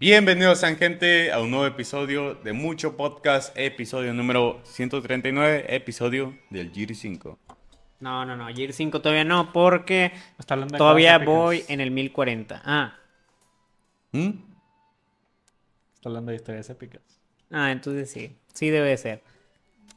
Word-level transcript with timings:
Bienvenidos, 0.00 0.64
gente, 0.78 1.30
a 1.30 1.40
un 1.40 1.50
nuevo 1.50 1.66
episodio 1.66 2.34
de 2.34 2.54
Mucho 2.54 2.96
Podcast, 2.96 3.54
episodio 3.54 4.14
número 4.14 4.58
139, 4.64 5.66
episodio 5.68 6.38
del 6.48 6.72
Giri 6.72 6.94
5. 6.94 7.38
No, 8.00 8.24
no, 8.24 8.34
no, 8.34 8.46
Gear 8.48 8.72
5 8.72 9.02
todavía 9.02 9.24
no, 9.24 9.52
porque 9.52 10.12
todavía 10.78 11.18
voy 11.18 11.66
en 11.68 11.82
el 11.82 11.90
1040. 11.90 12.62
Ah, 12.64 12.96
¿Mm? 14.12 14.30
Está 15.96 16.08
hablando 16.08 16.30
de 16.30 16.36
historias 16.36 16.70
épicas. 16.70 17.02
ah, 17.50 17.70
entonces 17.70 18.10
sí, 18.10 18.34
sí 18.54 18.70
debe 18.70 18.96
ser. 18.96 19.22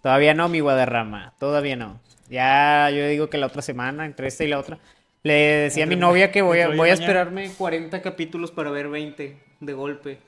Todavía 0.02 0.34
no, 0.34 0.50
mi 0.50 0.60
Guadarrama, 0.60 1.34
todavía 1.40 1.78
no. 1.78 2.02
Ya 2.28 2.90
yo 2.90 3.08
digo 3.08 3.30
que 3.30 3.38
la 3.38 3.46
otra 3.46 3.62
semana, 3.62 4.06
entre 4.06 4.28
esta 4.28 4.44
y 4.44 4.50
la 4.50 4.60
otra, 4.60 4.80
le 5.24 5.34
decía 5.34 5.86
a 5.86 5.88
mi 5.88 5.96
novia 5.96 6.32
que 6.32 6.42
voy 6.42 6.60
a, 6.60 6.70
voy 6.70 6.90
a 6.90 6.94
esperarme 6.94 7.52
40 7.58 8.02
capítulos 8.02 8.52
para 8.52 8.72
ver 8.72 8.90
20 8.90 9.38
de 9.60 9.74
golpe. 9.74 10.20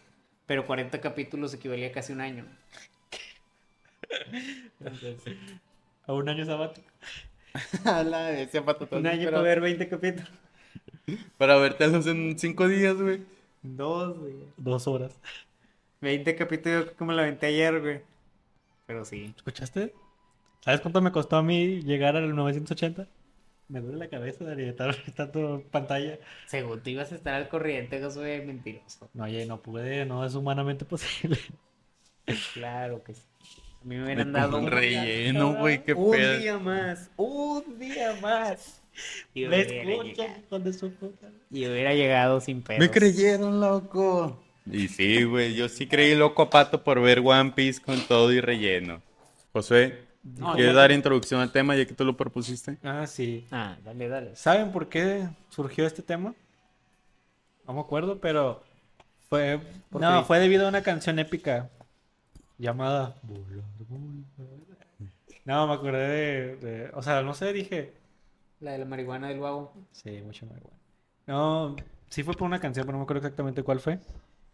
Pero 0.46 0.66
40 0.66 1.02
capítulos 1.02 1.54
equivalía 1.54 1.88
a 1.88 1.92
casi 1.92 2.14
un 2.14 2.22
año. 2.22 2.46
A 6.08 6.14
un 6.14 6.30
año 6.30 6.46
sabático. 6.46 6.88
Un 8.92 9.08
año 9.08 9.30
para 9.32 9.42
ver 9.42 9.62
20 9.62 9.88
capítulos. 9.88 10.30
Para 11.38 11.56
vértelos 11.56 12.06
en 12.06 12.38
cinco 12.38 12.68
días, 12.68 12.96
güey. 12.96 13.22
Dos, 13.64 14.18
güey. 14.18 14.36
Dos 14.58 14.88
horas. 14.88 15.18
20 16.02 16.36
capítulos 16.36 16.92
como 16.98 17.14
la 17.14 17.22
aventé 17.22 17.48
ayer, 17.48 17.80
güey. 17.80 18.02
Pero 18.86 19.06
sí. 19.06 19.34
¿Escuchaste? 19.36 19.94
¿Sabes 20.60 20.82
cuánto 20.82 21.02
me 21.02 21.12
costó 21.12 21.38
a 21.38 21.44
mí 21.44 21.82
llegar 21.82 22.18
al 22.18 22.36
980? 22.36 23.08
Me 23.68 23.82
duele 23.82 23.98
la 23.98 24.10
cabeza 24.10 24.44
de 24.46 24.70
estar 24.70 24.96
tanto 25.16 25.64
pantalla. 25.72 26.20
Según 26.46 26.82
tú 26.82 26.90
ibas 26.92 27.12
a 27.12 27.16
estar 27.16 27.34
al 27.34 27.50
corriente, 27.50 28.02
Josué, 28.02 28.44
mentiroso. 28.46 29.10
No, 29.14 29.24
oye, 29.24 29.46
no 29.46 29.62
pude, 29.62 30.06
no 30.06 30.26
es 30.26 30.36
humanamente 30.36 30.86
posible. 30.86 31.38
Claro 32.54 33.04
que 33.04 33.14
sí. 33.14 33.22
A 33.82 33.88
mí 33.88 33.98
me 33.98 34.06
hubieran 34.06 34.34
dado 34.34 34.58
un 34.58 34.66
un 34.66 34.72
relleno, 34.72 35.56
güey, 35.56 35.84
qué 35.84 35.94
un 35.94 36.12
pedo. 36.12 36.40
día 36.40 36.58
más, 36.58 37.12
un 37.18 37.78
día 37.78 38.18
más. 38.22 38.82
Y 39.34 39.46
¿Me 39.48 39.62
escuchan? 39.62 40.64
de 40.64 40.74
su 40.74 40.92
puta? 40.92 41.30
y 41.52 41.68
hubiera 41.68 41.94
llegado 41.94 42.42
sin 42.42 42.62
pedos. 42.64 42.80
Me 42.80 42.90
creyeron, 42.90 43.60
loco. 43.60 44.42
Y 44.66 44.88
sí, 44.88 45.24
güey, 45.24 45.54
yo 45.54 45.70
sí 45.70 45.88
creí 45.88 46.16
loco 46.16 46.42
a 46.44 46.50
pato 46.50 46.84
por 46.84 47.00
ver 47.00 47.20
One 47.24 47.52
Piece 47.56 47.80
con 47.82 48.00
todo 48.08 48.32
y 48.34 48.42
relleno. 48.42 49.02
Josué, 49.54 50.00
No, 50.26 50.54
¿quieres 50.56 50.74
ya- 50.74 50.80
dar 50.82 50.92
introducción 50.92 51.40
al 51.42 51.52
tema 51.52 51.76
ya 51.76 51.86
que 51.86 51.94
tú 51.94 52.04
lo 52.04 52.18
propusiste? 52.18 52.78
Ah, 52.84 53.06
sí. 53.08 53.48
Ah, 53.52 53.78
dale, 53.84 54.08
dale. 54.10 54.36
¿Saben 54.36 54.72
por 54.72 54.90
qué 54.90 55.28
surgió 55.50 55.86
este 55.86 56.02
tema? 56.02 56.34
No 57.68 57.74
me 57.74 57.82
acuerdo, 57.82 58.20
pero 58.20 58.62
fue 59.30 59.60
¿Por 59.90 60.02
no, 60.02 60.22
qué? 60.22 60.26
fue 60.26 60.40
debido 60.40 60.66
a 60.66 60.70
una 60.70 60.84
canción 60.84 61.20
épica 61.20 61.70
llamada. 62.58 63.16
No, 65.46 65.68
me 65.68 65.74
acordé 65.74 66.08
de, 66.08 66.56
de- 66.58 66.92
o 66.94 67.02
sea, 67.02 67.22
no 67.22 67.34
sé, 67.34 67.54
dije, 67.54 67.94
La 68.60 68.72
de 68.74 68.80
la 68.80 68.86
marihuana 68.86 69.30
del 69.30 69.40
vago. 69.40 69.72
sí, 69.92 70.22
mucho 70.22 70.46
más 70.48 70.60
bueno. 70.62 70.78
No, 71.28 71.76
sí 72.10 72.24
fue 72.24 72.34
por 72.34 72.48
una 72.48 72.60
canción, 72.60 72.86
pero 72.86 72.94
no 72.94 73.00
me 73.00 73.04
acuerdo 73.04 73.20
exactamente 73.22 73.64
cuál 73.64 73.80
fue. 73.80 74.00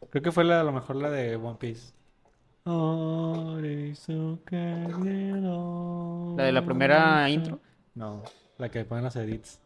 Creo 0.10 0.22
que 0.24 0.32
fue 0.32 0.44
la, 0.44 0.62
a 0.62 0.64
lo 0.64 0.72
mejor 0.72 0.96
la 0.98 1.10
de 1.10 1.36
One 1.36 1.58
Piece. 1.60 1.94
¿La 6.38 6.44
de 6.46 6.52
la 6.52 6.64
primera 6.66 7.30
intro? 7.30 7.60
No, 7.96 8.24
la 8.58 8.70
que 8.70 8.86
ponen 8.86 9.04
los 9.04 9.16
edits. 9.16 9.60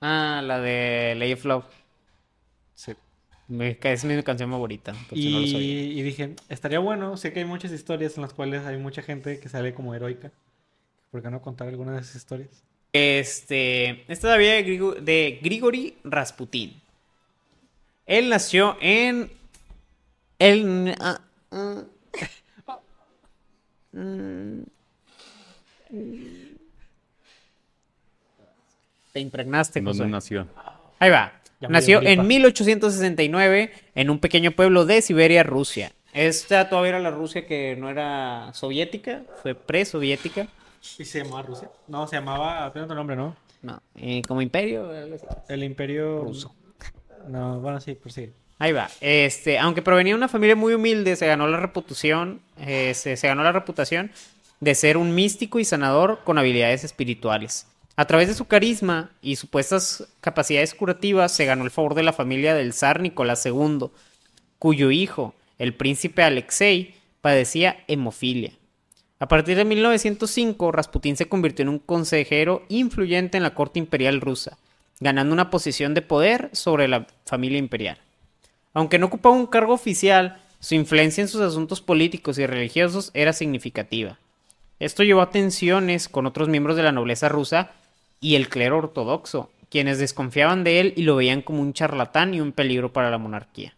Ah, 0.00 0.42
la 0.44 0.60
de 0.60 1.14
Lay 1.16 1.32
of 1.32 1.44
Love. 1.44 1.64
Sí. 2.74 2.92
Es 3.82 4.04
mi 4.04 4.22
canción 4.22 4.50
favorita. 4.50 4.92
no 4.92 4.98
lo 5.10 5.16
Y, 5.16 6.02
dije, 6.02 6.34
estaría 6.48 6.78
bueno, 6.78 7.16
sé 7.16 7.32
que 7.32 7.40
hay 7.40 7.44
muchas 7.44 7.72
historias 7.72 8.16
en 8.16 8.22
las 8.22 8.32
cuales 8.32 8.64
hay 8.64 8.78
mucha 8.78 9.02
gente 9.02 9.38
que 9.40 9.48
sale 9.48 9.74
como 9.74 9.94
heroica. 9.94 10.32
¿Por 11.10 11.22
qué 11.22 11.30
no 11.30 11.42
contar 11.42 11.68
alguna 11.68 11.92
de 11.92 12.00
esas 12.00 12.16
historias? 12.16 12.64
Este, 12.92 14.04
esta 14.10 14.28
todavía 14.28 14.54
de, 14.54 14.64
Grigo- 14.66 14.94
de 14.94 15.38
Grigori 15.42 15.96
Rasputin. 16.04 16.80
Él 18.06 18.28
nació 18.28 18.76
en. 18.80 19.30
El. 20.38 20.94
ah, 21.00 21.20
ah, 21.50 21.56
mm, 21.56 21.91
Te 29.12 29.20
impregnaste, 29.20 29.80
¿Dónde 29.80 29.98
Josué. 29.98 30.08
nació? 30.08 30.46
Ahí 30.98 31.10
va. 31.10 31.32
Ya 31.60 31.68
Nació 31.68 32.02
en 32.02 32.26
1869 32.26 33.70
en 33.94 34.10
un 34.10 34.18
pequeño 34.18 34.50
pueblo 34.52 34.84
de 34.84 35.02
Siberia, 35.02 35.42
Rusia. 35.42 35.92
Esta 36.12 36.68
todavía 36.68 36.90
era 36.90 37.00
la 37.00 37.10
Rusia 37.10 37.46
que 37.46 37.76
no 37.76 37.88
era 37.88 38.50
soviética, 38.52 39.22
fue 39.42 39.54
pre-soviética. 39.54 40.48
¿Y 40.98 41.04
se 41.04 41.22
llamaba 41.22 41.42
Rusia? 41.42 41.70
No, 41.86 42.06
se 42.08 42.16
llamaba, 42.16 42.70
tiene 42.72 42.84
otro 42.84 42.96
nombre, 42.96 43.14
¿no? 43.16 43.36
No, 43.62 43.80
eh, 43.94 44.22
como 44.26 44.42
imperio. 44.42 44.90
El 45.48 45.62
imperio 45.62 46.22
Ruso. 46.24 46.54
No, 47.28 47.60
bueno, 47.60 47.80
sí, 47.80 47.94
pues 47.94 48.14
sí. 48.14 48.32
Ahí 48.58 48.72
va. 48.72 48.88
Este, 49.00 49.58
aunque 49.58 49.82
provenía 49.82 50.12
de 50.12 50.18
una 50.18 50.28
familia 50.28 50.56
muy 50.56 50.74
humilde, 50.74 51.16
se 51.16 51.26
ganó 51.26 51.48
la 51.48 51.58
reputación, 51.58 52.40
se, 52.56 52.94
se 52.94 53.26
ganó 53.26 53.42
la 53.42 53.52
reputación 53.52 54.12
de 54.60 54.74
ser 54.76 54.96
un 54.96 55.14
místico 55.14 55.58
y 55.58 55.64
sanador 55.64 56.20
con 56.24 56.38
habilidades 56.38 56.84
espirituales. 56.84 57.66
A 57.96 58.06
través 58.06 58.28
de 58.28 58.34
su 58.34 58.46
carisma 58.46 59.10
y 59.20 59.36
supuestas 59.36 60.08
capacidades 60.20 60.74
curativas, 60.74 61.32
se 61.32 61.44
ganó 61.44 61.64
el 61.64 61.70
favor 61.70 61.94
de 61.94 62.04
la 62.04 62.12
familia 62.12 62.54
del 62.54 62.72
zar 62.72 63.00
Nicolás 63.00 63.44
II, 63.44 63.90
cuyo 64.58 64.90
hijo, 64.90 65.34
el 65.58 65.74
príncipe 65.74 66.22
Alexei, 66.22 66.94
padecía 67.20 67.84
hemofilia. 67.88 68.52
A 69.18 69.28
partir 69.28 69.56
de 69.56 69.64
1905, 69.64 70.72
Rasputín 70.72 71.16
se 71.16 71.28
convirtió 71.28 71.64
en 71.64 71.68
un 71.68 71.78
consejero 71.78 72.64
influyente 72.68 73.36
en 73.36 73.42
la 73.42 73.54
corte 73.54 73.78
imperial 73.78 74.20
rusa, 74.20 74.58
ganando 75.00 75.32
una 75.32 75.50
posición 75.50 75.94
de 75.94 76.02
poder 76.02 76.50
sobre 76.52 76.88
la 76.88 77.06
familia 77.26 77.58
imperial. 77.58 77.98
Aunque 78.74 78.98
no 78.98 79.06
ocupaba 79.06 79.34
un 79.34 79.46
cargo 79.46 79.74
oficial, 79.74 80.40
su 80.60 80.74
influencia 80.74 81.22
en 81.22 81.28
sus 81.28 81.40
asuntos 81.40 81.80
políticos 81.80 82.38
y 82.38 82.46
religiosos 82.46 83.10
era 83.14 83.32
significativa. 83.32 84.18
Esto 84.78 85.02
llevó 85.02 85.20
a 85.20 85.30
tensiones 85.30 86.08
con 86.08 86.26
otros 86.26 86.48
miembros 86.48 86.76
de 86.76 86.82
la 86.82 86.92
nobleza 86.92 87.28
rusa 87.28 87.72
y 88.20 88.36
el 88.36 88.48
clero 88.48 88.78
ortodoxo, 88.78 89.50
quienes 89.70 89.98
desconfiaban 89.98 90.64
de 90.64 90.80
él 90.80 90.92
y 90.96 91.02
lo 91.02 91.16
veían 91.16 91.42
como 91.42 91.60
un 91.60 91.72
charlatán 91.72 92.34
y 92.34 92.40
un 92.40 92.52
peligro 92.52 92.92
para 92.92 93.10
la 93.10 93.18
monarquía. 93.18 93.74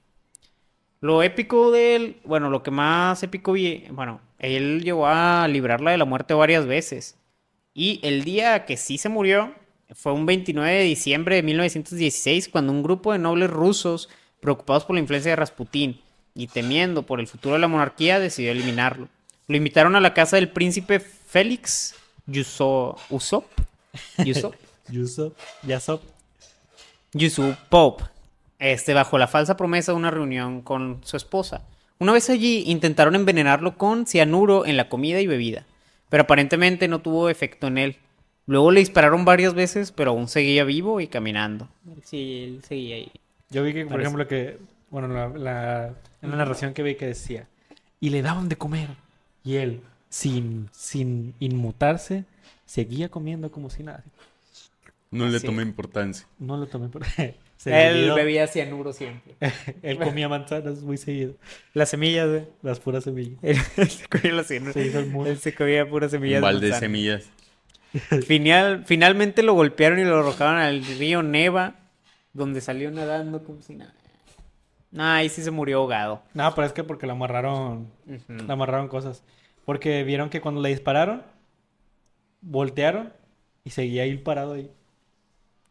Lo 1.00 1.22
épico 1.22 1.70
de 1.70 1.96
él, 1.96 2.16
bueno, 2.24 2.48
lo 2.50 2.62
que 2.62 2.70
más 2.70 3.22
épico 3.22 3.52
vi, 3.52 3.84
bueno, 3.90 4.20
él 4.38 4.82
llegó 4.82 5.06
a 5.06 5.46
librarla 5.48 5.90
de 5.90 5.98
la 5.98 6.04
muerte 6.04 6.34
varias 6.34 6.66
veces. 6.66 7.16
Y 7.74 8.00
el 8.02 8.24
día 8.24 8.64
que 8.64 8.76
sí 8.76 8.98
se 8.98 9.08
murió 9.08 9.54
fue 9.94 10.12
un 10.12 10.26
29 10.26 10.70
de 10.70 10.84
diciembre 10.84 11.36
de 11.36 11.42
1916, 11.42 12.48
cuando 12.48 12.72
un 12.72 12.82
grupo 12.82 13.12
de 13.12 13.18
nobles 13.18 13.50
rusos, 13.50 14.08
preocupados 14.44 14.84
por 14.84 14.94
la 14.94 15.00
influencia 15.00 15.32
de 15.32 15.36
Rasputín 15.36 16.00
y 16.34 16.46
temiendo 16.46 17.02
por 17.02 17.18
el 17.18 17.26
futuro 17.26 17.54
de 17.54 17.60
la 17.60 17.68
monarquía, 17.68 18.20
decidió 18.20 18.52
eliminarlo. 18.52 19.08
Lo 19.48 19.56
invitaron 19.56 19.96
a 19.96 20.00
la 20.00 20.14
casa 20.14 20.36
del 20.36 20.48
príncipe 20.50 21.00
Félix 21.00 21.94
Yuso- 22.26 22.96
Usop, 23.10 23.44
Yusop, 24.24 24.54
Yusuf, 24.88 25.32
Yasop. 25.62 26.02
Yusupov, 27.12 27.96
este, 28.58 28.94
bajo 28.94 29.18
la 29.18 29.28
falsa 29.28 29.56
promesa 29.56 29.92
de 29.92 29.96
una 29.98 30.10
reunión 30.10 30.62
con 30.62 31.00
su 31.04 31.16
esposa. 31.16 31.62
Una 31.98 32.12
vez 32.12 32.28
allí 32.30 32.64
intentaron 32.66 33.14
envenenarlo 33.14 33.76
con 33.78 34.06
cianuro 34.06 34.66
en 34.66 34.76
la 34.76 34.88
comida 34.88 35.20
y 35.20 35.26
bebida, 35.26 35.64
pero 36.08 36.24
aparentemente 36.24 36.88
no 36.88 37.00
tuvo 37.00 37.28
efecto 37.28 37.68
en 37.68 37.78
él. 37.78 37.96
Luego 38.46 38.72
le 38.72 38.80
dispararon 38.80 39.24
varias 39.24 39.54
veces, 39.54 39.92
pero 39.92 40.10
aún 40.10 40.28
seguía 40.28 40.64
vivo 40.64 41.00
y 41.00 41.06
caminando. 41.06 41.68
Sí, 42.02 42.42
él 42.44 42.62
seguía 42.66 42.96
ahí. 42.96 43.10
Yo 43.54 43.62
vi 43.62 43.72
que, 43.72 43.82
por 43.84 43.92
Parece. 43.92 44.06
ejemplo, 44.08 44.28
que, 44.28 44.58
bueno, 44.90 45.08
la, 45.08 45.28
la- 45.28 45.94
en 46.22 46.30
la 46.30 46.36
narración 46.36 46.74
que 46.74 46.82
vi 46.82 46.94
que 46.96 47.06
decía, 47.06 47.46
y 48.00 48.10
le 48.10 48.22
daban 48.22 48.48
de 48.48 48.56
comer. 48.56 48.88
Y 49.44 49.56
él, 49.56 49.80
sin, 50.08 50.68
sin 50.72 51.34
inmutarse, 51.40 52.24
seguía 52.66 53.08
comiendo 53.08 53.50
como 53.50 53.70
si 53.70 53.82
nada. 53.82 54.02
No 55.10 55.26
le 55.28 55.38
Sí. 55.38 55.46
tomé 55.46 55.62
importancia. 55.62 56.26
No 56.38 56.56
lo 56.56 56.66
tomé 56.66 56.88
por... 56.88 57.02
Se 57.56 57.88
él 57.88 58.12
bebía 58.14 58.46
cianuro 58.46 58.92
siempre. 58.92 59.36
Él 59.82 59.96
comía 59.98 60.28
manzanas 60.28 60.82
muy 60.82 60.98
seguido. 60.98 61.32
Las 61.72 61.88
semillas, 61.88 62.28
güey. 62.28 62.42
Las 62.62 62.78
puras 62.78 63.04
semillas. 63.04 63.38
Él 63.42 63.56
se 63.88 64.06
comía 64.08 64.34
las 64.34 64.48
cianuro. 64.48 64.72
Se 64.74 64.84
hizo 64.86 64.98
el. 64.98 65.26
Él 65.26 65.38
se 65.38 65.54
comía 65.54 65.88
puras 65.88 66.10
semillas. 66.10 66.38
Un 66.38 66.48
de 66.48 66.52
balde 66.52 66.66
de 66.66 66.72
manzana. 66.72 66.80
semillas. 66.80 67.30
Final, 68.26 68.84
finalmente 68.84 69.42
lo 69.42 69.54
golpearon 69.54 69.98
y 69.98 70.04
lo 70.04 70.18
arrojaron 70.18 70.58
al 70.58 70.84
río 70.84 71.22
Neva, 71.22 71.76
donde 72.34 72.60
salió 72.60 72.90
nadando 72.90 73.42
como 73.42 73.62
si 73.62 73.76
nada. 73.76 73.94
No, 74.90 75.04
ahí 75.04 75.28
sí 75.28 75.42
se 75.42 75.50
murió 75.50 75.78
ahogado. 75.78 76.22
No, 76.34 76.54
pero 76.54 76.66
es 76.66 76.72
que 76.72 76.84
porque 76.84 77.06
le 77.06 77.12
amarraron, 77.12 77.90
le 78.06 78.52
amarraron 78.52 78.88
cosas. 78.88 79.24
Porque 79.64 80.04
vieron 80.04 80.30
que 80.30 80.40
cuando 80.40 80.60
le 80.60 80.68
dispararon, 80.68 81.22
voltearon 82.42 83.12
y 83.64 83.70
seguía 83.70 84.02
ahí 84.02 84.16
parado 84.18 84.52
ahí. 84.52 84.70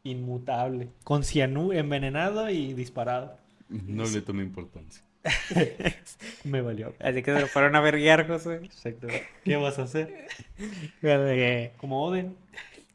Inmutable. 0.04 0.90
Con 1.04 1.24
cianú 1.24 1.72
envenenado 1.72 2.50
y 2.50 2.74
disparado. 2.74 3.38
No 3.70 4.04
le 4.04 4.22
tomé 4.22 4.44
importancia. 4.44 5.04
Me 6.44 6.62
valió. 6.62 6.94
Así 7.00 7.24
que 7.24 7.34
se 7.34 7.40
lo 7.40 7.48
fueron 7.48 7.76
a 7.78 7.82
verguiar, 7.82 8.28
José. 8.28 8.56
Exacto. 8.56 9.08
¿Qué 9.46 9.56
vas 9.56 9.80
a 9.80 9.84
hacer? 9.84 10.28
Como 11.78 12.04
Oden. 12.04 12.36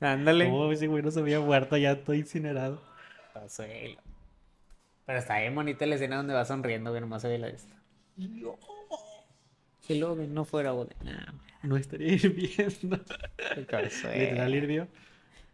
Ándale. 0.01 0.45
Como 0.45 0.71
ese 0.71 0.87
güey 0.89 1.03
no 1.03 1.11
se 1.11 1.21
había 1.21 1.41
muerto, 1.41 1.77
ya 1.77 1.93
estoy 1.93 2.19
incinerado. 2.19 2.83
Consuelo. 3.39 4.01
Pero 5.07 5.19
está 5.19 5.39
bien 5.39 5.55
bonita 5.55 5.87
la 5.87 5.95
escena 5.95 6.17
donde 6.17 6.35
va 6.35 6.45
sonriendo, 6.45 6.93
que 6.93 7.01
nomás 7.01 7.23
se 7.23 7.29
ve 7.29 7.39
la 7.39 7.49
esta. 7.49 7.75
Si 9.81 9.99
Logan 9.99 10.35
no 10.35 10.45
fuera 10.45 10.75
Oden. 10.75 10.97
Ah, 11.07 11.33
No 11.63 11.77
estaría 11.77 12.13
hirviendo. 12.15 13.01
Literal 13.57 14.55
hirvió. 14.55 14.89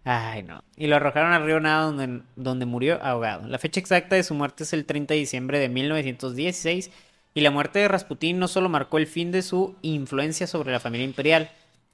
Ay, 0.05 0.43
no. 0.43 0.63
Y 0.77 0.87
lo 0.87 0.97
arrojaron 0.97 1.33
al 1.33 1.47
río 1.47 1.61
Nada 1.61 1.85
donde, 1.87 2.23
donde 2.37 2.67
murió 2.67 3.03
ahogado. 3.03 3.47
La 3.49 3.59
fecha 3.59 3.81
exacta 3.81 4.17
de 4.17 4.23
su 4.23 4.35
muerte 4.35 4.65
es 4.65 4.73
el 4.73 4.85
30 4.85 5.15
de 5.15 5.21
diciembre 5.21 5.59
de 5.59 5.69
1916 5.69 6.91
y 7.33 7.41
la 7.41 7.51
muerte 7.51 7.79
de 7.79 7.89
Rasputín 7.89 8.39
no 8.39 8.49
solo 8.49 8.69
marcó 8.69 8.99
el 8.99 9.07
fin 9.07 9.33
de 9.33 9.43
su 9.43 9.77
influencia 9.83 10.47
sobre 10.47 10.73
la 10.73 10.81
familia 10.81 11.05
imperial, 11.07 11.51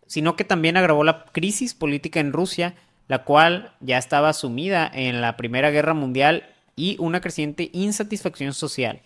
sino 0.06 0.34
que 0.34 0.44
también 0.44 0.76
agravó 0.76 1.04
la 1.04 1.24
crisis 1.26 1.74
política 1.74 2.20
en 2.20 2.32
Rusia, 2.32 2.74
la 3.10 3.24
cual 3.24 3.72
ya 3.80 3.98
estaba 3.98 4.32
sumida 4.32 4.88
en 4.94 5.20
la 5.20 5.36
Primera 5.36 5.72
Guerra 5.72 5.94
Mundial 5.94 6.48
y 6.76 6.94
una 7.00 7.20
creciente 7.20 7.68
insatisfacción 7.72 8.52
social. 8.52 9.00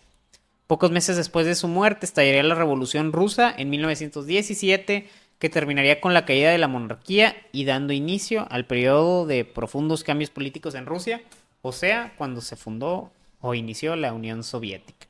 Pocos 0.66 0.90
meses 0.90 1.16
después 1.16 1.46
de 1.46 1.54
su 1.54 1.68
muerte 1.68 2.04
estallaría 2.04 2.42
la 2.42 2.54
Revolución 2.54 3.14
Rusa 3.14 3.54
en 3.56 3.70
1917, 3.70 5.08
que 5.38 5.48
terminaría 5.48 6.02
con 6.02 6.12
la 6.12 6.26
caída 6.26 6.50
de 6.50 6.58
la 6.58 6.68
monarquía 6.68 7.34
y 7.50 7.64
dando 7.64 7.94
inicio 7.94 8.46
al 8.50 8.66
periodo 8.66 9.24
de 9.24 9.46
profundos 9.46 10.04
cambios 10.04 10.28
políticos 10.28 10.74
en 10.74 10.84
Rusia, 10.84 11.22
o 11.62 11.72
sea, 11.72 12.12
cuando 12.18 12.42
se 12.42 12.56
fundó 12.56 13.10
o 13.40 13.54
inició 13.54 13.96
la 13.96 14.12
Unión 14.12 14.42
Soviética. 14.42 15.06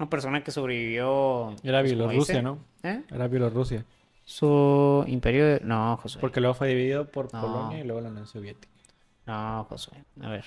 Una 0.00 0.10
persona 0.10 0.42
que 0.42 0.50
sobrevivió... 0.50 1.54
Era 1.62 1.82
pues, 1.82 1.92
Bielorrusia, 1.92 2.42
¿no? 2.42 2.58
¿Eh? 2.82 3.00
Era 3.14 3.28
Bielorrusia. 3.28 3.84
Su 4.26 5.04
imperio 5.06 5.46
de... 5.46 5.60
No, 5.60 5.96
Josué. 5.98 6.20
Porque 6.20 6.40
luego 6.40 6.54
fue 6.54 6.68
dividido 6.68 7.06
por 7.10 7.32
No. 7.32 7.40
Polonia 7.40 7.78
y 7.80 7.84
luego 7.84 8.00
la 8.02 8.10
Unión 8.10 8.26
Soviética. 8.26 8.68
No, 9.26 9.64
Josué. 9.68 10.04
A 10.20 10.28
ver. 10.28 10.44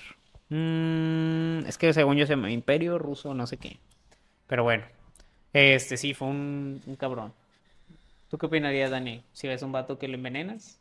Mm, 0.50 1.66
es 1.66 1.78
que 1.78 1.92
según 1.92 2.16
yo 2.16 2.26
se 2.26 2.34
llama 2.34 2.50
Imperio 2.50 2.98
Ruso, 2.98 3.34
no 3.34 3.46
sé 3.46 3.56
qué. 3.56 3.80
Pero 4.46 4.64
bueno. 4.64 4.84
Este 5.52 5.96
sí, 5.96 6.14
fue 6.14 6.28
un, 6.28 6.82
un 6.86 6.96
cabrón. 6.96 7.32
¿Tú 8.28 8.38
qué 8.38 8.46
opinarías, 8.46 8.90
Dani? 8.90 9.24
Si 9.32 9.48
ves 9.48 9.62
un 9.62 9.72
vato 9.72 9.98
que 9.98 10.08
le 10.08 10.14
envenenas, 10.14 10.78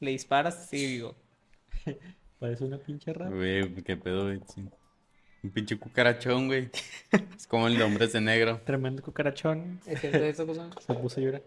le 0.00 0.12
disparas, 0.12 0.68
sí, 0.68 0.86
digo. 0.86 1.16
Parece 2.38 2.64
una 2.64 2.78
pinche 2.78 3.12
rata. 3.12 3.30
Güey, 3.34 3.74
qué 3.82 3.96
pedo, 3.96 4.24
güey. 4.24 4.40
sí. 4.46 4.68
Un 5.42 5.50
pinche 5.50 5.76
cucarachón, 5.78 6.46
güey. 6.46 6.70
Es 7.36 7.46
como 7.48 7.66
el 7.66 7.76
de 7.76 7.82
hombres 7.84 8.12
de 8.12 8.20
negro. 8.20 8.60
Tremendo 8.64 9.02
cucarachón. 9.02 9.80
¿Es 9.86 10.04
eso, 10.04 10.46
Josué? 10.46 10.64
Se 10.80 10.94
puso 10.94 11.20
a 11.20 11.22
llorar. 11.24 11.42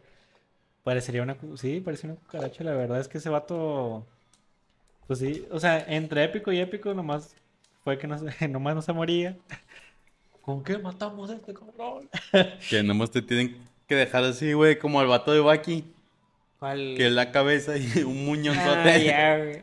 Parecería 0.86 1.22
una... 1.24 1.36
cu- 1.36 1.58
Sí, 1.58 1.82
parecía 1.82 2.10
una 2.12 2.20
cucaracha. 2.20 2.64
La 2.64 2.72
verdad 2.74 3.02
es 3.02 3.10
que 3.10 3.18
ese 3.18 3.30
vato... 3.30 4.06
Pues 5.08 5.20
sí. 5.20 5.46
O 5.52 5.60
sea, 5.60 5.84
entre 5.88 6.24
épico 6.24 6.52
y 6.54 6.60
épico 6.60 6.94
nomás 6.94 7.36
fue 7.84 7.98
que 7.98 8.08
no 8.08 8.18
se... 8.18 8.48
nomás 8.48 8.76
no 8.76 8.82
se 8.82 8.94
moría. 8.94 9.36
¿Con 10.42 10.64
qué 10.64 10.78
matamos 10.78 11.30
a 11.30 11.36
este 11.36 11.54
cabrón? 11.54 12.08
Que 12.70 12.82
nomás 12.84 13.12
te 13.12 13.22
tienen 13.22 13.58
que 13.88 13.96
dejar 13.96 14.24
así, 14.24 14.54
güey, 14.54 14.80
como 14.80 15.00
al 15.02 15.08
vato 15.08 15.34
de 15.34 15.40
Baki. 15.42 15.84
¿Cuál? 16.60 16.94
Que 16.96 17.10
la 17.10 17.32
cabeza 17.32 17.76
y 17.78 17.88
un 18.04 18.12
Ah, 18.18 18.22
muñonzote. 18.22 19.04
ya, 19.04 19.38
güey. 19.38 19.62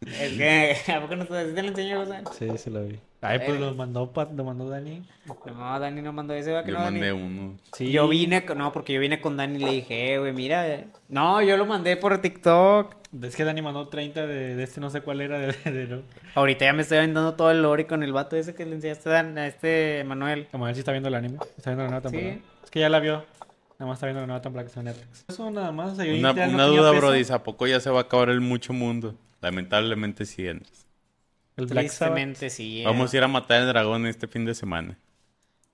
Es 0.00 0.32
que, 0.38 0.92
¿a 0.92 1.00
poco 1.02 1.14
no 1.16 1.26
te, 1.26 1.52
te 1.52 1.62
lo 1.62 1.68
enseñó? 1.68 2.04
Sí, 2.38 2.48
se 2.56 2.70
lo 2.70 2.84
vi. 2.86 2.98
Ay, 3.22 3.38
pues 3.44 3.60
lo 3.60 3.74
mandó, 3.74 4.10
lo 4.34 4.44
mandó 4.44 4.68
Dani. 4.70 5.02
No, 5.26 5.78
Dani 5.80 6.00
no 6.00 6.12
mandó 6.12 6.32
ese, 6.32 6.52
¿va 6.52 6.64
que 6.64 6.70
Yo 6.72 6.78
no, 6.78 6.84
Dani? 6.84 6.98
mandé 7.00 7.12
uno. 7.12 7.56
Sí. 7.74 7.90
Yo 7.92 8.08
vine, 8.08 8.46
con- 8.46 8.56
no, 8.58 8.72
porque 8.72 8.94
yo 8.94 9.00
vine 9.00 9.20
con 9.20 9.36
Dani 9.36 9.56
y 9.56 9.64
le 9.64 9.70
dije, 9.72 10.14
eh, 10.14 10.18
güey, 10.18 10.32
mira. 10.32 10.66
eh". 10.66 10.86
No, 11.10 11.42
yo 11.42 11.56
lo 11.58 11.66
mandé 11.66 11.96
por 11.98 12.16
TikTok. 12.18 12.94
Es 13.22 13.36
que 13.36 13.44
Dani 13.44 13.60
mandó 13.60 13.88
30 13.88 14.26
de, 14.26 14.54
de 14.54 14.62
este 14.62 14.80
no 14.80 14.88
sé 14.88 15.00
cuál 15.02 15.20
era 15.20 15.38
de, 15.38 15.52
de- 15.70 15.86
de- 15.86 16.02
Ahorita 16.34 16.64
ya 16.64 16.72
me 16.72 16.82
estoy 16.82 16.98
aventando 16.98 17.34
todo 17.34 17.50
el 17.50 17.60
lore 17.60 17.86
con 17.86 18.02
el 18.02 18.12
vato 18.12 18.36
ese 18.36 18.54
que 18.54 18.64
le 18.64 18.76
enseñaste 18.76 19.10
Dan- 19.10 19.36
a 19.36 19.46
este 19.46 20.02
Manuel. 20.06 20.46
Como 20.50 20.66
él 20.68 20.74
sí 20.74 20.78
está 20.80 20.92
viendo 20.92 21.08
el 21.08 21.14
anime. 21.16 21.38
Está 21.58 21.70
viendo 21.70 21.84
la 21.84 21.90
nueva 21.90 22.08
Sí. 22.08 22.16
temporada. 22.16 22.40
Es 22.64 22.70
que 22.70 22.80
ya 22.80 22.88
la 22.88 23.00
vio. 23.00 23.24
Nada 23.78 23.88
más 23.88 23.96
está 23.98 24.06
viendo 24.06 24.20
la 24.20 24.26
nueva 24.28 24.40
temporada 24.42 24.64
que 24.64 24.68
está 24.68 24.80
en 24.80 24.86
Netflix. 24.86 25.24
Eso 25.28 25.50
nada 25.50 25.72
más. 25.72 25.92
o 25.92 25.96
sea, 25.96 26.04
yo 26.06 26.14
Una, 26.18 26.32
no 26.46 26.68
duda, 26.68 26.90
bro. 26.92 27.12
Dice, 27.12 27.32
¿a 27.34 27.42
poco 27.42 27.66
ya 27.66 27.80
se 27.80 27.90
va 27.90 27.98
a 27.98 28.02
acabar 28.02 28.30
el 28.30 28.40
mucho 28.40 28.72
mundo? 28.72 29.14
Lamentablemente 29.42 30.24
sí, 30.24 30.46
Andrés. 30.48 30.86
El 31.60 31.66
Black 31.66 31.88
sí. 32.50 32.82
eh. 32.82 32.84
Vamos 32.84 33.12
a 33.12 33.16
ir 33.16 33.22
a 33.22 33.28
matar 33.28 33.62
al 33.62 33.68
dragón 33.68 34.06
este 34.06 34.26
fin 34.26 34.44
de 34.44 34.54
semana. 34.54 34.98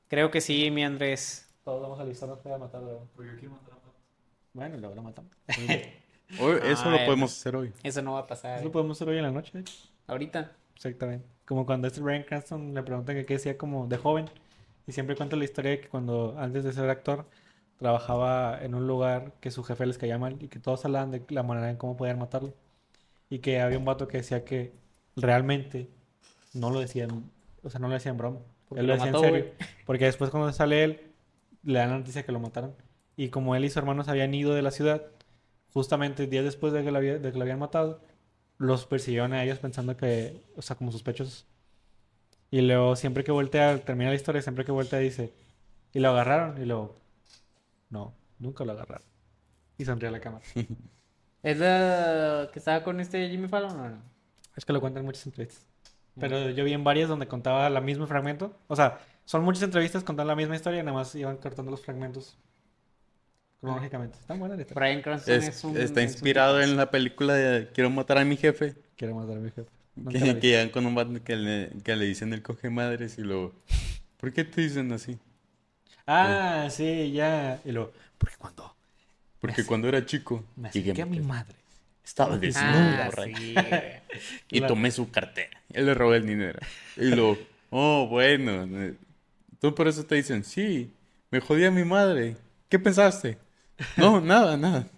Creo 0.09 0.31
que 0.31 0.41
sí, 0.41 0.71
mi 0.71 0.85
Andrés. 0.85 1.49
Todos 1.65 1.83
vamos 1.83 1.99
a 1.99 2.03
alistarnos 2.03 2.39
para 2.41 2.59
matar. 2.59 2.81
Porque 3.15 3.33
yo 3.33 3.39
quiero 3.39 3.55
matar. 3.55 3.75
Bueno, 4.53 4.77
luego 4.79 4.95
lo 4.95 5.03
matamos. 5.03 5.33
Hoy- 6.41 6.59
eso 6.65 6.91
lo 6.91 6.97
Ay, 6.97 7.07
podemos 7.07 7.33
hacer 7.33 7.55
hoy. 7.55 7.73
Eso 7.85 8.03
no 8.03 8.15
va 8.15 8.21
a 8.21 8.27
pasar. 8.27 8.55
Eso 8.55 8.63
eh. 8.63 8.65
lo 8.65 8.73
podemos 8.73 8.97
hacer 8.97 9.09
hoy 9.09 9.17
en 9.19 9.23
la 9.23 9.31
noche. 9.31 9.51
de 9.55 9.61
hecho. 9.61 9.75
Ahorita. 10.07 10.53
Exactamente. 10.75 11.27
Como 11.45 11.65
cuando 11.67 11.87
este 11.87 12.01
Brian 12.01 12.25
Cranston 12.25 12.75
le 12.75 12.83
preguntan 12.83 13.15
que 13.17 13.25
qué 13.27 13.35
decía 13.35 13.57
como 13.57 13.87
de 13.87 13.97
joven. 13.97 14.27
Y 14.87 14.93
siempre 14.93 15.15
cuenta 15.17 15.37
la 15.37 15.45
historia 15.45 15.73
de 15.73 15.81
que 15.81 15.89
cuando 15.89 16.35
antes 16.39 16.65
de 16.65 16.73
ser 16.73 16.89
actor 16.91 17.27
trabajaba 17.79 18.59
en 18.63 18.75
un 18.75 18.87
lugar 18.87 19.33
que 19.41 19.51
su 19.51 19.63
jefe 19.63 19.85
les 19.87 19.99
caía 19.99 20.19
mal 20.19 20.37
y 20.43 20.49
que 20.49 20.59
todos 20.59 20.85
hablaban 20.85 21.11
de 21.11 21.23
la 21.29 21.43
manera 21.43 21.71
en 21.71 21.77
cómo 21.77 21.97
podían 21.97 22.19
matarlo. 22.19 22.53
Y 23.31 23.41
que 23.41 23.61
había 23.61 23.79
un 23.79 23.85
vato 23.85 24.09
que 24.09 24.19
decía 24.19 24.45
que 24.45 24.73
realmente 25.17 25.89
no 26.55 26.71
lo 26.71 26.81
decían, 26.81 27.31
o 27.63 27.71
sea, 27.71 27.81
no 27.81 27.89
lo 27.89 27.95
decían 27.95 28.17
broma. 28.17 28.41
Porque 28.69 28.81
él 28.81 28.87
lo 28.87 28.95
lo 28.95 28.99
decía 28.99 29.13
mató, 29.13 29.25
en 29.25 29.33
serio. 29.35 29.53
Porque 29.85 30.05
después 30.07 30.31
cuando 30.31 30.53
sale 30.53 30.85
él, 30.85 31.01
le 31.63 31.79
dan 31.79 31.91
la 31.91 31.99
noticia 31.99 32.25
que 32.25 32.33
lo 32.33 32.41
mataron. 32.41 32.75
Y 33.17 33.29
como 33.31 33.55
él 33.57 33.65
y 33.65 33.71
su 33.71 33.79
hermano 33.79 34.05
se 34.05 34.11
habían 34.11 34.35
ido 34.35 34.55
de 34.55 34.63
la 34.63 34.71
ciudad, 34.71 35.03
justamente 35.73 36.27
días 36.27 36.45
después 36.45 36.73
de 36.73 36.85
que 36.85 36.91
lo, 36.91 36.99
había- 36.99 37.19
de 37.19 37.33
que 37.33 37.39
lo 37.39 37.43
habían 37.43 37.59
matado, 37.59 38.01
los 38.59 38.87
persiguieron 38.87 39.33
a 39.33 39.43
ellos 39.45 39.59
pensando 39.59 39.97
que, 39.97 40.43
o 40.57 40.63
sea, 40.63 40.77
como 40.77 40.93
sospechosos. 40.93 41.47
Y 42.51 42.61
luego 42.63 42.97
siempre 42.97 43.25
que 43.25 43.33
voltea, 43.33 43.79
termina 43.85 44.11
la 44.11 44.17
historia, 44.17 44.41
siempre 44.43 44.65
que 44.65 44.73
voltea 44.73 44.99
dice, 44.99 45.33
y 45.93 45.99
lo 46.01 46.11
agarraron, 46.11 46.61
y 46.63 46.65
luego, 46.67 46.97
no, 47.91 48.15
nunca 48.39 48.65
lo 48.65 48.73
agarraron. 48.73 49.07
Y 49.79 49.85
sonríe 49.85 50.09
a 50.09 50.13
la 50.13 50.21
cámara. 50.21 50.45
¿Es 51.43 51.59
la 51.59 52.49
que 52.53 52.59
estaba 52.59 52.83
con 52.83 52.99
este 53.01 53.29
Jimmy 53.29 53.49
Fallon 53.49 53.79
o 53.79 53.89
no? 53.91 54.03
Es 54.57 54.65
que 54.65 54.73
lo 54.73 54.81
cuentan 54.81 55.01
en 55.03 55.07
muchas 55.07 55.27
entrevistas. 55.27 55.67
Pero 56.19 56.51
yo 56.51 56.65
vi 56.65 56.73
en 56.73 56.85
varias 56.85 57.09
donde 57.09 57.29
contaba 57.29 57.69
la 57.71 57.81
mismo 57.81 58.07
fragmento. 58.07 58.57
O 58.69 58.77
sea, 58.77 59.01
son 59.27 59.45
muchas 59.45 59.63
entrevistas 59.63 60.03
contando 60.03 60.31
la 60.31 60.37
misma 60.37 60.57
historia 60.57 60.81
y 60.81 60.83
nada 60.83 60.97
más 60.97 61.15
iban 61.15 61.37
cortando 61.37 61.71
los 61.71 61.83
fragmentos 61.83 62.37
cronológicamente. 63.61 64.19
Están 64.19 64.39
buenas 64.39 64.57
la 64.59 64.63
historia. 64.63 64.81
Brian 64.81 65.03
Cranston 65.03 65.35
es, 65.35 65.49
Es- 65.49 65.65
un. 65.65 65.77
está 65.77 66.01
es 66.01 66.07
un 66.07 66.13
inspirado 66.13 66.61
en 66.61 66.77
la 66.77 66.91
película 66.91 67.35
de 67.35 67.69
Quiero 67.73 67.91
matar 67.91 68.19
a 68.19 68.25
mi 68.25 68.37
jefe. 68.37 68.75
Quiero 68.97 69.15
matar 69.15 69.37
a 69.37 69.41
mi 69.41 69.51
jefe. 69.51 69.69
Que, 70.11 70.19
que 70.41 70.49
llegan 70.49 70.69
con 70.69 70.85
un 70.87 70.95
vato 70.95 71.23
que 71.25 71.37
le, 71.37 71.71
que 71.83 71.97
le 71.97 72.05
dicen 72.05 72.33
el 72.35 72.43
coge 72.43 72.69
madres 72.69 73.17
y 73.19 73.23
luego, 73.23 73.55
¿por 74.19 74.33
qué 74.33 74.45
te 74.45 74.61
dicen 74.63 74.93
así? 74.93 75.19
Ah, 76.07 76.69
sí, 76.71 77.13
ya. 77.13 77.61
Y 77.65 77.73
luego, 77.73 77.93
porque 78.19 78.37
cuando 78.39 78.75
Porque 79.41 79.65
cuando 79.65 79.89
era 79.89 80.05
chico, 80.05 80.45
me 80.57 80.69
llegué 80.73 80.91
acerqué 80.91 81.03
a 81.03 81.07
mi 81.07 81.21
madre. 81.21 81.57
Estaba 82.07 82.39
desnudo, 82.39 83.11
Ah, 83.11 83.11
rey, 83.11 83.35
sí, 83.35 83.93
y 84.51 84.61
Claro. 84.61 84.75
tomé 84.75 84.91
su 84.91 85.11
cartera. 85.11 85.63
Él 85.73 85.87
le 85.87 85.95
robé 85.95 86.19
el 86.19 86.27
dinero. 86.27 86.61
Y 86.97 87.11
luego, 87.13 87.49
oh, 87.71 88.07
bueno. 88.09 88.65
eh, 88.83 88.97
Tú 89.61 89.75
por 89.75 89.89
eso 89.89 90.05
te 90.07 90.17
dicen, 90.17 90.45
sí, 90.45 90.93
me 91.31 91.41
jodí 91.41 91.65
a 91.65 91.71
mi 91.71 91.85
madre. 91.85 92.37
¿Qué 92.69 92.79
pensaste? 92.79 93.39
No, 93.97 94.21
nada, 94.23 94.57
nada. 94.57 94.89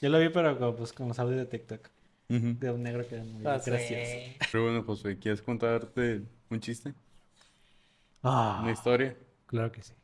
Yo 0.00 0.08
lo 0.10 0.18
vi, 0.18 0.28
pero 0.28 0.58
con, 0.58 0.76
pues, 0.76 0.92
con 0.92 1.08
los 1.08 1.18
audios 1.18 1.38
de 1.38 1.46
TikTok. 1.46 1.88
De 2.60 2.70
un 2.70 2.82
negro 2.82 3.06
que 3.08 3.16
era 3.16 3.24
muy 3.24 3.42
Pues, 3.42 3.64
gracioso. 3.64 4.18
Pero 4.50 4.64
bueno, 4.64 4.82
Josué, 4.84 5.18
¿quieres 5.18 5.42
contarte 5.42 6.22
un 6.50 6.60
chiste? 6.60 6.94
Ah, 8.22 8.58
¿Una 8.58 8.72
historia? 8.72 9.16
claro 9.46 9.72
que 9.72 9.82
sí. 9.82 9.94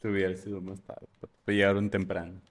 Te 0.00 0.08
hubiera 0.08 0.36
sido 0.36 0.60
más 0.60 0.82
tarde. 0.82 1.06
Pero 1.44 1.56
llegaron 1.56 1.88
temprano. 1.90 2.42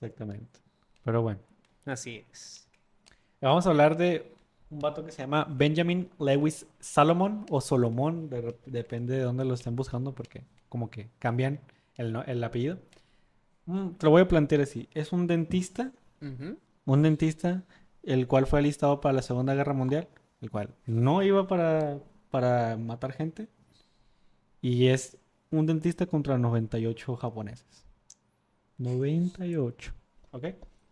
Exactamente. 0.00 0.60
Pero 1.04 1.22
bueno. 1.22 1.40
Así 1.84 2.24
es. 2.30 2.68
Vamos 3.40 3.66
a 3.66 3.70
hablar 3.70 3.96
de 3.96 4.32
un 4.70 4.78
vato 4.78 5.04
que 5.04 5.10
se 5.10 5.22
llama 5.22 5.46
Benjamin 5.50 6.08
Lewis 6.18 6.66
Salomon 6.78 7.46
o 7.50 7.60
Solomón, 7.60 8.28
de 8.28 8.56
depende 8.66 9.16
de 9.16 9.22
dónde 9.22 9.44
lo 9.44 9.54
estén 9.54 9.74
buscando 9.74 10.14
porque 10.14 10.44
como 10.68 10.90
que 10.90 11.08
cambian 11.18 11.60
el, 11.96 12.14
el 12.26 12.44
apellido. 12.44 12.78
Mm, 13.66 13.90
te 13.90 14.06
lo 14.06 14.10
voy 14.10 14.22
a 14.22 14.28
plantear 14.28 14.60
así. 14.60 14.88
Es 14.94 15.12
un 15.12 15.26
dentista, 15.26 15.92
un 16.84 17.02
dentista, 17.02 17.64
el 18.02 18.26
cual 18.26 18.46
fue 18.46 18.60
alistado 18.60 19.00
para 19.00 19.14
la 19.14 19.22
Segunda 19.22 19.54
Guerra 19.54 19.72
Mundial, 19.72 20.08
el 20.40 20.50
cual 20.50 20.74
no 20.86 21.22
iba 21.22 21.46
para, 21.46 21.98
para 22.30 22.76
matar 22.76 23.12
gente. 23.12 23.48
Y 24.60 24.86
es 24.88 25.16
un 25.50 25.66
dentista 25.66 26.06
contra 26.06 26.38
98 26.38 27.16
japoneses. 27.16 27.87
98. 28.78 29.92
¿Ok? 30.32 30.44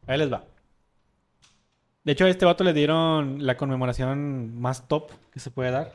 Ahí 0.06 0.18
les 0.18 0.32
va. 0.32 0.44
De 2.04 2.12
hecho, 2.12 2.24
a 2.24 2.28
este 2.28 2.44
vato 2.44 2.62
le 2.62 2.72
dieron 2.72 3.44
la 3.44 3.56
conmemoración 3.56 4.60
más 4.60 4.86
top 4.86 5.10
que 5.32 5.40
se 5.40 5.50
puede 5.50 5.72
dar. 5.72 5.92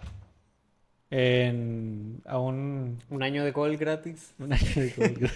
En, 1.09 2.21
a 2.25 2.37
un, 2.39 2.99
Un 3.09 3.23
año 3.23 3.45
de 3.45 3.51
gol 3.51 3.77
gratis. 3.77 4.33
un 4.39 4.51
año 4.53 4.75
de 4.75 4.93
COVID. 4.93 5.27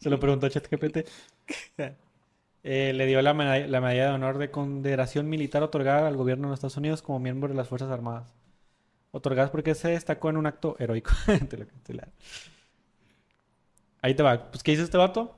Se 0.00 0.10
lo 0.10 0.20
preguntó 0.20 0.46
a 0.46 0.50
ChatGPT. 0.50 0.98
Eh, 2.62 2.92
le 2.92 3.06
dio 3.06 3.22
la 3.22 3.34
medalla, 3.34 3.66
la 3.68 3.80
medalla 3.80 4.08
de 4.08 4.14
honor 4.14 4.38
de 4.38 4.50
consideración 4.50 5.28
militar 5.28 5.62
otorgada 5.62 6.08
al 6.08 6.16
gobierno 6.16 6.48
de 6.48 6.50
los 6.50 6.58
Estados 6.58 6.76
Unidos 6.76 7.02
como 7.02 7.20
miembro 7.20 7.48
de 7.48 7.54
las 7.54 7.68
Fuerzas 7.68 7.90
Armadas. 7.90 8.34
Otorgadas 9.12 9.50
porque 9.50 9.74
se 9.74 9.90
destacó 9.90 10.30
en 10.30 10.36
un 10.36 10.46
acto 10.46 10.76
heroico. 10.78 11.12
Ahí 14.02 14.14
te 14.14 14.22
va. 14.22 14.50
Pues, 14.50 14.62
¿qué 14.62 14.72
hizo 14.72 14.82
este 14.82 14.98
vato? 14.98 15.36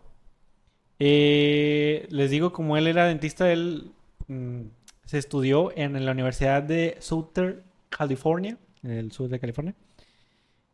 Eh, 0.98 2.06
les 2.10 2.30
digo, 2.30 2.52
como 2.52 2.76
él 2.76 2.86
era 2.86 3.06
dentista, 3.06 3.52
él 3.52 3.92
mm, 4.26 4.62
se 5.04 5.18
estudió 5.18 5.72
en 5.76 6.04
la 6.04 6.12
Universidad 6.12 6.62
de 6.62 6.96
Southern 7.00 7.62
California, 7.88 8.58
en 8.82 8.90
el 8.90 9.12
sur 9.12 9.28
de 9.28 9.38
California. 9.38 9.74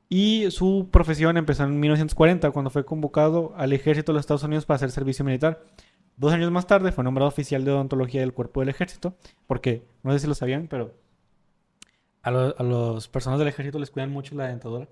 Y 0.08 0.50
su 0.50 0.88
profesión 0.90 1.36
empezó 1.36 1.64
en 1.64 1.80
1940, 1.80 2.50
cuando 2.50 2.70
fue 2.70 2.84
convocado 2.84 3.52
al 3.56 3.72
ejército 3.72 4.12
de 4.12 4.14
los 4.16 4.20
Estados 4.20 4.42
Unidos 4.44 4.66
para 4.66 4.76
hacer 4.76 4.90
servicio 4.90 5.24
militar. 5.24 5.64
Dos 6.16 6.32
años 6.32 6.50
más 6.50 6.66
tarde 6.66 6.92
fue 6.92 7.02
nombrado 7.04 7.28
oficial 7.28 7.64
de 7.64 7.72
odontología 7.72 8.20
del 8.20 8.32
cuerpo 8.32 8.60
del 8.60 8.68
ejército, 8.68 9.16
porque, 9.46 9.84
no 10.02 10.12
sé 10.12 10.20
si 10.20 10.26
lo 10.26 10.34
sabían, 10.34 10.68
pero 10.68 10.94
a, 12.22 12.30
a 12.30 12.62
las 12.62 13.08
personas 13.08 13.38
del 13.38 13.48
ejército 13.48 13.78
les 13.78 13.90
cuidan 13.90 14.10
mucho 14.10 14.34
la 14.34 14.46
dentadura. 14.46 14.88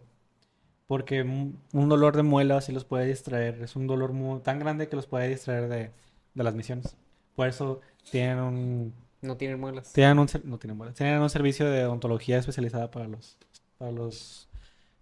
Porque 0.87 1.23
un 1.23 1.89
dolor 1.89 2.17
de 2.17 2.23
muela 2.23 2.61
sí 2.61 2.73
los 2.73 2.85
puede 2.85 3.07
distraer. 3.07 3.63
Es 3.63 3.77
un 3.77 3.87
dolor 3.87 4.13
muy, 4.13 4.41
tan 4.41 4.59
grande 4.59 4.89
que 4.89 4.97
los 4.97 5.07
puede 5.07 5.29
distraer 5.29 5.69
de, 5.69 5.91
de 6.35 6.45
las 6.45 6.55
misiones. 6.55 6.97
Por 7.35 7.49
eso 7.49 7.81
tienen 8.11 8.39
un, 8.41 8.95
No 9.21 9.37
tienen 9.37 9.61
muelas. 9.61 9.93
tienen 9.93 10.19
un, 10.19 10.29
no 10.45 10.59
tienen 10.59 10.77
muelas, 10.77 10.95
tienen 10.97 11.21
un 11.21 11.31
servicio 11.31 11.71
de 11.71 11.85
odontología 11.87 12.39
especializada 12.39 12.91
para 12.91 13.09
los, 13.09 13.39
para 13.79 13.93
los 13.93 14.49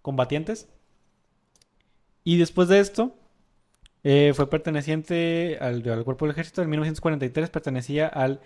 combatientes. 0.01 0.67
Y 2.23 2.37
después 2.37 2.67
de 2.67 2.79
esto, 2.79 3.15
eh, 4.03 4.33
fue 4.35 4.49
perteneciente 4.49 5.57
al, 5.59 5.87
al 5.89 6.03
cuerpo 6.03 6.25
del 6.25 6.33
ejército. 6.33 6.61
En 6.61 6.69
1943 6.69 7.49
pertenecía 7.49 8.07
al 8.07 8.41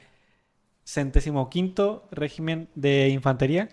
centésimo 0.85 1.49
quinto 1.49 2.07
régimen 2.11 2.69
de 2.75 3.09
infantería. 3.09 3.69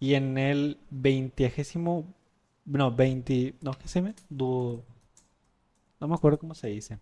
Y 0.00 0.14
en 0.14 0.38
el 0.38 0.78
veintiagésimo, 0.90 2.06
no, 2.64 2.92
20, 2.94 3.54
no, 3.62 3.72
¿qué 3.72 3.88
se? 3.88 4.14
Du- 4.28 4.82
no 6.00 6.08
me 6.08 6.14
acuerdo 6.14 6.38
cómo 6.38 6.54
se 6.54 6.68
dice. 6.68 6.98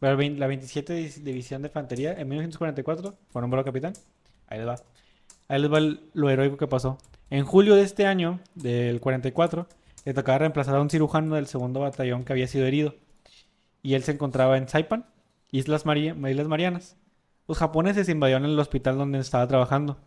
Pero 0.00 0.16
la 0.16 0.46
27 0.46 0.94
Dis- 1.04 1.22
División 1.22 1.60
de 1.62 1.68
Infantería 1.68 2.12
en 2.12 2.28
1944 2.28 3.14
fue 3.28 3.42
nombrado 3.42 3.64
capitán. 3.64 3.92
Ahí 4.46 4.58
les 4.58 4.66
va. 4.68 4.76
Ahí 5.48 5.60
les 5.60 5.70
va 5.72 5.80
lo 6.14 6.30
heroico 6.30 6.56
que 6.56 6.66
pasó. 6.66 6.98
En 7.30 7.44
julio 7.44 7.74
de 7.74 7.82
este 7.82 8.06
año, 8.06 8.40
del 8.54 9.00
44, 9.00 9.66
le 10.04 10.14
tocaba 10.14 10.38
reemplazar 10.38 10.76
a 10.76 10.80
un 10.80 10.88
cirujano 10.88 11.34
del 11.34 11.46
segundo 11.46 11.80
batallón 11.80 12.24
que 12.24 12.32
había 12.32 12.46
sido 12.46 12.64
herido. 12.66 12.94
Y 13.82 13.94
él 13.94 14.02
se 14.02 14.12
encontraba 14.12 14.56
en 14.56 14.66
Saipan, 14.68 15.04
Islas, 15.50 15.84
María, 15.84 16.14
Islas 16.14 16.48
Marianas. 16.48 16.96
Los 17.46 17.58
japoneses 17.58 18.08
invadieron 18.08 18.44
el 18.46 18.58
hospital 18.58 18.96
donde 18.98 19.18
estaba 19.18 19.46
trabajando, 19.46 19.98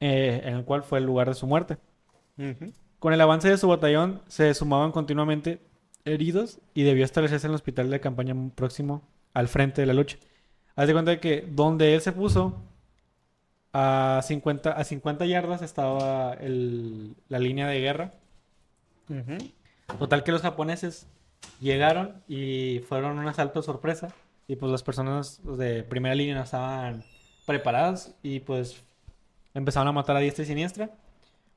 eh, 0.00 0.40
en 0.44 0.54
el 0.56 0.64
cual 0.64 0.82
fue 0.82 0.98
el 0.98 1.04
lugar 1.04 1.28
de 1.28 1.34
su 1.34 1.46
muerte. 1.46 1.76
Con 3.02 3.12
el 3.12 3.20
avance 3.20 3.48
de 3.50 3.58
su 3.58 3.66
batallón 3.66 4.22
se 4.28 4.54
sumaban 4.54 4.92
continuamente 4.92 5.58
heridos 6.04 6.60
y 6.72 6.84
debió 6.84 7.04
establecerse 7.04 7.48
en 7.48 7.50
el 7.50 7.56
hospital 7.56 7.90
de 7.90 7.98
campaña 7.98 8.32
próximo 8.54 9.02
al 9.34 9.48
frente 9.48 9.80
de 9.80 9.88
la 9.88 9.92
lucha. 9.92 10.18
Haz 10.76 10.86
de 10.86 10.92
cuenta 10.92 11.18
que 11.18 11.44
donde 11.50 11.96
él 11.96 12.00
se 12.00 12.12
puso, 12.12 12.62
a 13.72 14.20
50, 14.22 14.70
a 14.70 14.84
50 14.84 15.26
yardas 15.26 15.62
estaba 15.62 16.34
el- 16.34 17.16
la 17.28 17.40
línea 17.40 17.66
de 17.66 17.80
guerra. 17.80 18.12
Total 19.98 20.22
que 20.22 20.30
los 20.30 20.42
japoneses 20.42 21.08
llegaron 21.60 22.22
y 22.28 22.82
fueron 22.88 23.18
un 23.18 23.26
asalto 23.26 23.62
sorpresa. 23.62 24.14
Y 24.46 24.54
pues 24.54 24.70
las 24.70 24.84
personas 24.84 25.40
de 25.42 25.82
primera 25.82 26.14
línea 26.14 26.36
no 26.36 26.42
estaban 26.44 27.02
preparadas 27.46 28.14
y 28.22 28.38
pues 28.38 28.84
empezaron 29.54 29.88
a 29.88 29.92
matar 29.92 30.14
a 30.16 30.20
diestra 30.20 30.44
y 30.44 30.46
siniestra. 30.46 30.90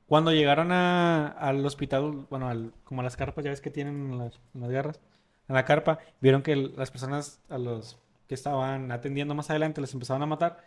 Cuando 0.06 0.32
llegaron 0.32 0.70
a- 0.72 1.28
al 1.28 1.64
hospital, 1.66 2.26
bueno, 2.30 2.48
al- 2.48 2.72
como 2.84 3.00
a 3.00 3.04
las 3.04 3.16
carpas, 3.16 3.44
ya 3.44 3.50
ves 3.50 3.60
que 3.60 3.70
tienen 3.70 4.12
en 4.12 4.18
las, 4.18 4.40
en 4.54 4.60
las 4.60 4.70
guerras, 4.70 5.00
en 5.48 5.54
la 5.54 5.64
carpa, 5.64 5.98
vieron 6.20 6.42
que 6.42 6.54
las 6.56 6.90
personas 6.90 7.40
a 7.48 7.58
los 7.58 7.98
que 8.28 8.34
estaban 8.34 8.90
atendiendo 8.92 9.34
más 9.34 9.50
adelante 9.50 9.80
les 9.80 9.92
empezaron 9.94 10.22
a 10.22 10.26
matar. 10.26 10.58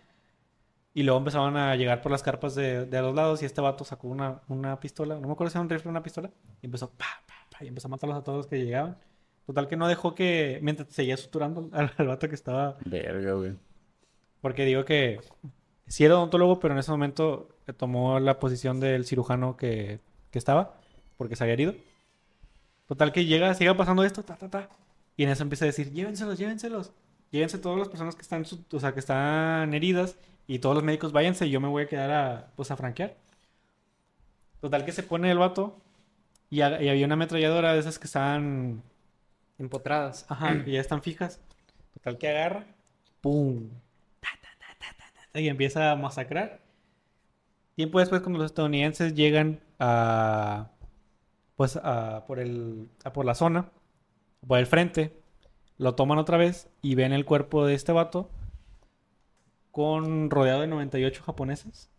Y 0.93 1.03
luego 1.03 1.19
empezaban 1.19 1.55
a 1.55 1.75
llegar 1.75 2.01
por 2.01 2.11
las 2.11 2.23
carpas 2.23 2.55
de, 2.55 2.85
de 2.85 2.97
a 2.97 3.01
los 3.01 3.13
lados 3.15 3.41
y 3.41 3.45
este 3.45 3.61
vato 3.61 3.85
sacó 3.85 4.07
una, 4.07 4.41
una 4.47 4.79
pistola, 4.79 5.15
no 5.19 5.27
me 5.27 5.33
acuerdo 5.33 5.51
si 5.51 5.57
era 5.57 5.61
un 5.61 5.69
rifle 5.69 5.87
o 5.89 5.91
una 5.91 6.03
pistola, 6.03 6.31
y 6.61 6.65
empezó 6.65 6.89
pa, 6.89 7.05
pa, 7.27 7.33
pa, 7.57 7.63
y 7.63 7.67
empezó 7.67 7.87
a 7.87 7.91
matarlos 7.91 8.17
a 8.17 8.23
todos 8.23 8.37
los 8.39 8.47
que 8.47 8.57
llegaban. 8.65 8.97
Total 9.45 9.67
que 9.67 9.77
no 9.77 9.87
dejó 9.87 10.15
que, 10.15 10.59
mientras 10.61 10.89
seguía 10.89 11.15
suturando 11.17 11.69
al, 11.73 11.91
al 11.97 12.07
vato 12.07 12.27
que 12.27 12.35
estaba 12.35 12.77
Verga, 12.85 13.33
güey. 13.33 13.55
porque 14.41 14.65
digo 14.65 14.83
que 14.85 15.19
sí 15.89 16.05
era 16.05 16.15
odontólogo, 16.15 16.61
pero 16.61 16.75
en 16.75 16.79
ese 16.79 16.91
momento 16.91 17.49
eh, 17.67 17.73
tomó 17.73 18.19
la 18.21 18.39
posición 18.39 18.79
del 18.81 19.05
cirujano 19.05 19.57
que, 19.57 19.99
que 20.31 20.39
estaba, 20.39 20.79
porque 21.17 21.35
se 21.37 21.43
había 21.45 21.55
herido. 21.55 21.75
Total 22.87 23.11
que 23.11 23.25
llega, 23.25 23.53
siga 23.53 23.77
pasando 23.77 24.03
esto, 24.03 24.23
ta, 24.23 24.35
ta, 24.37 24.49
ta. 24.49 24.69
Y 25.17 25.23
en 25.23 25.29
eso 25.29 25.43
empieza 25.43 25.65
a 25.65 25.67
decir, 25.67 25.91
llévenselos, 25.91 26.39
llévenselos. 26.39 26.91
Llévense 27.31 27.59
todas 27.59 27.77
las 27.79 27.89
personas 27.89 28.15
que 28.15 28.23
están, 28.23 28.45
o 28.71 28.79
sea, 28.79 28.93
que 28.93 28.99
están 29.01 29.73
heridas 29.73 30.17
y 30.47 30.59
todos 30.59 30.75
los 30.75 30.83
médicos 30.83 31.11
váyanse 31.11 31.47
y 31.47 31.51
yo 31.51 31.61
me 31.61 31.67
voy 31.67 31.83
a 31.83 31.87
quedar 31.87 32.11
a, 32.11 32.51
pues, 32.55 32.71
a 32.71 32.77
franquear. 32.77 33.15
Total 34.61 34.85
que 34.85 34.91
se 34.91 35.03
pone 35.03 35.31
el 35.31 35.37
vato 35.37 35.77
y, 36.49 36.61
ha- 36.61 36.81
y 36.81 36.89
había 36.89 37.05
una 37.05 37.15
ametralladora 37.15 37.73
de 37.73 37.79
esas 37.79 37.99
que 37.99 38.05
estaban 38.07 38.83
Empotradas. 39.59 40.25
Ajá, 40.29 40.63
que 40.63 40.71
ya 40.71 40.81
están 40.81 41.03
fijas. 41.03 41.41
Total 41.95 42.17
que 42.17 42.29
agarra. 42.29 42.65
¡Pum! 43.21 43.69
Ta, 44.21 44.29
ta, 44.41 44.49
ta, 44.59 44.67
ta, 44.79 44.87
ta, 44.97 45.05
ta, 45.13 45.13
y 45.33 45.47
empieza 45.47 45.91
a 45.91 45.95
masacrar. 45.95 46.59
Tiempo 47.75 47.99
después, 47.99 48.21
cuando 48.21 48.39
los 48.39 48.47
estadounidenses 48.51 49.13
llegan 49.15 49.59
a. 49.79 50.69
Pues 51.55 51.75
a 51.77 52.25
por 52.27 52.39
el. 52.39 52.89
a 53.03 53.13
por 53.13 53.25
la 53.25 53.35
zona. 53.35 53.69
Por 54.47 54.59
el 54.59 54.65
frente. 54.67 55.13
Lo 55.77 55.95
toman 55.95 56.17
otra 56.17 56.37
vez 56.37 56.69
y 56.81 56.95
ven 56.95 57.13
el 57.13 57.25
cuerpo 57.25 57.65
de 57.65 57.73
este 57.73 57.91
vato. 57.91 58.29
Con 59.71 60.29
rodeado 60.29 60.61
de 60.61 60.67
98 60.67 61.23
japoneses. 61.23 61.89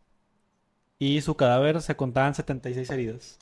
Y 0.98 1.20
su 1.22 1.36
cadáver 1.36 1.80
se 1.80 1.96
contaban 1.96 2.34
76 2.34 2.90
heridas. 2.90 3.38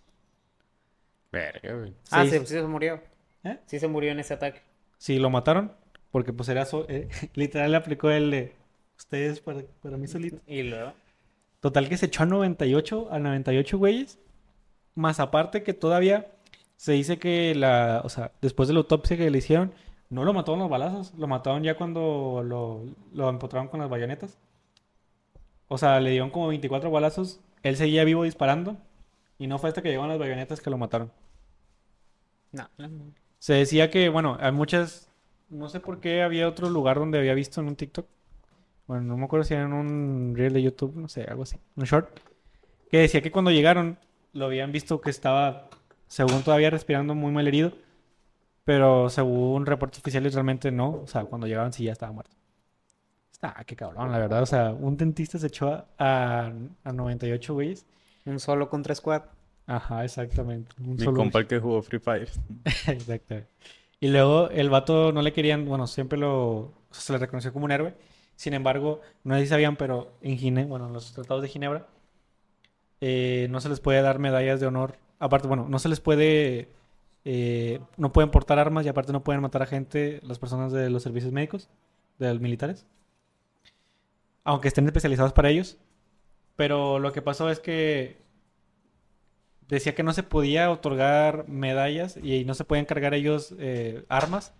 Verga, 1.32 1.74
güey. 1.74 1.94
Ah, 2.10 2.24
Sí. 2.24 2.30
sí, 2.30 2.38
sí 2.40 2.46
se 2.54 2.62
murió. 2.62 3.00
¿Eh? 3.44 3.58
Sí 3.66 3.78
se 3.80 3.88
murió 3.88 4.12
en 4.12 4.20
ese 4.20 4.34
ataque. 4.34 4.62
Sí, 4.98 5.18
lo 5.18 5.30
mataron. 5.30 5.72
Porque 6.10 6.32
pues 6.32 6.48
era 6.48 6.64
so- 6.64 6.86
eh, 6.88 7.08
literal 7.34 7.70
le 7.72 7.76
aplicó 7.76 8.10
el 8.10 8.30
de 8.30 8.54
ustedes 8.98 9.40
para, 9.40 9.62
para 9.82 9.96
mí 9.96 10.06
solito. 10.06 10.38
Y 10.46 10.62
luego. 10.62 10.92
Total 11.60 11.88
que 11.88 11.96
se 11.96 12.06
echó 12.06 12.24
a 12.24 12.26
98, 12.26 13.08
a 13.10 13.18
98 13.18 13.78
güeyes. 13.78 14.18
Más 14.94 15.20
aparte 15.20 15.62
que 15.62 15.74
todavía 15.74 16.32
se 16.76 16.92
dice 16.92 17.18
que 17.18 17.54
la, 17.54 18.02
o 18.04 18.08
sea, 18.08 18.32
después 18.40 18.68
de 18.68 18.74
la 18.74 18.80
autopsia 18.80 19.16
que 19.16 19.30
le 19.30 19.38
hicieron, 19.38 19.72
no 20.10 20.24
lo 20.24 20.32
mataron 20.32 20.60
los 20.60 20.70
balazos, 20.70 21.14
lo 21.14 21.26
mataron 21.26 21.62
ya 21.62 21.76
cuando 21.76 22.42
lo, 22.44 22.84
lo 23.12 23.28
empotraron 23.28 23.68
con 23.68 23.80
las 23.80 23.88
bayonetas. 23.88 24.38
O 25.68 25.78
sea, 25.78 26.00
le 26.00 26.10
dieron 26.10 26.30
como 26.30 26.48
24 26.48 26.90
balazos, 26.90 27.40
él 27.62 27.76
seguía 27.76 28.04
vivo 28.04 28.24
disparando 28.24 28.76
y 29.38 29.46
no 29.46 29.58
fue 29.58 29.68
hasta 29.68 29.82
que 29.82 29.88
llegaron 29.88 30.08
las 30.08 30.18
bayonetas 30.18 30.60
que 30.60 30.70
lo 30.70 30.78
mataron. 30.78 31.12
No. 32.52 32.68
Se 33.38 33.54
decía 33.54 33.90
que, 33.90 34.08
bueno, 34.08 34.36
hay 34.40 34.52
muchas. 34.52 35.10
No 35.48 35.68
sé 35.68 35.80
por 35.80 36.00
qué 36.00 36.22
había 36.22 36.48
otro 36.48 36.70
lugar 36.70 36.98
donde 36.98 37.18
había 37.18 37.34
visto 37.34 37.60
en 37.60 37.68
un 37.68 37.76
TikTok. 37.76 38.06
Bueno, 38.88 39.04
no 39.04 39.16
me 39.16 39.24
acuerdo 39.26 39.44
si 39.44 39.54
era 39.54 39.62
en 39.64 39.72
un 39.72 40.34
reel 40.36 40.52
de 40.52 40.62
YouTube, 40.62 40.96
no 40.96 41.08
sé, 41.08 41.22
algo 41.24 41.44
así. 41.44 41.56
Un 41.76 41.84
short. 41.84 42.08
Que 42.90 42.98
decía 42.98 43.20
que 43.20 43.30
cuando 43.30 43.50
llegaron 43.52 43.98
lo 44.32 44.46
habían 44.46 44.72
visto 44.72 45.00
que 45.00 45.10
estaba, 45.10 45.68
según 46.08 46.42
todavía 46.42 46.70
respirando, 46.70 47.14
muy 47.14 47.30
mal 47.30 47.46
herido. 47.46 47.72
Pero 48.64 49.08
según 49.08 49.64
reportes 49.66 50.00
oficiales, 50.00 50.34
realmente 50.34 50.70
no. 50.70 50.90
O 51.02 51.06
sea, 51.06 51.24
cuando 51.24 51.46
llegaban 51.46 51.72
sí 51.72 51.84
ya 51.84 51.92
estaba 51.92 52.12
muerto. 52.12 52.34
Está, 53.32 53.54
qué 53.66 53.76
cabrón, 53.76 54.10
la 54.10 54.18
verdad. 54.18 54.42
O 54.42 54.46
sea, 54.46 54.72
un 54.72 54.96
dentista 54.96 55.38
se 55.38 55.46
echó 55.46 55.68
a, 55.72 55.86
a, 55.98 56.52
a 56.84 56.92
98 56.92 57.54
güeyes. 57.54 57.86
Un 58.26 58.40
solo 58.40 58.68
contra 58.68 58.94
squad. 58.94 59.22
Ajá, 59.66 60.04
exactamente. 60.04 60.74
Un 60.80 60.94
Mi 60.96 60.98
solo- 60.98 61.16
compa 61.18 61.38
el 61.40 61.46
que 61.46 61.58
jugó 61.58 61.82
Free 61.82 61.98
Fire. 62.00 62.28
Exacto. 62.88 63.36
Y 64.00 64.08
luego 64.08 64.48
el 64.50 64.70
vato 64.70 65.12
no 65.12 65.22
le 65.22 65.32
querían, 65.32 65.64
bueno, 65.66 65.86
siempre 65.86 66.18
lo, 66.18 66.56
o 66.56 66.72
sea, 66.90 67.00
se 67.02 67.12
le 67.12 67.18
reconoció 67.18 67.52
como 67.52 67.64
un 67.66 67.72
héroe. 67.72 67.94
Sin 68.38 68.54
embargo, 68.54 69.00
no 69.24 69.34
sé 69.34 69.40
si 69.42 69.46
sabían, 69.48 69.74
pero 69.74 70.12
en 70.22 70.38
Gine, 70.38 70.64
bueno, 70.64 70.86
en 70.86 70.92
los 70.92 71.12
tratados 71.12 71.42
de 71.42 71.48
Ginebra, 71.48 71.88
eh, 73.00 73.48
no 73.50 73.60
se 73.60 73.68
les 73.68 73.80
puede 73.80 74.00
dar 74.00 74.20
medallas 74.20 74.60
de 74.60 74.66
honor. 74.68 74.96
Aparte, 75.18 75.48
bueno, 75.48 75.66
no 75.68 75.80
se 75.80 75.88
les 75.88 75.98
puede, 75.98 76.68
eh, 77.24 77.80
no 77.96 78.12
pueden 78.12 78.30
portar 78.30 78.60
armas 78.60 78.86
y 78.86 78.88
aparte 78.88 79.12
no 79.12 79.24
pueden 79.24 79.42
matar 79.42 79.62
a 79.62 79.66
gente, 79.66 80.20
las 80.22 80.38
personas 80.38 80.70
de 80.70 80.88
los 80.88 81.02
servicios 81.02 81.32
médicos, 81.32 81.68
de 82.20 82.28
los 82.32 82.40
militares. 82.40 82.86
aunque 84.44 84.68
estén 84.68 84.86
especializados 84.86 85.32
para 85.32 85.50
ellos. 85.50 85.76
Pero 86.56 86.98
lo 87.00 87.12
que 87.12 87.22
pasó 87.22 87.50
es 87.50 87.60
que 87.60 88.18
decía 89.68 89.94
que 89.94 90.02
no 90.04 90.12
se 90.12 90.22
podía 90.22 90.70
otorgar 90.70 91.48
medallas 91.48 92.16
y 92.22 92.44
no 92.44 92.54
se 92.54 92.64
podían 92.64 92.86
cargar 92.86 93.14
ellos 93.14 93.54
eh, 93.58 94.04
armas 94.08 94.54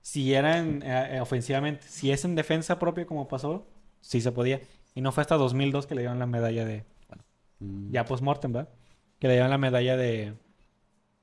si 0.00 0.34
eran 0.34 0.82
eh, 0.82 1.16
eh, 1.16 1.20
ofensivamente. 1.20 1.86
Si 1.86 2.10
es 2.10 2.24
en 2.24 2.34
defensa 2.34 2.78
propia 2.78 3.06
como 3.06 3.28
pasó, 3.28 3.66
sí 4.00 4.20
se 4.20 4.32
podía. 4.32 4.60
Y 4.94 5.00
no 5.00 5.12
fue 5.12 5.20
hasta 5.22 5.36
2002 5.36 5.86
que 5.86 5.94
le 5.94 6.02
dieron 6.02 6.18
la 6.18 6.26
medalla 6.26 6.64
de... 6.64 6.84
Bueno, 7.08 7.24
Mm. 7.60 7.90
ya 7.92 8.04
post-mortem, 8.06 8.52
¿verdad? 8.52 8.70
Que 9.18 9.28
le 9.28 9.34
dieron 9.34 9.50
la 9.50 9.58
medalla 9.58 9.96
de, 9.96 10.32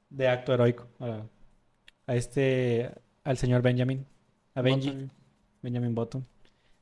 de 0.10 0.28
acto 0.28 0.54
heroico 0.54 0.88
a, 1.00 1.24
a 2.06 2.16
este... 2.16 2.92
al 3.24 3.38
señor 3.38 3.62
Benjamin. 3.64 4.06
A 4.54 4.62
Benji. 4.62 4.90
Button. 4.92 5.12
Benjamin 5.64 5.96
Button. 5.96 6.26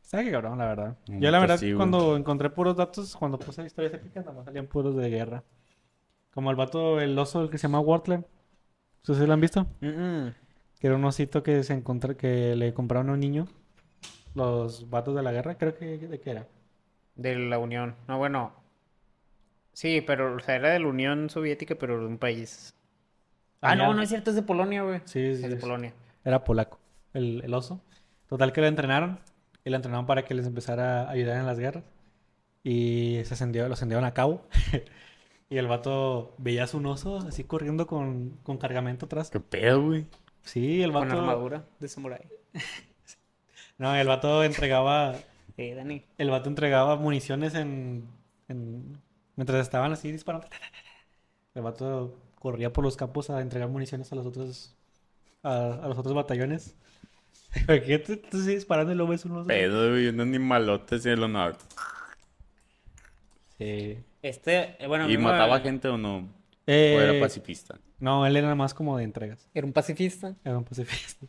Sabe 0.01 0.25
que 0.25 0.31
cabrón, 0.31 0.57
la 0.59 0.65
verdad. 0.65 0.97
Mm, 1.07 1.19
Yo 1.19 1.31
la 1.31 1.39
verdad, 1.39 1.57
sí, 1.57 1.73
cuando 1.73 2.15
encontré 2.17 2.49
puros 2.49 2.75
datos, 2.75 3.15
cuando 3.15 3.39
puse 3.39 3.65
historias 3.65 3.93
épicas, 3.93 4.23
nada 4.25 4.35
más 4.37 4.45
salían 4.45 4.67
puros 4.67 4.95
de 4.95 5.09
guerra. 5.09 5.43
Como 6.33 6.51
el 6.51 6.57
vato, 6.57 6.99
el 6.99 7.17
oso, 7.17 7.41
el 7.41 7.49
que 7.49 7.57
se 7.57 7.63
llama 7.67 7.79
Wartler. 7.79 8.27
¿Ustedes 9.07 9.25
lo 9.27 9.33
han 9.33 9.41
visto? 9.41 9.65
Mm-mm. 9.81 10.33
Que 10.85 10.89
era 10.89 10.97
un 10.97 11.05
osito 11.05 11.41
que 11.41 11.63
se 11.63 11.73
encontró, 11.73 12.15
que 12.15 12.55
le 12.55 12.75
compraron 12.75 13.09
a 13.09 13.13
un 13.13 13.19
niño. 13.19 13.47
Los 14.35 14.89
vatos 14.91 15.15
de 15.15 15.23
la 15.23 15.31
guerra, 15.31 15.57
creo 15.57 15.75
que, 15.75 15.97
¿de 15.97 16.19
qué 16.19 16.29
era? 16.31 16.47
De 17.15 17.35
la 17.35 17.57
Unión. 17.59 17.97
No, 18.07 18.17
bueno. 18.19 18.53
Sí, 19.73 20.01
pero 20.01 20.35
o 20.35 20.39
sea, 20.39 20.55
era 20.55 20.69
de 20.71 20.79
la 20.79 20.87
Unión 20.87 21.29
Soviética, 21.29 21.75
pero 21.75 21.99
de 21.99 22.05
un 22.07 22.17
país. 22.17 22.73
Ah, 23.63 23.73
Allá. 23.73 23.75
no, 23.75 23.93
no 23.93 24.01
es 24.01 24.09
cierto, 24.09 24.29
es 24.29 24.35
de 24.35 24.43
Polonia, 24.43 24.83
güey. 24.83 25.01
Sí, 25.05 25.35
Es 25.41 25.41
sí, 25.41 25.49
de 25.49 25.57
sí. 25.57 25.57
Polonia. 25.57 25.93
Era 26.23 26.43
polaco, 26.43 26.79
el, 27.13 27.41
el 27.43 27.53
oso. 27.53 27.81
Total 28.27 28.53
que 28.53 28.61
lo 28.61 28.67
entrenaron. 28.67 29.19
Y 29.63 29.69
lo 29.69 29.75
entrenaron 29.77 30.05
para 30.05 30.25
que 30.25 30.33
les 30.35 30.45
empezara 30.47 31.03
a 31.07 31.11
ayudar 31.11 31.37
en 31.39 31.45
las 31.45 31.59
guerras. 31.59 31.83
Y 32.63 33.21
se 33.25 33.33
ascendió, 33.35 33.67
lo 33.67 33.73
ascendieron 33.75 34.05
a 34.05 34.13
cabo. 34.13 34.47
y 35.49 35.57
el 35.57 35.67
vato 35.67 36.35
veías 36.39 36.73
un 36.73 36.85
oso 36.87 37.17
así 37.19 37.43
corriendo 37.43 37.87
con, 37.87 38.31
con 38.43 38.57
cargamento 38.57 39.05
atrás. 39.07 39.31
¿Qué 39.31 39.39
pedo, 39.39 39.83
güey? 39.83 40.07
Sí, 40.45 40.81
el 40.81 40.93
Con 40.93 41.09
vato. 41.09 41.19
armadura 41.19 41.65
de 41.79 41.87
samurai. 41.89 42.21
No, 43.77 43.93
el 43.93 44.07
vato 44.07 44.41
entregaba. 44.41 45.15
Sí, 45.57 45.71
Dani. 45.73 46.01
El 46.17 46.29
vato 46.29 46.47
entregaba 46.47 46.95
municiones 46.95 47.55
en. 47.55 48.07
en- 48.47 49.01
mientras 49.35 49.59
estaban 49.61 49.91
así 49.91 50.13
disparando. 50.13 50.47
El 51.55 51.61
vato 51.61 52.17
corría 52.39 52.71
por 52.71 52.85
los 52.85 52.95
campos 52.95 53.29
a 53.29 53.41
entregar 53.41 53.67
municiones 53.67 54.09
a 54.13 54.15
los 54.15 54.25
otros. 54.25 54.73
a, 55.43 55.73
a 55.83 55.87
los 55.89 55.97
otros 55.97 56.15
batallones. 56.15 56.73
¿Qué 57.67 57.99
te 57.99 58.13
estás 58.13 58.45
disparando 58.45 58.93
y 58.93 58.95
luego 58.95 59.11
ves 59.11 59.25
un 59.25 59.33
oso? 59.33 59.47
Pedo, 59.47 59.89
güey. 59.89 60.07
Un 60.07 60.21
animalote 60.21 60.95
así 60.95 61.09
de 61.09 61.17
lo 61.17 61.27
nada. 61.27 61.57
Sí. 63.57 63.97
Este, 64.21 64.81
eh, 64.83 64.87
bueno, 64.87 65.09
¿Y 65.09 65.17
me- 65.17 65.23
mataba 65.23 65.59
gente 65.59 65.87
o 65.89 65.97
no? 65.97 66.29
¿O 66.67 66.71
Eh, 66.71 66.95
era 66.95 67.19
pacifista? 67.19 67.79
No, 67.99 68.25
él 68.25 68.35
era 68.37 68.55
más 68.55 68.73
como 68.73 68.97
de 68.97 69.03
entregas. 69.03 69.47
Era 69.53 69.65
un 69.67 69.73
pacifista. 69.73 70.35
Era 70.43 70.57
un 70.57 70.63
pacifista. 70.65 71.25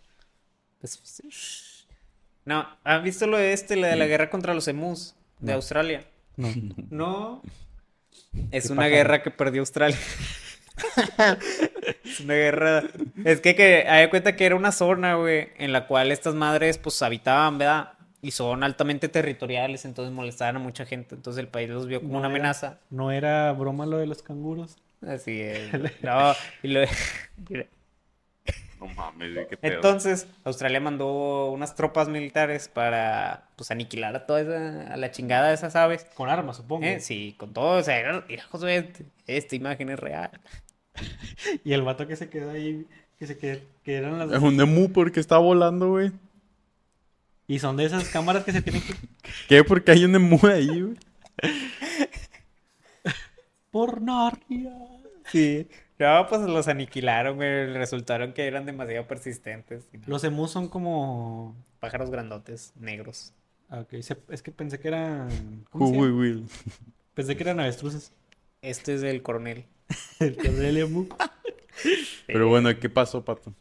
Sí. 0.83 1.29
No, 2.45 2.67
¿han 2.85 3.03
visto 3.03 3.27
lo 3.27 3.37
de 3.37 3.53
este, 3.53 3.77
lo 3.77 3.87
de 3.87 3.97
la 3.97 4.07
guerra 4.07 4.31
contra 4.31 4.55
los 4.55 4.69
emus 4.69 5.15
de 5.41 5.53
No. 5.53 5.57
Australia? 5.57 6.05
No. 6.37 6.49
No. 6.91 7.43
Es 8.51 8.67
¿Qué 8.67 8.73
una 8.73 8.83
pasa? 8.83 8.89
guerra 8.89 9.23
que 9.23 9.31
perdió 9.31 9.63
Australia. 9.63 9.97
es 12.05 12.21
una 12.21 12.35
guerra. 12.35 12.85
Es 13.25 13.41
que, 13.41 13.55
que 13.55 13.87
hay 13.89 14.09
cuenta 14.11 14.37
que 14.37 14.47
era 14.47 14.55
una 14.57 14.73
zona, 14.73 15.15
güey, 15.17 15.49
en 15.59 15.73
la 15.73 15.87
cual 15.87 16.13
estas 16.13 16.35
madres, 16.35 16.79
pues, 16.79 17.01
habitaban, 17.03 17.59
¿verdad? 17.59 17.93
Y 18.23 18.31
son 18.33 18.65
altamente 18.65 19.09
territoriales, 19.09 19.85
entonces 19.85 20.13
molestaban 20.13 20.57
a 20.57 20.59
mucha 20.59 20.85
gente. 20.87 21.15
Entonces 21.15 21.41
el 21.41 21.49
país 21.49 21.69
los 21.69 21.87
vio 21.87 22.01
como 22.01 22.15
No 22.15 22.19
una 22.19 22.29
era- 22.29 22.37
amenaza. 22.37 22.81
No 22.91 23.11
era 23.13 23.53
broma 23.53 23.87
lo 23.87 23.99
de 23.99 24.07
los 24.07 24.23
canguros. 24.23 24.77
Así 25.03 25.41
es. 25.41 25.71
No, 26.03 26.33
y 26.63 26.69
lo- 26.69 26.81
No 28.79 28.87
mames, 28.89 29.35
güey. 29.35 29.49
Qué 29.49 29.57
pedo. 29.57 29.75
Entonces, 29.75 30.27
Australia 30.45 30.81
mandó 30.81 31.51
unas 31.51 31.75
tropas 31.75 32.09
militares 32.09 32.69
para, 32.69 33.49
pues, 33.57 33.71
aniquilar 33.71 34.15
a 34.15 34.27
toda 34.27 34.41
esa, 34.43 34.93
a 34.93 34.97
la 34.97 35.11
chingada 35.11 35.49
de 35.49 35.55
esas 35.55 35.75
aves. 35.77 36.07
Con 36.15 36.29
armas, 36.29 36.59
supongo. 36.59 36.85
Eh, 36.87 37.01
Sí, 37.01 37.35
con 37.39 37.53
todo, 37.55 37.79
o 37.79 37.83
sea, 37.83 37.99
era- 37.99 38.25
mira, 38.29 38.45
Josué, 38.45 38.93
esta 39.27 39.57
imagen 39.57 39.89
es 39.91 39.99
real. 39.99 40.31
Y 41.65 41.73
el 41.73 41.83
vato 41.83 42.07
que 42.07 42.17
se 42.17 42.29
quedó 42.29 42.51
ahí, 42.51 42.87
que 43.19 43.27
se 43.27 43.37
quedó, 43.39 43.61
que 43.85 43.97
eran 43.97 44.19
las... 44.19 44.31
Es 44.33 44.41
un 44.43 44.61
emu 44.61 44.91
porque 44.93 45.21
está 45.21 45.39
volando, 45.39 45.89
güey. 45.91 46.13
Y 47.49 47.59
son 47.61 47.77
de 47.77 47.85
esas 47.85 48.09
cámaras 48.09 48.45
que 48.45 48.53
se 48.53 48.61
tienen 48.63 48.83
que... 48.83 48.95
¿Qué? 49.49 49.63
Porque 49.65 49.93
hay 49.93 50.05
un 50.05 50.15
emu 50.15 50.39
ahí, 50.47 50.83
güey. 50.83 50.97
Por 53.77 54.01
Narnia. 54.01 54.73
Sí. 55.31 55.69
No, 55.99 56.27
pues 56.29 56.41
los 56.41 56.67
aniquilaron, 56.67 57.37
güey. 57.37 57.75
Resultaron 57.75 58.33
que 58.33 58.47
eran 58.47 58.65
demasiado 58.65 59.07
persistentes. 59.07 59.87
Los 60.07 60.25
emus 60.25 60.51
son 60.51 60.69
como... 60.69 61.55
Pájaros 61.79 62.09
grandotes, 62.11 62.73
negros. 62.77 63.35
Ah, 63.69 63.81
ok, 63.81 63.93
es 63.93 64.43
que 64.43 64.51
pensé 64.51 64.81
que 64.81 64.89
eran... 64.89 65.67
¿Cómo 65.69 65.89
Who 65.89 65.93
se 65.93 65.99
we 66.01 66.07
llama? 66.07 66.19
will. 66.21 66.47
Pensé 67.13 67.37
que 67.37 67.43
eran 67.43 67.61
avestruces. 67.61 68.13
Este 68.63 68.95
es 68.95 69.03
el 69.03 69.23
coronel. 69.23 69.67
El 70.21 70.37
coronel 70.39 70.79
emu. 70.79 71.07
Pero 72.27 72.49
bueno, 72.49 72.71
¿qué 72.81 72.89
pasó, 72.89 73.27
pato? 73.27 73.53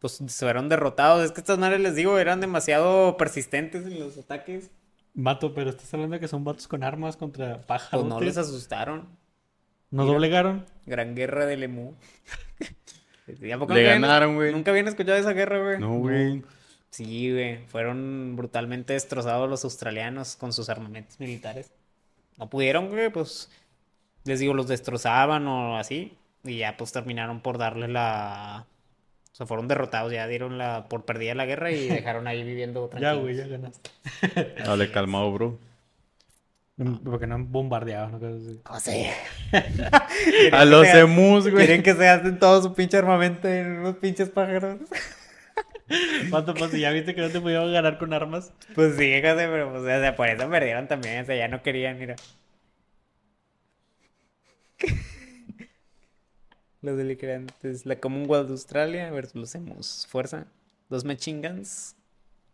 Pues 0.00 0.14
se 0.14 0.44
fueron 0.44 0.68
derrotados. 0.68 1.24
Es 1.24 1.30
que 1.30 1.40
estas 1.40 1.60
madres, 1.60 1.80
les 1.80 1.94
digo, 1.94 2.18
eran 2.18 2.40
demasiado 2.40 3.16
persistentes 3.16 3.86
en 3.86 4.00
los 4.00 4.18
ataques. 4.18 4.72
Vato, 5.14 5.54
pero 5.54 5.70
estás 5.70 5.94
hablando 5.94 6.14
de 6.14 6.20
que 6.20 6.26
son 6.26 6.42
vatos 6.42 6.66
con 6.66 6.82
armas 6.82 7.16
contra 7.16 7.54
Pues 7.54 7.66
pájaros. 7.66 8.04
no 8.04 8.20
les 8.20 8.36
asustaron. 8.36 9.22
¿No 9.94 10.02
Mira. 10.02 10.14
doblegaron? 10.14 10.66
Gran 10.86 11.14
guerra 11.14 11.46
del 11.46 11.62
emu. 11.62 11.92
¿Y 13.40 13.50
a 13.52 13.58
poco 13.58 13.72
Le 13.74 13.80
nunca 13.80 13.90
habían- 13.92 14.02
ganaron, 14.02 14.34
güey. 14.34 14.52
¿Nunca 14.52 14.70
habían 14.72 14.88
escuchado 14.88 15.16
esa 15.18 15.32
guerra, 15.32 15.62
güey? 15.62 15.78
No, 15.78 15.98
güey. 15.98 16.42
Sí, 16.90 17.30
güey. 17.32 17.58
Fueron 17.68 18.34
brutalmente 18.36 18.92
destrozados 18.94 19.48
los 19.48 19.62
australianos 19.64 20.36
con 20.36 20.52
sus 20.52 20.68
armamentos 20.68 21.20
militares. 21.20 21.70
No 22.38 22.50
pudieron, 22.50 22.88
güey, 22.88 23.10
pues. 23.10 23.50
Les 24.24 24.40
digo, 24.40 24.52
los 24.54 24.66
destrozaban 24.68 25.46
o 25.46 25.78
así. 25.78 26.16
Y 26.42 26.58
ya, 26.58 26.76
pues 26.76 26.90
terminaron 26.92 27.40
por 27.40 27.58
darle 27.58 27.86
la. 27.88 28.66
O 29.32 29.36
sea, 29.36 29.46
fueron 29.46 29.66
derrotados, 29.68 30.12
ya 30.12 30.26
dieron 30.28 30.58
la 30.58 30.84
por 30.88 31.04
perdida 31.04 31.34
la 31.34 31.46
guerra 31.46 31.70
y 31.72 31.88
dejaron 31.88 32.26
ahí 32.26 32.42
viviendo 32.42 32.84
Ya, 32.84 32.90
tranquilos. 32.98 33.20
güey, 33.22 33.36
ya 33.36 33.46
ganaste. 33.46 33.90
Dale, 34.64 34.90
calmado, 34.90 35.32
bro. 35.32 35.58
Porque 36.76 37.28
no 37.28 37.36
han 37.36 37.52
bombardeado, 37.52 38.18
¿no? 38.18 38.26
Así. 38.26 38.60
O 38.68 38.80
sea, 38.80 40.08
A 40.60 40.64
los 40.64 40.86
emus, 40.88 41.48
güey. 41.48 41.66
Quieren 41.66 41.84
que 41.84 41.94
se 41.94 42.08
hacen 42.08 42.38
todo 42.40 42.60
su 42.62 42.74
pinche 42.74 42.96
armamento 42.96 43.48
en 43.48 43.78
unos 43.78 43.96
pinches 43.96 44.28
pájaros. 44.28 44.80
Vato, 46.30 46.52
pues 46.54 46.72
ya 46.72 46.90
viste 46.90 47.14
que 47.14 47.20
no 47.20 47.30
te 47.30 47.40
pudieron 47.40 47.72
ganar 47.72 47.96
con 47.98 48.12
armas. 48.12 48.52
Pues 48.74 48.96
sí, 48.96 49.12
fíjate, 49.14 49.46
pero 49.46 49.70
pues, 49.70 49.82
o 49.82 49.86
sea, 49.86 50.16
por 50.16 50.28
eso 50.28 50.50
perdieron 50.50 50.88
también. 50.88 51.22
O 51.22 51.26
sea, 51.26 51.36
ya 51.36 51.46
no 51.46 51.62
querían, 51.62 51.96
mira. 51.98 52.16
Los 56.82 56.96
delirantes. 56.96 57.86
La 57.86 58.00
Commonwealth 58.00 58.46
de 58.46 58.52
Australia 58.52 59.10
versus 59.12 59.36
los 59.36 59.54
emus. 59.54 60.08
Fuerza. 60.10 60.46
Dos 60.90 61.04
machine 61.04 61.46
guns. 61.48 61.94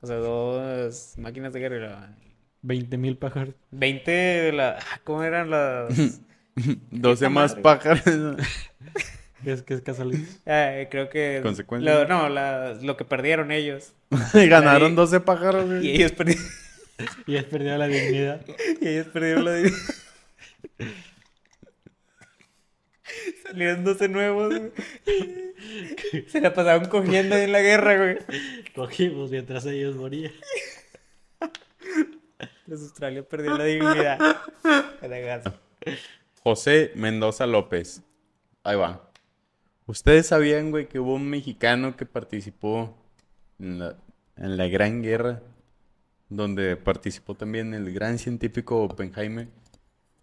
O 0.03 0.07
sea, 0.07 0.17
dos 0.17 1.15
máquinas 1.17 1.55
de 1.55 1.61
guerra. 1.61 2.15
20 2.63 2.97
mil 2.99 3.17
pájaros. 3.17 3.55
20 3.71 4.11
de 4.11 4.53
la... 4.53 4.79
ah, 4.79 5.01
¿Cómo 5.05 5.23
eran 5.23 5.51
las...? 5.51 5.89
12 6.91 7.13
Esta 7.15 7.29
más 7.31 7.51
madre. 7.53 7.63
pájaros. 7.63 8.03
Es, 9.43 9.63
que 9.63 9.73
es 9.73 9.81
casualidad. 9.81 10.29
Ah, 10.45 10.87
creo 10.91 11.09
que... 11.09 11.41
Consecuencia. 11.43 11.91
Lo, 12.01 12.07
no, 12.07 12.29
la- 12.29 12.75
lo 12.75 12.99
que 12.99 13.07
perdieron 13.07 13.51
ellos. 13.51 13.95
Ganaron 14.35 14.91
Ahí. 14.91 14.97
12 14.97 15.21
pájaros, 15.21 15.65
güey. 15.67 15.87
Y 15.87 15.91
ellos 15.93 16.13
perdieron... 16.13 16.45
Y 17.27 17.37
has 17.39 17.45
perdido 17.45 17.79
la 17.79 17.89
dignidad. 17.89 18.45
Y 18.83 18.89
ellos 18.89 19.07
perdieron 19.07 19.47
la 19.47 19.55
dignidad. 19.55 19.79
Salieron 23.43 23.83
12 23.85 24.09
nuevos, 24.09 24.49
güey. 24.59 24.73
Se 26.29 26.41
la 26.43 26.53
pasaban 26.53 26.89
cogiendo 26.89 27.35
en 27.37 27.53
la 27.53 27.61
guerra, 27.61 27.97
güey. 27.97 28.19
Cogimos 28.75 29.31
mientras 29.31 29.65
ellos 29.67 29.97
morían. 29.97 30.33
Los 32.71 32.83
australianos 32.83 33.29
perdieron 33.29 33.59
la 33.59 33.65
dignidad. 33.65 34.19
José 36.45 36.93
Mendoza 36.95 37.45
López. 37.45 38.05
Ahí 38.63 38.77
va. 38.77 39.11
¿Ustedes 39.87 40.29
sabían, 40.29 40.71
güey, 40.71 40.87
que 40.87 41.01
hubo 41.01 41.15
un 41.15 41.29
mexicano 41.29 41.97
que 41.97 42.07
participó 42.07 42.97
en 43.59 43.81
la, 43.81 43.97
en 44.37 44.57
la 44.57 44.69
Gran 44.69 45.03
Guerra? 45.03 45.43
Donde 46.29 46.77
participó 46.77 47.35
también 47.35 47.75
el 47.75 47.93
gran 47.93 48.19
científico 48.21 48.85
Oppenheimer. 48.85 49.49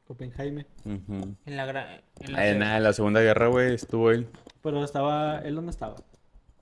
Oppenheimer. 0.07 0.65
Ujú. 0.85 1.35
En 1.45 1.57
la 1.57 1.65
gran... 1.65 2.01
En 2.21 2.39
en, 2.39 2.63
en 2.63 2.83
la 2.83 2.93
Segunda 2.93 3.19
Guerra, 3.19 3.47
güey, 3.47 3.73
estuvo 3.73 4.09
él. 4.09 4.29
Pero 4.63 4.85
estaba. 4.85 5.39
¿Él 5.39 5.55
dónde 5.55 5.71
estaba? 5.71 5.95
O 5.95 6.03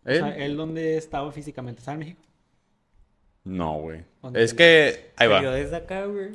¿Él? 0.05 0.17
sea, 0.17 0.35
¿él 0.35 0.57
dónde 0.57 0.97
estaba 0.97 1.31
físicamente? 1.31 1.81
¿Estaba 1.81 1.93
en 1.93 1.99
México? 1.99 2.21
No, 3.45 3.79
güey. 3.79 4.03
¿Dónde 4.21 4.43
Es 4.43 4.53
que, 4.53 5.11
ahí 5.17 5.27
va. 5.27 5.39
Desde 5.41 5.75
acá, 5.75 6.05
güey. 6.05 6.31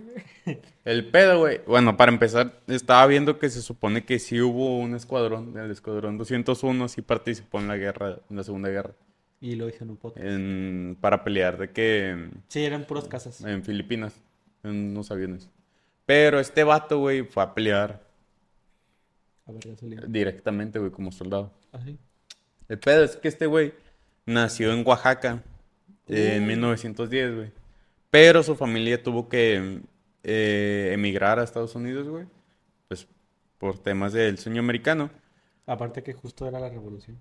El 0.85 1.11
pedo, 1.11 1.41
güey. 1.41 1.61
Bueno, 1.67 1.97
para 1.97 2.13
empezar, 2.13 2.61
estaba 2.69 3.05
viendo 3.07 3.39
que 3.39 3.51
se 3.51 3.61
supone 3.63 4.05
que 4.05 4.19
sí 4.19 4.41
hubo 4.41 4.79
un 4.79 4.95
escuadrón, 4.95 5.57
el 5.59 5.71
escuadrón 5.73 6.17
201, 6.17 6.89
sí 6.89 7.03
participó 7.03 7.59
en 7.59 7.69
la 7.69 7.77
guerra, 7.77 8.19
en 8.31 8.37
la 8.37 8.45
Segunda 8.45 8.69
Guerra, 8.69 8.93
Y 9.41 9.57
lo 9.57 9.67
dije 9.67 9.83
en 9.85 9.91
un 9.91 9.97
podcast. 9.97 10.25
en- 10.25 10.97
para 11.01 11.25
pelear 11.25 11.59
de 11.59 11.71
que 11.71 12.31
Sí, 12.49 12.65
eran 12.65 12.85
puras 12.85 13.09
casas. 13.09 13.41
en 13.45 13.65
Filipinas, 13.65 14.15
en 14.63 14.91
unos 14.93 15.11
aviones. 15.11 15.51
Pero 16.07 16.39
este 16.41 16.63
vato, 16.65 16.99
güey, 17.01 17.23
fue 17.23 17.43
a 17.43 17.55
pelear 17.55 18.01
A 19.47 19.53
ver, 19.53 19.65
ya 19.67 19.77
salió. 19.77 20.01
directamente, 20.07 20.79
güey, 20.79 20.93
como 20.93 21.11
soldado. 21.11 21.53
Así. 21.73 21.99
El 22.69 22.79
pedo 22.79 23.03
es 23.03 23.17
que 23.17 23.27
este 23.29 23.47
güey 23.47 23.75
nació 24.27 24.73
en 24.73 24.87
Oaxaca 24.87 25.43
eh, 26.11 26.37
en 26.37 26.47
1910, 26.47 27.35
güey. 27.35 27.53
Pero 28.11 28.43
su 28.43 28.57
familia 28.57 29.03
tuvo 29.03 29.29
que 29.29 29.81
eh, 30.23 30.91
emigrar 30.93 31.39
a 31.39 31.45
Estados 31.45 31.75
Unidos, 31.75 32.09
güey. 32.09 32.27
Pues 32.89 33.07
por 33.59 33.79
temas 33.79 34.13
del 34.13 34.39
sueño 34.39 34.61
americano. 34.61 35.11
Aparte 35.67 36.03
que 36.03 36.13
justo 36.13 36.49
era 36.49 36.59
la 36.59 36.69
revolución. 36.69 37.21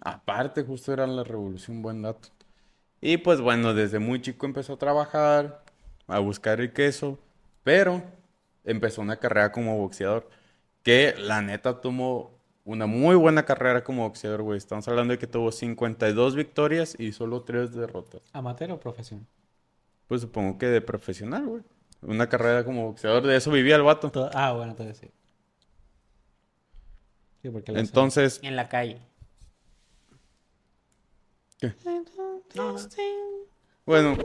Aparte, 0.00 0.62
justo 0.62 0.92
era 0.92 1.06
la 1.06 1.24
revolución, 1.24 1.82
buen 1.82 2.02
dato. 2.02 2.28
Y 3.00 3.16
pues 3.16 3.40
bueno, 3.40 3.74
desde 3.74 3.98
muy 3.98 4.20
chico 4.20 4.46
empezó 4.46 4.74
a 4.74 4.78
trabajar, 4.78 5.64
a 6.06 6.18
buscar 6.18 6.60
el 6.60 6.72
queso, 6.72 7.18
pero 7.64 8.02
empezó 8.64 9.02
una 9.02 9.16
carrera 9.16 9.52
como 9.52 9.78
boxeador, 9.78 10.28
que 10.82 11.14
la 11.18 11.42
neta 11.42 11.80
tomó 11.80 12.39
una 12.64 12.86
muy 12.86 13.16
buena 13.16 13.44
carrera 13.44 13.82
como 13.84 14.02
boxeador, 14.06 14.42
güey. 14.42 14.58
Estamos 14.58 14.86
hablando 14.88 15.12
de 15.12 15.18
que 15.18 15.26
tuvo 15.26 15.50
52 15.52 16.34
victorias 16.36 16.94
y 16.98 17.12
solo 17.12 17.42
3 17.42 17.72
derrotas. 17.74 18.22
¿Amateur 18.32 18.70
o 18.72 18.80
profesión? 18.80 19.26
Pues 20.06 20.20
supongo 20.22 20.58
que 20.58 20.66
de 20.66 20.80
profesional, 20.80 21.46
güey. 21.46 21.62
Una 22.02 22.28
carrera 22.28 22.64
como 22.64 22.86
boxeador, 22.86 23.26
de 23.26 23.36
eso 23.36 23.50
vivía 23.50 23.76
el 23.76 23.82
vato. 23.82 24.10
To- 24.10 24.30
Ah, 24.34 24.52
bueno, 24.52 24.72
entonces 24.72 24.98
sí. 24.98 25.10
Sí, 27.42 27.50
porque 27.50 27.72
la 27.72 27.80
Entonces, 27.80 28.40
En 28.42 28.56
la 28.56 28.68
calle. 28.68 29.00
¿Qué? 31.58 31.74
No, 32.54 32.72
no. 32.72 32.78
bueno, 33.86 34.16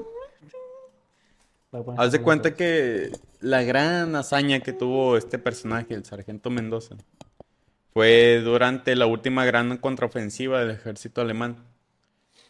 Haz 1.98 2.14
de 2.14 2.22
cuenta 2.22 2.54
que 2.56 3.12
la 3.42 3.62
gran 3.64 4.16
hazaña 4.16 4.62
que 4.62 4.72
tuvo 4.72 5.18
este 5.18 5.38
personaje, 5.38 5.94
el 5.94 6.06
sargento 6.06 6.50
Mendoza, 6.50 6.96
fue 7.96 8.42
durante 8.44 8.94
la 8.94 9.06
última 9.06 9.46
gran 9.46 9.78
contraofensiva 9.78 10.60
del 10.60 10.72
ejército 10.72 11.22
alemán, 11.22 11.64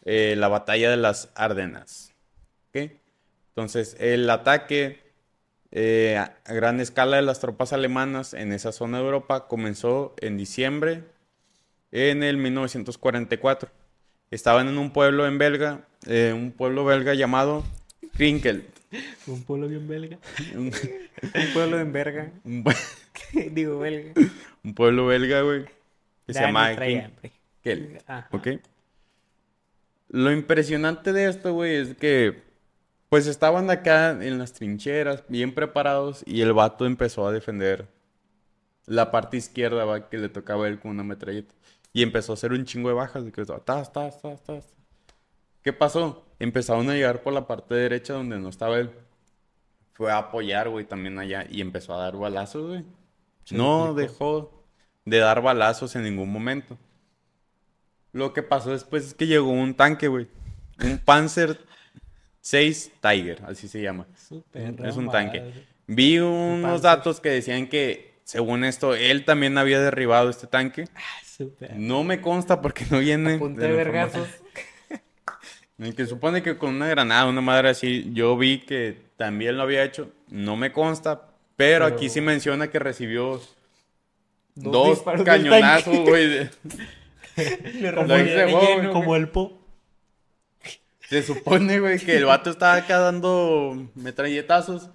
eh, 0.04 0.34
la 0.36 0.48
batalla 0.48 0.90
de 0.90 0.96
las 0.96 1.30
Ardenas. 1.36 2.12
¿ok? 2.70 2.90
Entonces, 3.50 3.96
el 4.00 4.28
ataque 4.28 4.98
eh, 5.70 6.16
a 6.16 6.52
gran 6.52 6.80
escala 6.80 7.18
de 7.18 7.22
las 7.22 7.38
tropas 7.38 7.72
alemanas 7.72 8.34
en 8.34 8.52
esa 8.52 8.72
zona 8.72 8.98
de 8.98 9.04
Europa 9.04 9.46
comenzó 9.46 10.16
en 10.20 10.36
diciembre 10.36 11.04
en 11.92 12.24
el 12.24 12.38
1944. 12.38 13.70
Estaban 14.32 14.66
en 14.66 14.78
un 14.78 14.90
pueblo 14.90 15.28
en 15.28 15.38
belga, 15.38 15.86
eh, 16.08 16.32
un 16.34 16.50
pueblo 16.50 16.84
belga 16.84 17.14
llamado 17.14 17.62
Krinkel. 18.16 18.66
Un 19.28 19.44
pueblo 19.44 19.68
bien 19.68 19.86
belga. 19.86 20.18
Un, 20.56 20.72
Un 21.22 21.52
pueblo 21.54 21.78
en 21.78 21.92
verga. 21.92 22.32
Digo, 23.52 23.78
belga. 23.78 24.12
un 24.64 24.74
pueblo 24.74 25.06
belga, 25.06 25.42
güey, 25.42 25.64
que 26.26 26.34
se 26.34 26.40
llama 26.40 26.74
trae 26.74 26.94
Kin- 26.94 27.04
hambre. 27.04 27.32
Kel, 27.62 27.98
Ajá. 28.06 28.28
¿ok? 28.32 28.48
Lo 30.08 30.30
impresionante 30.32 31.12
de 31.12 31.28
esto, 31.28 31.52
güey, 31.52 31.76
es 31.76 31.94
que 31.96 32.42
pues 33.08 33.26
estaban 33.26 33.70
acá 33.70 34.10
en 34.10 34.38
las 34.38 34.52
trincheras, 34.52 35.24
bien 35.28 35.54
preparados, 35.54 36.22
y 36.26 36.40
el 36.42 36.52
vato 36.52 36.86
empezó 36.86 37.26
a 37.26 37.32
defender 37.32 37.86
la 38.86 39.10
parte 39.10 39.36
izquierda, 39.36 39.84
va, 39.84 40.08
que 40.08 40.18
le 40.18 40.28
tocaba 40.28 40.66
a 40.66 40.68
él 40.68 40.78
con 40.78 40.92
una 40.92 41.02
metralleta. 41.04 41.54
Y 41.92 42.02
empezó 42.02 42.32
a 42.32 42.34
hacer 42.34 42.52
un 42.52 42.64
chingo 42.64 42.88
de 42.88 42.94
bajas, 42.94 43.24
de 43.24 43.32
que 43.32 43.40
estaba, 43.40 43.60
tas, 43.60 43.92
tas, 43.92 44.20
tas, 44.20 44.42
tas. 44.44 44.64
¿Qué 45.62 45.72
pasó? 45.72 46.24
Empezaron 46.38 46.88
a 46.90 46.94
llegar 46.94 47.22
por 47.22 47.32
la 47.32 47.46
parte 47.46 47.74
derecha 47.74 48.12
donde 48.12 48.38
no 48.38 48.48
estaba 48.48 48.78
él. 48.78 48.90
Fue 49.94 50.12
a 50.12 50.18
apoyar, 50.18 50.68
güey, 50.68 50.84
también 50.84 51.18
allá, 51.18 51.46
y 51.48 51.60
empezó 51.62 51.94
a 51.94 52.02
dar 52.02 52.16
balazos, 52.16 52.68
güey. 52.68 52.84
No 53.50 53.94
dejó 53.94 54.64
de 55.04 55.18
dar 55.18 55.40
balazos 55.42 55.94
en 55.96 56.02
ningún 56.04 56.30
momento. 56.32 56.76
Lo 58.12 58.32
que 58.32 58.42
pasó 58.42 58.70
después 58.70 59.04
es 59.06 59.14
que 59.14 59.26
llegó 59.26 59.50
un 59.50 59.74
tanque, 59.74 60.08
güey. 60.08 60.28
Un 60.82 60.98
Panzer 60.98 61.58
6 62.40 62.92
Tiger, 63.00 63.42
así 63.46 63.68
se 63.68 63.82
llama. 63.82 64.06
Su 64.16 64.42
perra 64.42 64.88
Es 64.88 64.96
un 64.96 65.06
madre. 65.06 65.18
tanque. 65.22 65.66
Vi 65.86 66.18
unos 66.18 66.82
datos 66.82 67.20
que 67.20 67.28
decían 67.28 67.68
que, 67.68 68.14
según 68.24 68.64
esto, 68.64 68.94
él 68.94 69.24
también 69.24 69.58
había 69.58 69.80
derribado 69.80 70.30
este 70.30 70.46
tanque. 70.46 70.86
No 71.74 72.02
me 72.02 72.20
consta 72.20 72.60
porque 72.62 72.86
no 72.90 72.98
viene. 72.98 73.34
A 73.34 73.38
punta 73.38 73.62
de 73.62 73.72
vergazos. 73.72 74.28
El 75.78 75.94
que 75.94 76.06
supone 76.06 76.42
que 76.42 76.56
con 76.56 76.74
una 76.74 76.88
granada, 76.88 77.26
una 77.26 77.42
madre 77.42 77.68
así, 77.68 78.10
yo 78.14 78.36
vi 78.38 78.60
que 78.60 78.98
también 79.18 79.56
lo 79.58 79.62
había 79.62 79.84
hecho. 79.84 80.10
No 80.28 80.56
me 80.56 80.72
consta, 80.72 81.28
pero, 81.56 81.84
Pero- 81.84 81.96
aquí 81.96 82.08
sí 82.08 82.20
menciona 82.20 82.68
que 82.68 82.78
recibió 82.78 83.40
Dos 84.56 85.02
cañonazos, 85.24 85.98
güey. 85.98 86.48
Le 87.36 87.94
Como, 87.94 88.14
el, 88.14 88.26
lleno, 88.26 88.92
como 88.92 89.26
po. 89.30 89.58
Se 91.00 91.22
supone, 91.22 91.78
güey, 91.78 91.98
que 91.98 92.16
el 92.16 92.24
vato 92.24 92.48
estaba 92.50 92.74
acá 92.74 92.98
dando 92.98 93.90
metralletazos 93.94 94.88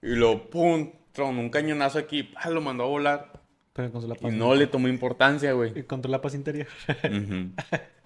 y 0.00 0.14
lo, 0.14 0.48
pum, 0.48 0.92
tronó 1.12 1.40
un 1.40 1.50
cañonazo 1.50 1.98
aquí, 1.98 2.32
ah, 2.36 2.48
lo 2.50 2.60
mandó 2.60 2.84
a 2.84 2.86
volar 2.86 3.32
Pero 3.72 3.90
con 3.90 4.00
su 4.00 4.28
y 4.28 4.30
no 4.30 4.54
le 4.54 4.68
tomó 4.68 4.86
importancia, 4.86 5.52
güey. 5.52 5.76
Y 5.80 5.82
contra 5.82 6.10
la 6.10 6.22
paz 6.22 6.34
interior. 6.34 6.68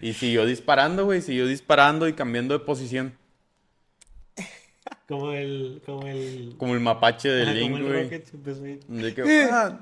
Y 0.00 0.14
siguió 0.14 0.46
disparando, 0.46 1.04
güey, 1.04 1.20
siguió 1.20 1.46
disparando 1.46 2.08
y 2.08 2.14
cambiando 2.14 2.58
de 2.58 2.64
posición. 2.64 3.16
Como 5.06 5.32
el. 5.32 5.82
Como 5.84 6.06
el. 6.06 6.54
Como 6.56 6.74
el 6.74 6.80
mapache 6.80 7.28
del 7.28 7.48
Ajá, 7.48 7.58
Link, 7.58 7.80
güey. 7.82 8.08
De 8.08 9.14
que, 9.14 9.48
ah, 9.50 9.80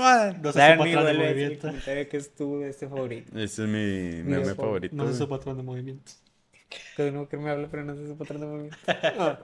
ah. 0.00 0.34
No 0.42 0.52
sé 0.52 0.72
su 0.72 0.78
patrón 0.78 1.06
de 1.06 1.14
movimiento. 1.14 1.68
que 1.84 2.16
es 2.16 2.34
tu 2.34 2.62
este 2.62 2.88
favorito. 2.88 3.38
Ese 3.38 3.62
es 3.62 3.68
mi 3.68 4.22
meme 4.22 4.54
favorito. 4.54 4.94
No 4.94 5.06
sé 5.08 5.18
su 5.18 5.28
patrón 5.28 5.56
de 5.56 5.62
movimiento. 5.62 6.12
Que 6.96 7.08
uno 7.08 7.28
que 7.28 7.36
me 7.36 7.50
habla, 7.50 7.68
pero 7.70 7.84
no 7.84 7.94
sé 7.94 8.06
su 8.06 8.16
patrón 8.16 8.40
de 8.40 8.46
movimiento. 8.46 8.78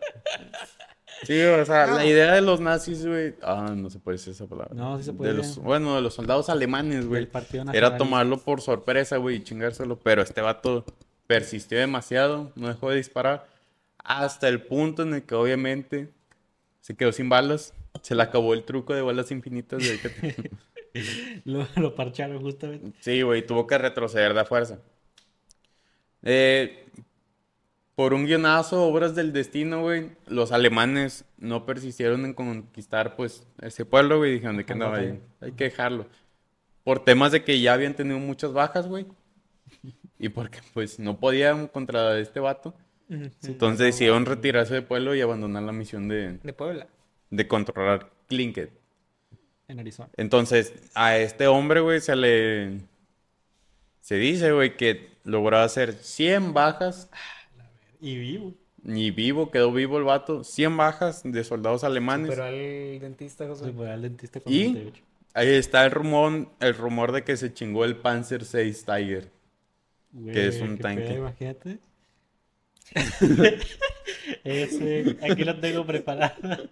Sí, 1.24 1.38
o 1.42 1.66
sea, 1.66 1.86
la 1.86 2.06
idea 2.06 2.32
de 2.34 2.40
los 2.40 2.60
nazis, 2.60 3.04
güey. 3.06 3.34
Ah, 3.42 3.74
no 3.76 3.90
se 3.90 3.98
puede 3.98 4.16
decir 4.16 4.32
esa 4.32 4.46
palabra. 4.46 4.74
No, 4.74 4.96
sí 4.96 5.04
se 5.04 5.12
De 5.12 5.18
puede. 5.18 5.34
los, 5.34 5.58
bueno, 5.58 5.94
de 5.96 6.00
los 6.00 6.14
soldados 6.14 6.48
alemanes, 6.48 7.06
güey. 7.06 7.20
Del 7.20 7.28
Partido 7.28 7.64
Era 7.72 7.98
tomarlo 7.98 8.38
por 8.38 8.62
sorpresa, 8.62 9.18
güey, 9.18 9.36
y 9.36 9.42
chingárselo. 9.44 9.98
Pero 9.98 10.22
este 10.22 10.40
vato 10.40 10.84
persistió 11.26 11.78
demasiado, 11.78 12.52
no 12.56 12.68
dejó 12.68 12.90
de 12.90 12.96
disparar. 12.96 13.46
Hasta 14.18 14.48
el 14.48 14.62
punto 14.62 15.02
en 15.02 15.14
el 15.14 15.22
que 15.22 15.34
obviamente 15.34 16.10
se 16.80 16.96
quedó 16.96 17.12
sin 17.12 17.28
balas. 17.28 17.74
Se 18.02 18.14
le 18.14 18.22
acabó 18.22 18.54
el 18.54 18.64
truco 18.64 18.94
de 18.94 19.02
balas 19.02 19.30
infinitas. 19.30 19.80
que- 19.82 20.50
Lo, 21.44 21.66
lo 21.76 21.94
parcharon 21.94 22.40
justamente. 22.42 22.92
Sí, 23.00 23.22
güey, 23.22 23.46
tuvo 23.46 23.66
que 23.68 23.78
retroceder 23.78 24.34
de 24.34 24.40
a 24.40 24.44
fuerza. 24.44 24.80
Eh, 26.22 26.86
por 27.94 28.14
un 28.14 28.26
guionazo, 28.26 28.82
obras 28.84 29.14
del 29.14 29.32
destino, 29.32 29.82
güey, 29.82 30.10
los 30.26 30.52
alemanes 30.52 31.24
no 31.38 31.64
persistieron 31.66 32.24
en 32.24 32.34
conquistar, 32.34 33.14
pues, 33.14 33.46
ese 33.60 33.84
pueblo, 33.84 34.18
güey, 34.18 34.32
dijeron 34.32 34.56
de 34.56 34.64
que 34.66 34.74
no, 34.74 34.92
hay 35.40 35.52
que 35.52 35.64
dejarlo. 35.64 36.06
Por 36.82 37.04
temas 37.04 37.30
de 37.32 37.44
que 37.44 37.60
ya 37.60 37.74
habían 37.74 37.94
tenido 37.94 38.18
muchas 38.18 38.52
bajas, 38.52 38.88
güey, 38.88 39.06
y 40.18 40.28
porque, 40.30 40.58
pues, 40.74 40.98
no 40.98 41.18
podían 41.20 41.68
contra 41.68 42.18
este 42.18 42.40
vato. 42.40 42.74
Entonces 43.42 43.78
decidieron 43.86 44.24
retirarse 44.24 44.74
del 44.74 44.84
pueblo 44.84 45.14
y 45.14 45.20
abandonar 45.20 45.62
la 45.64 45.72
misión 45.72 46.08
de, 46.08 46.38
De 46.42 46.52
Puebla. 46.52 46.86
de 47.30 47.48
controlar 47.48 48.10
Klinket. 48.28 48.70
En 49.68 49.80
Arizona. 49.80 50.08
Entonces, 50.16 50.72
a 50.94 51.16
este 51.18 51.46
hombre, 51.46 51.80
güey, 51.80 52.00
se 52.00 52.16
le... 52.16 52.80
Se 54.00 54.14
dice, 54.16 54.52
güey, 54.52 54.76
que 54.76 55.10
logró 55.24 55.58
hacer 55.58 55.92
100 55.94 56.54
bajas 56.54 57.10
Y 58.00 58.16
vivo. 58.18 58.54
y 58.84 59.10
vivo, 59.10 59.50
quedó 59.50 59.72
vivo 59.72 59.98
el 59.98 60.04
vato. 60.04 60.42
100 60.42 60.76
bajas 60.76 61.22
de 61.24 61.44
soldados 61.44 61.84
alemanes. 61.84 62.30
Pero 62.30 62.44
al 62.44 62.98
dentista, 63.00 63.46
José. 63.46 63.66
Se 63.66 63.72
fue 63.72 63.90
al 63.90 64.02
dentista 64.02 64.40
con 64.40 64.52
¿Y? 64.52 64.68
98. 64.72 65.04
Ahí 65.34 65.48
está 65.48 65.84
el 65.84 65.92
rumor, 65.92 66.48
el 66.58 66.74
rumor 66.74 67.12
de 67.12 67.22
que 67.22 67.36
se 67.36 67.52
chingó 67.54 67.84
el 67.84 67.94
Panzer 67.96 68.44
6 68.44 68.84
Tiger. 68.84 69.30
Que 70.32 70.48
es 70.48 70.60
un 70.60 70.78
tanque. 70.78 71.02
pedo, 71.02 71.18
imagínate. 71.18 71.78
Ese, 74.44 75.16
aquí 75.22 75.44
lo 75.44 75.58
tengo 75.60 75.86
preparado. 75.86 76.68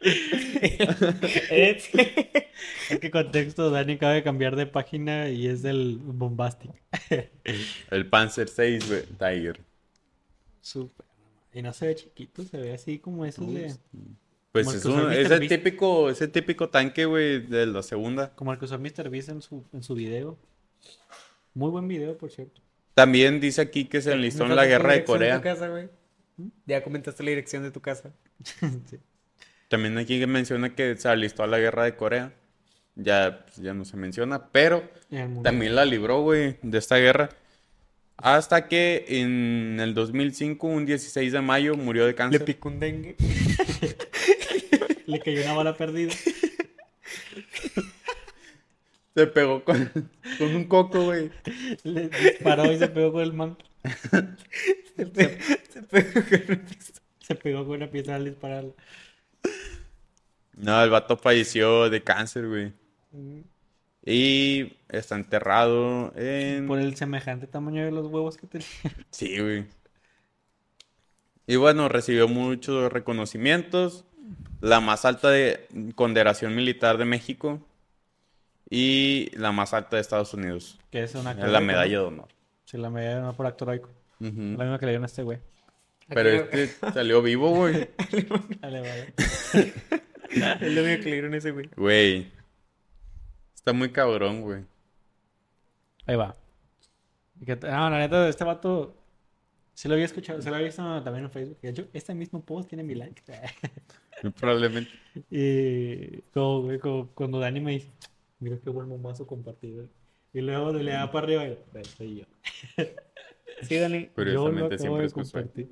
es 1.50 1.88
que 3.00 3.10
contexto, 3.10 3.70
Dani 3.70 3.94
acaba 3.94 4.14
de 4.14 4.22
cambiar 4.22 4.56
de 4.56 4.66
página 4.66 5.28
y 5.28 5.46
es 5.46 5.62
del 5.62 5.98
Bombastic. 6.02 6.72
El 7.90 8.08
Panzer 8.08 8.48
6 8.48 8.88
güey, 8.88 9.02
Tiger. 9.18 9.60
Súper. 10.60 11.06
Y 11.54 11.62
no 11.62 11.72
se 11.72 11.86
ve 11.86 11.94
chiquito, 11.94 12.42
se 12.44 12.56
ve 12.56 12.72
así 12.72 12.98
como 12.98 13.24
esos 13.24 13.52
de... 13.52 13.74
Pues 14.52 14.66
Como 14.66 14.72
el 14.72 14.78
es, 14.78 14.84
un, 14.84 15.12
es 15.12 15.30
el 15.30 15.48
típico, 15.48 16.10
ese 16.10 16.28
típico 16.28 16.68
tanque, 16.68 17.06
güey, 17.06 17.40
de 17.40 17.64
la 17.66 17.82
segunda. 17.82 18.34
Como 18.34 18.52
el 18.52 18.58
que 18.58 18.66
usó 18.66 18.78
Mr. 18.78 19.08
Beast 19.08 19.30
en 19.30 19.40
su, 19.40 19.64
en 19.72 19.82
su 19.82 19.94
video. 19.94 20.38
Muy 21.54 21.70
buen 21.70 21.88
video, 21.88 22.18
por 22.18 22.30
cierto. 22.30 22.60
También 22.94 23.40
dice 23.40 23.62
aquí 23.62 23.86
que 23.86 24.00
se 24.02 24.12
enlistó 24.12 24.44
en 24.44 24.56
la 24.56 24.66
guerra 24.66 24.92
de 24.92 25.04
Corea. 25.04 25.40
casa, 25.40 25.68
güey. 25.68 25.88
Ya 26.66 26.82
comentaste 26.82 27.22
la 27.22 27.30
dirección 27.30 27.62
de 27.62 27.70
tu 27.70 27.80
casa. 27.80 28.12
También 29.68 29.96
aquí 29.96 30.24
menciona 30.26 30.74
que 30.74 30.96
se 30.96 31.08
alistó 31.08 31.42
a 31.44 31.46
la 31.46 31.58
guerra 31.58 31.84
de 31.84 31.96
Corea. 31.96 32.34
Ya, 32.94 33.44
pues, 33.46 33.56
ya 33.56 33.72
no 33.72 33.86
se 33.86 33.96
menciona, 33.96 34.48
pero 34.52 34.86
también 35.42 35.74
la 35.74 35.86
libró, 35.86 36.20
güey, 36.20 36.58
de 36.60 36.76
esta 36.76 36.96
guerra. 36.96 37.30
Hasta 38.18 38.68
que 38.68 39.06
en 39.08 39.80
el 39.80 39.94
2005, 39.94 40.66
un 40.66 40.84
16 40.84 41.32
de 41.32 41.40
mayo, 41.40 41.74
murió 41.74 42.02
de 42.04 42.10
Le 42.10 42.14
cáncer. 42.14 42.44
picó 42.44 42.68
un 42.68 42.80
dengue. 42.80 43.16
Le 45.06 45.20
cayó 45.20 45.42
una 45.42 45.54
bala 45.54 45.74
perdida. 45.74 46.12
Se 49.14 49.26
pegó 49.26 49.64
con, 49.64 49.90
con 50.38 50.54
un 50.54 50.64
coco, 50.64 51.04
güey. 51.04 51.30
Le 51.84 52.08
disparó 52.08 52.70
y 52.72 52.78
se 52.78 52.88
pegó 52.88 53.12
con 53.12 53.22
el 53.22 53.32
man. 53.32 53.56
Se 54.96 55.06
pe- 55.06 55.38
se 55.68 55.82
pegó 55.82 56.12
con 56.24 56.42
una 56.48 56.64
pistola. 56.64 57.02
Se 57.20 57.34
pegó 57.34 57.66
con 57.66 57.76
una 57.76 57.90
piedra 57.90 58.16
al 58.16 58.24
disparar. 58.24 58.64
No, 60.56 60.82
el 60.82 60.90
vato 60.90 61.16
falleció 61.16 61.88
de 61.88 62.02
cáncer, 62.02 62.48
güey. 62.48 62.72
Y 64.04 64.72
está 64.88 65.14
enterrado 65.14 66.12
en... 66.16 66.66
Por 66.66 66.78
el 66.78 66.96
semejante 66.96 67.46
tamaño 67.46 67.84
de 67.84 67.92
los 67.92 68.06
huevos 68.08 68.36
que 68.36 68.46
tenía. 68.46 68.66
Sí, 69.10 69.38
güey. 69.40 69.66
Y 71.46 71.56
bueno, 71.56 71.88
recibió 71.88 72.28
muchos 72.28 72.92
reconocimientos. 72.92 74.04
La 74.60 74.80
más 74.80 75.04
alta 75.04 75.30
de 75.30 75.66
condecoración 75.94 76.54
militar 76.54 76.98
de 76.98 77.04
México. 77.04 77.66
Y 78.74 79.30
la 79.36 79.52
más 79.52 79.74
alta 79.74 79.96
de 79.96 80.00
Estados 80.02 80.32
Unidos. 80.32 80.78
Que 80.90 81.02
es 81.02 81.14
una 81.14 81.34
La 81.34 81.60
medalla 81.60 81.98
de 81.98 82.04
honor. 82.06 82.28
Sí, 82.64 82.78
la 82.78 82.88
medalla 82.88 83.16
de 83.16 83.20
honor 83.20 83.36
por 83.36 83.46
actor 83.46 83.68
heroico. 83.68 83.90
La 84.18 84.30
misma 84.30 84.78
que 84.78 84.86
le 84.86 84.92
dieron 84.92 85.02
a 85.02 85.06
este 85.06 85.22
güey. 85.22 85.40
Pero 86.08 86.44
Aquí- 86.44 86.58
este 86.60 86.90
salió 86.94 87.20
vivo, 87.20 87.50
güey. 87.50 87.90
Dale, 88.60 88.80
vale. 88.80 89.14
Es 90.62 90.72
lo 90.72 90.82
único 90.82 91.02
que 91.02 91.08
le 91.10 91.12
dieron 91.12 91.34
a 91.34 91.36
ese 91.36 91.50
güey. 91.50 91.68
Güey. 91.76 92.32
Está 93.54 93.74
muy 93.74 93.90
cabrón, 93.92 94.40
güey. 94.40 94.64
Ahí 96.06 96.16
va. 96.16 96.34
No, 97.38 97.90
la 97.90 97.98
neta, 97.98 98.26
este 98.26 98.42
vato. 98.44 98.96
Sí 99.74 99.88
lo 99.88 99.94
había 99.94 100.06
escuchado, 100.06 100.40
se 100.40 100.48
lo 100.48 100.54
había 100.56 100.68
visto 100.68 100.82
también 101.02 101.24
en 101.26 101.30
Facebook. 101.30 101.58
Hecho, 101.60 101.86
este 101.92 102.14
mismo 102.14 102.40
post 102.42 102.68
tiene 102.70 102.84
mi 102.84 102.94
like. 102.94 103.22
Probablemente. 104.38 104.90
y 105.30 106.22
como, 106.32 106.62
güey, 106.62 106.78
como 106.78 107.08
cuando 107.08 107.38
Dani 107.38 107.60
me 107.60 107.72
dice, 107.72 107.88
mira 108.42 108.58
qué 108.62 108.70
buen 108.70 108.88
momazo 108.88 109.26
compartido. 109.26 109.88
Y 110.32 110.40
luego 110.40 110.72
le 110.72 110.92
da 110.92 111.10
para 111.10 111.26
arriba 111.26 111.46
y 111.46 111.58
"Ve, 111.72 111.84
soy 111.84 112.16
yo. 112.20 112.24
Sí, 113.62 113.76
Dani. 113.76 114.00
Yo 114.00 114.08
lo 114.08 114.14
Curiosamente 114.14 114.74
acabo 114.74 114.96
siempre 114.98 115.10
compartir. 115.10 115.68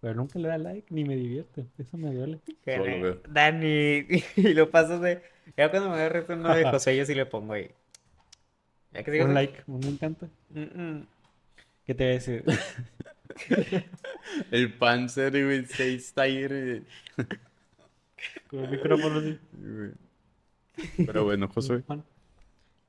Pero 0.00 0.14
nunca 0.14 0.38
le 0.38 0.48
da 0.48 0.56
like 0.56 0.86
ni 0.88 1.04
me 1.04 1.16
divierte. 1.16 1.66
Eso 1.76 1.98
me 1.98 2.14
duele. 2.14 2.40
Dani. 3.28 4.06
Y 4.36 4.54
lo 4.54 4.70
pasas 4.70 5.02
de. 5.02 5.22
Ya 5.56 5.70
cuando 5.70 5.90
me 5.90 5.96
agarre 5.96 6.24
uno 6.28 6.54
de 6.54 6.64
José, 6.70 6.96
yo 6.96 7.04
sí 7.04 7.14
le 7.14 7.26
pongo 7.26 7.52
ahí. 7.52 7.70
Ya 8.92 9.02
que 9.02 9.10
digas. 9.10 9.28
Un 9.28 9.34
like, 9.34 9.62
me 9.66 9.86
encanta. 9.86 10.28
Mm, 10.50 10.82
mm. 10.82 11.06
¿Qué 11.84 11.94
te 11.94 12.04
voy 12.04 12.10
a 12.10 12.14
decir? 12.14 12.44
El 14.50 14.72
Panzer, 14.72 15.32
güey, 15.32 15.66
6 15.66 16.14
Tiger. 16.14 16.82
Con 18.48 18.64
el 18.64 18.70
micrófono 18.70 19.18
así. 19.18 19.38
Pero 20.96 21.24
bueno, 21.24 21.48
Josué. 21.48 21.82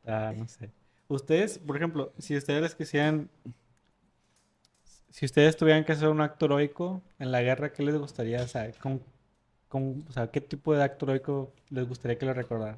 Ah, 0.08 0.32
no 0.38 0.48
sé. 0.48 0.70
Ustedes, 1.08 1.58
por 1.58 1.78
ejemplo, 1.78 2.14
si 2.20 2.38
ustedes 2.38 2.62
les 2.62 2.76
quisieran. 2.76 3.28
Si 5.10 5.26
ustedes 5.26 5.58
tuvieran 5.58 5.84
que 5.84 5.94
hacer 5.94 6.10
un 6.10 6.22
acto 6.22 6.46
heroico 6.46 7.02
en 7.18 7.32
la 7.32 7.42
guerra, 7.42 7.72
¿qué 7.74 7.82
les 7.84 7.98
gustaría? 7.98 8.44
O 8.44 8.48
sea, 8.48 8.72
¿con, 8.74 9.02
con- 9.68 10.06
o 10.08 10.12
sea, 10.12 10.28
¿qué 10.30 10.42
tipo 10.42 10.76
de 10.76 10.84
acto 10.84 11.06
heroico 11.06 11.52
les 11.72 11.88
gustaría 11.88 12.20
que 12.20 12.26
lo 12.28 12.34
recordaran? 12.36 12.78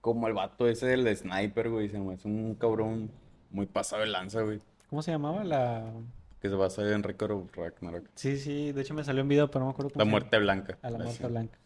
Como 0.00 0.28
el 0.28 0.32
vato 0.34 0.66
ese 0.66 0.86
del 0.86 1.14
sniper, 1.14 1.68
güey. 1.68 1.88
Se 1.90 1.98
me 1.98 2.14
hace 2.14 2.26
un 2.26 2.54
cabrón 2.54 3.10
muy 3.50 3.66
pasado 3.66 4.00
de 4.02 4.08
lanza, 4.08 4.40
güey. 4.40 4.60
¿Cómo 4.88 5.02
se 5.02 5.10
llamaba? 5.10 5.44
La. 5.44 5.92
Que 6.40 6.48
se 6.48 6.54
basa 6.54 6.90
en 6.90 7.02
Record 7.02 7.32
of 7.32 7.54
Ragnarok. 7.56 8.06
Sí, 8.14 8.38
sí, 8.38 8.72
de 8.72 8.80
hecho 8.80 8.94
me 8.94 9.04
salió 9.04 9.22
un 9.22 9.28
video, 9.28 9.48
pero 9.50 9.60
no 9.60 9.66
me 9.66 9.72
acuerdo 9.72 9.90
cómo 9.90 9.98
La 10.00 10.04
se 10.06 10.10
muerte 10.10 10.38
blanca. 10.38 10.78
A 10.82 10.90
la 10.90 10.98
muerte 10.98 11.22
Así. 11.24 11.26
blanca. 11.32 11.58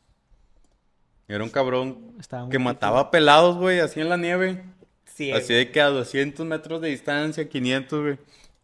Era 1.29 1.43
un 1.43 1.51
cabrón 1.51 2.17
que 2.51 2.59
mataba 2.59 3.11
pelados, 3.11 3.57
güey, 3.57 3.81
así 3.81 4.01
en 4.01 4.09
la 4.09 4.17
nieve. 4.17 4.63
Sí, 5.05 5.33
Así 5.33 5.55
de 5.55 5.71
que 5.73 5.81
a 5.81 5.87
200 5.89 6.45
metros 6.47 6.81
de 6.81 6.89
distancia, 6.89 7.49
500, 7.49 8.01
güey. 8.03 8.19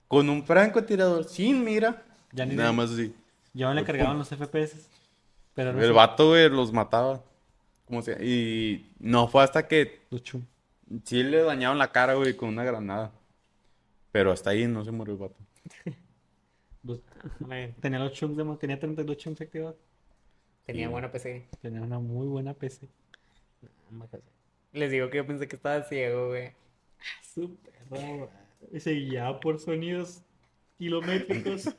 Con 0.07 0.29
un 0.29 0.45
francotirador 0.45 1.25
sin 1.25 1.65
mira. 1.65 2.05
Ya 2.33 2.45
ni- 2.47 2.55
Nada 2.55 2.73
más 2.73 2.91
así. 2.91 3.15
Yo 3.55 3.73
le 3.73 3.85
cargaban 3.85 4.19
los 4.19 4.29
FPS. 4.29 4.89
Pero 5.55 5.73
no 5.73 5.83
El 5.83 5.93
vato, 5.93 6.29
güey, 6.29 6.49
los 6.49 6.73
mataba. 6.73 7.23
Como 7.87 8.03
sea. 8.03 8.23
Y 8.23 8.93
no 8.99 9.29
fue 9.29 9.43
hasta 9.43 9.67
que 9.67 10.03
los 10.11 10.23
chum. 10.23 10.43
sí 11.05 11.23
le 11.23 11.43
dañaron 11.43 11.79
la 11.79 11.91
cara, 11.91 12.15
güey, 12.15 12.37
con 12.37 12.49
una 12.51 12.65
granada. 12.65 13.13
Pero 14.13 14.31
hasta 14.31 14.51
ahí 14.51 14.67
no 14.67 14.85
se 14.85 14.91
murió 14.91 15.15
el 15.15 15.21
vato. 15.21 15.37
Bueno, 17.39 17.75
Tenía 17.81 18.01
los 18.01 18.13
chunks 18.13 18.37
de 18.37 18.57
tenía 18.57 18.79
32 18.79 19.17
chunks 19.17 19.41
activados. 19.41 19.77
Tenía 20.67 20.87
Sí. 20.87 20.93
buena 20.93 21.11
PC. 21.11 21.47
Tenía 21.61 21.81
una 21.83 21.99
muy 21.99 22.27
buena 22.27 22.55
PC. 22.55 22.89
Les 24.73 24.91
digo 24.91 25.11
que 25.11 25.19
yo 25.19 25.27
pensé 25.27 25.49
que 25.49 25.57
estaba 25.57 25.83
ciego, 25.83 26.29
güey. 26.29 26.51
Súper 27.23 27.73
raro. 27.91 28.31
Y 28.73 28.81
se 28.81 28.93
guiaba 28.93 29.39
por 29.41 29.59
sonidos 29.59 30.23
kilométricos 30.79 31.69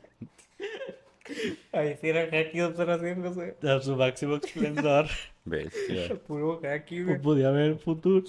Ahí 1.72 1.96
sí 2.02 2.10
era 2.10 2.26
hacky 2.26 2.58
de 2.60 2.66
observación, 2.66 3.24
José. 3.24 3.56
a 3.64 3.80
su 3.80 3.96
máximo 3.96 4.36
esplendor. 4.36 5.06
Bestia. 5.46 6.16
Puro 6.28 6.60
hacky, 6.62 7.04
güey. 7.04 7.22
podía 7.22 7.50
ver 7.52 7.78
futuro. 7.78 8.26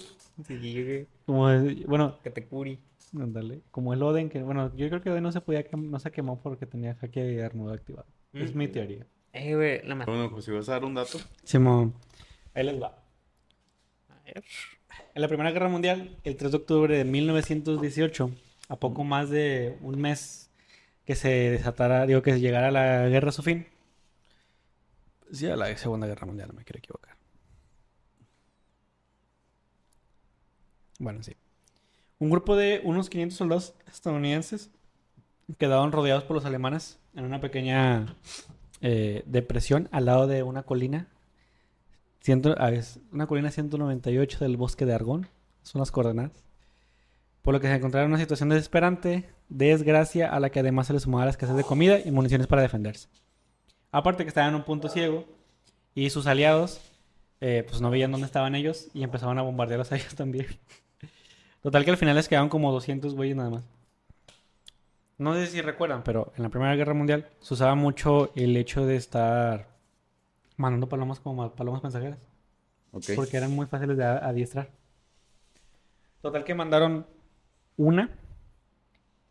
Sí, 0.47 0.83
güey. 0.83 1.07
Como 1.25 1.49
es- 1.49 1.85
bueno, 1.85 2.17
Que 2.23 2.29
te 2.29 2.45
curi. 2.45 2.79
ándale. 3.19 3.61
Como 3.71 3.93
el 3.93 4.01
Oden, 4.01 4.29
que 4.29 4.41
bueno, 4.41 4.73
yo 4.75 4.87
creo 4.87 5.01
que 5.01 5.09
Oden 5.11 5.23
no 5.23 5.31
se 5.33 5.41
podía 5.41 5.69
quem- 5.69 5.89
no 5.89 5.99
se 5.99 6.11
quemó 6.11 6.39
porque 6.41 6.65
tenía 6.65 6.95
jaque 6.95 7.21
de 7.21 7.43
Arnudo 7.43 7.73
activado. 7.73 8.07
Es 8.33 8.55
Mm. 8.55 8.57
mi 8.57 8.67
teoría. 8.69 9.05
Eh, 9.35 9.53
güey, 9.53 9.81
la 9.85 9.95
mejor. 9.95 10.15
Bueno, 10.15 10.31
pues 10.31 10.45
si 10.45 10.51
vas 10.51 10.69
a 10.69 10.73
dar 10.73 10.85
un 10.85 10.93
dato. 10.93 11.19
Simón. 11.43 11.93
Ahí 12.53 12.63
les 12.63 12.81
va. 12.81 12.97
A 14.09 14.23
ver. 14.23 14.41
En 15.13 15.21
la 15.21 15.27
Primera 15.27 15.51
Guerra 15.51 15.67
Mundial, 15.67 16.17
el 16.23 16.37
3 16.37 16.51
de 16.51 16.57
octubre 16.57 16.97
de 16.97 17.03
1918, 17.03 18.31
a 18.69 18.75
poco 18.77 19.03
más 19.03 19.29
de 19.29 19.77
un 19.81 19.99
mes 19.99 20.49
que 21.03 21.15
se 21.15 21.51
desatara, 21.51 22.05
digo, 22.05 22.21
que 22.21 22.39
llegara 22.39 22.71
la 22.71 23.09
guerra 23.09 23.27
a 23.27 23.33
su 23.33 23.43
fin. 23.43 23.67
Sí, 25.33 25.47
a 25.47 25.57
la 25.57 25.75
Segunda 25.75 26.07
Guerra 26.07 26.27
Mundial, 26.27 26.47
no 26.47 26.53
me 26.53 26.63
quiero 26.63 26.79
equivocar. 26.79 27.17
Bueno, 30.97 31.21
sí. 31.23 31.35
Un 32.19 32.29
grupo 32.29 32.55
de 32.55 32.79
unos 32.85 33.09
500 33.09 33.37
soldados 33.37 33.73
estadounidenses 33.91 34.71
quedaron 35.57 35.91
rodeados 35.91 36.23
por 36.23 36.37
los 36.37 36.45
alemanes 36.45 36.99
en 37.15 37.25
una 37.25 37.41
pequeña 37.41 38.15
eh, 38.87 39.23
depresión 39.25 39.89
al 39.91 40.05
lado 40.05 40.27
de 40.27 40.43
una 40.43 40.61
colina 40.61 41.07
Ciento- 42.21 42.55
ah, 42.57 42.71
una 43.11 43.25
colina 43.27 43.49
198 43.51 44.39
del 44.39 44.57
bosque 44.57 44.85
de 44.85 44.93
Argón. 44.93 45.27
Son 45.63 45.79
las 45.79 45.91
coordenadas. 45.91 46.43
Por 47.41 47.53
lo 47.53 47.59
que 47.59 47.67
se 47.67 47.73
encontraron 47.75 48.07
en 48.09 48.13
una 48.13 48.19
situación 48.21 48.49
desesperante, 48.49 49.29
desgracia, 49.49 50.31
a 50.31 50.39
la 50.39 50.49
que 50.49 50.59
además 50.61 50.87
se 50.87 50.93
le 50.93 50.99
sumaba 50.99 51.25
la 51.25 51.31
escasez 51.31 51.55
de 51.55 51.63
comida 51.63 51.99
y 51.99 52.09
municiones 52.11 52.47
para 52.47 52.61
defenderse. 52.63 53.07
Aparte 53.91 54.23
que 54.23 54.29
estaban 54.29 54.49
en 54.49 54.55
un 54.55 54.63
punto 54.63 54.89
ciego 54.89 55.25
y 55.93 56.09
sus 56.09 56.25
aliados 56.27 56.81
eh, 57.41 57.63
pues 57.67 57.81
no 57.81 57.89
veían 57.91 58.11
dónde 58.11 58.25
estaban 58.25 58.55
ellos 58.55 58.87
y 58.93 59.03
empezaban 59.03 59.37
a 59.37 59.43
bombardearlos 59.43 59.91
a 59.91 59.95
ellos 59.97 60.15
también. 60.15 60.47
Total 61.61 61.83
que 61.85 61.91
al 61.91 61.97
final 61.97 62.15
les 62.15 62.27
quedaban 62.27 62.49
como 62.49 62.71
200 62.71 63.13
güeyes 63.15 63.35
nada 63.35 63.49
más. 63.51 63.63
No 65.17 65.33
sé 65.33 65.47
si 65.47 65.61
recuerdan, 65.61 66.03
pero 66.03 66.33
en 66.35 66.43
la 66.43 66.49
Primera 66.49 66.75
Guerra 66.75 66.93
Mundial 66.93 67.29
se 67.39 67.53
usaba 67.53 67.75
mucho 67.75 68.31
el 68.35 68.55
hecho 68.57 68.85
de 68.85 68.97
estar 68.97 69.67
mandando 70.57 70.89
palomas 70.89 71.19
como 71.19 71.43
ma- 71.43 71.55
palomas 71.55 71.83
mensajeras. 71.83 72.19
Porque 73.15 73.37
eran 73.37 73.51
muy 73.51 73.65
fáciles 73.65 73.97
de 73.97 74.05
adiestrar. 74.05 74.69
Total 76.21 76.43
que 76.43 76.55
mandaron 76.55 77.05
una. 77.77 78.09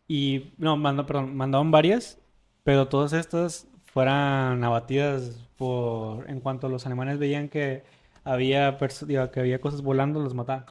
Y. 0.08 0.52
No, 0.58 0.76
mandó, 0.76 1.06
perdón, 1.06 1.34
mandaron 1.36 1.70
varias. 1.70 2.18
Pero 2.62 2.88
todas 2.88 3.12
estas 3.12 3.66
fueran 3.86 4.62
abatidas 4.64 5.48
por. 5.56 6.28
En 6.30 6.40
cuanto 6.40 6.68
los 6.68 6.86
alemanes 6.86 7.18
veían 7.18 7.48
que 7.48 7.84
había, 8.22 8.76
que 8.78 9.40
había 9.40 9.60
cosas 9.60 9.82
volando, 9.82 10.20
los 10.20 10.34
mataban. 10.34 10.66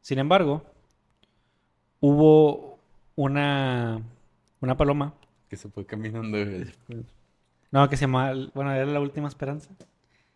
Sin 0.00 0.18
embargo, 0.18 0.62
hubo 2.00 2.69
una. 3.24 4.02
Una 4.62 4.76
paloma 4.76 5.14
Que 5.48 5.56
se 5.56 5.68
fue 5.68 5.86
caminando. 5.86 6.36
No, 7.70 7.88
que 7.88 7.96
se 7.96 8.02
llamaba, 8.02 8.34
bueno, 8.54 8.72
era 8.72 8.84
la 8.86 9.00
última 9.00 9.28
esperanza. 9.28 9.70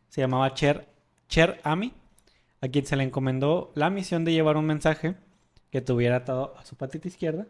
Se 0.09 0.20
llamaba 0.20 0.55
Cher, 0.55 0.88
Cher 1.29 1.61
Ami, 1.64 1.92
a 2.61 2.68
quien 2.68 2.87
se 2.87 2.97
le 2.97 3.05
encomendó 3.05 3.73
la 3.75 3.90
misión 3.90 4.25
de 4.25 4.33
llevar 4.33 4.57
un 4.57 4.66
mensaje 4.66 5.16
que 5.70 5.81
tuviera 5.81 6.16
atado 6.16 6.55
a 6.57 6.64
su 6.64 6.77
patita 6.77 7.09
izquierda. 7.09 7.47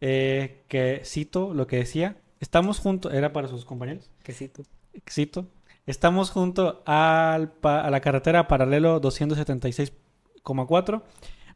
eh, 0.00 0.62
que 0.68 1.02
cito 1.04 1.52
lo 1.54 1.66
que 1.66 1.76
decía: 1.78 2.16
Estamos 2.40 2.78
juntos, 2.78 3.12
era 3.14 3.32
para 3.32 3.48
sus 3.48 3.64
compañeros. 3.64 4.10
Que 4.22 4.32
tú. 4.48 4.64
Cito: 5.10 5.46
Estamos 5.86 6.30
junto 6.30 6.82
al 6.86 7.50
pa- 7.52 7.80
a 7.82 7.90
la 7.90 8.00
carretera 8.00 8.48
paralelo 8.48 9.00
276,4. 9.00 11.02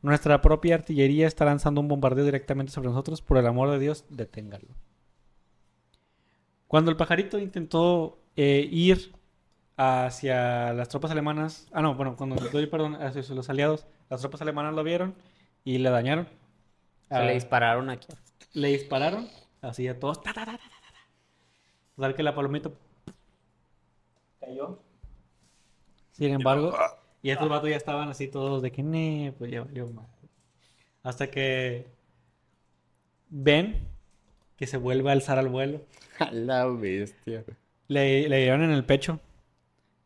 Nuestra 0.03 0.41
propia 0.41 0.77
artillería 0.77 1.27
está 1.27 1.45
lanzando 1.45 1.81
un 1.81 1.89
bombardeo 1.89 2.25
directamente 2.25 2.73
sobre 2.73 2.89
nosotros. 2.89 3.21
Por 3.21 3.37
el 3.39 3.47
amor 3.47 3.71
de 3.71 3.79
Dios, 3.79 4.05
deténgalo. 4.09 4.69
Cuando 6.69 6.91
el 6.91 6.97
pajarito 6.97 7.39
intentó 7.39 8.19
eh, 8.37 8.67
ir 8.71 9.13
hacia 9.77 10.73
las 10.73 10.89
tropas 10.89 11.11
alemanas, 11.11 11.69
ah 11.73 11.83
no, 11.83 11.95
bueno, 11.95 12.17
cuando 12.17 12.37
doy 12.37 12.67
perdón, 12.67 12.95
hacia 13.03 13.23
los 13.35 13.51
aliados, 13.51 13.87
las 14.09 14.21
tropas 14.21 14.41
alemanas 14.43 14.75
lo 14.75 14.85
vieron 14.85 15.15
y 15.65 15.79
le 15.79 15.91
dañaron. 15.91 16.27
Se 17.09 17.15
Ah, 17.17 17.23
le 17.25 17.35
dispararon 17.35 17.91
aquí. 17.91 18.07
le 18.53 18.69
dispararon, 18.69 19.29
así 19.63 19.89
a 19.89 19.99
todos. 19.99 20.23
ta, 20.23 20.33
ta, 20.33 20.45
ta, 20.45 20.53
ta, 20.53 20.59
ta, 20.59 20.69
ta. 20.69 21.11
Total 21.97 22.15
que 22.15 22.23
la 22.23 22.35
palomita 22.35 22.71
cayó. 24.39 24.79
Sin 26.13 26.31
embargo, 26.35 26.73
y 27.22 27.30
estos 27.30 27.48
vatos 27.48 27.70
ya 27.70 27.76
estaban 27.76 28.09
así 28.09 28.28
todos 28.28 28.62
de 28.62 28.70
que, 28.72 28.83
"Nee, 28.83 29.33
pues 29.38 29.50
ya 29.50 29.62
valió 29.62 29.88
mal. 29.88 30.06
Hasta 31.02 31.30
que 31.30 31.87
ven 33.30 33.88
que 34.56 34.66
se 34.66 34.76
vuelve 34.76 35.09
a 35.09 35.12
alzar 35.12 35.38
al 35.38 35.48
vuelo. 35.48 35.80
A 36.18 36.30
la 36.33 36.66
bestia. 36.66 37.44
Le, 37.88 38.28
le 38.28 38.42
dieron 38.42 38.62
en 38.62 38.70
el 38.72 38.85
pecho. 38.85 39.20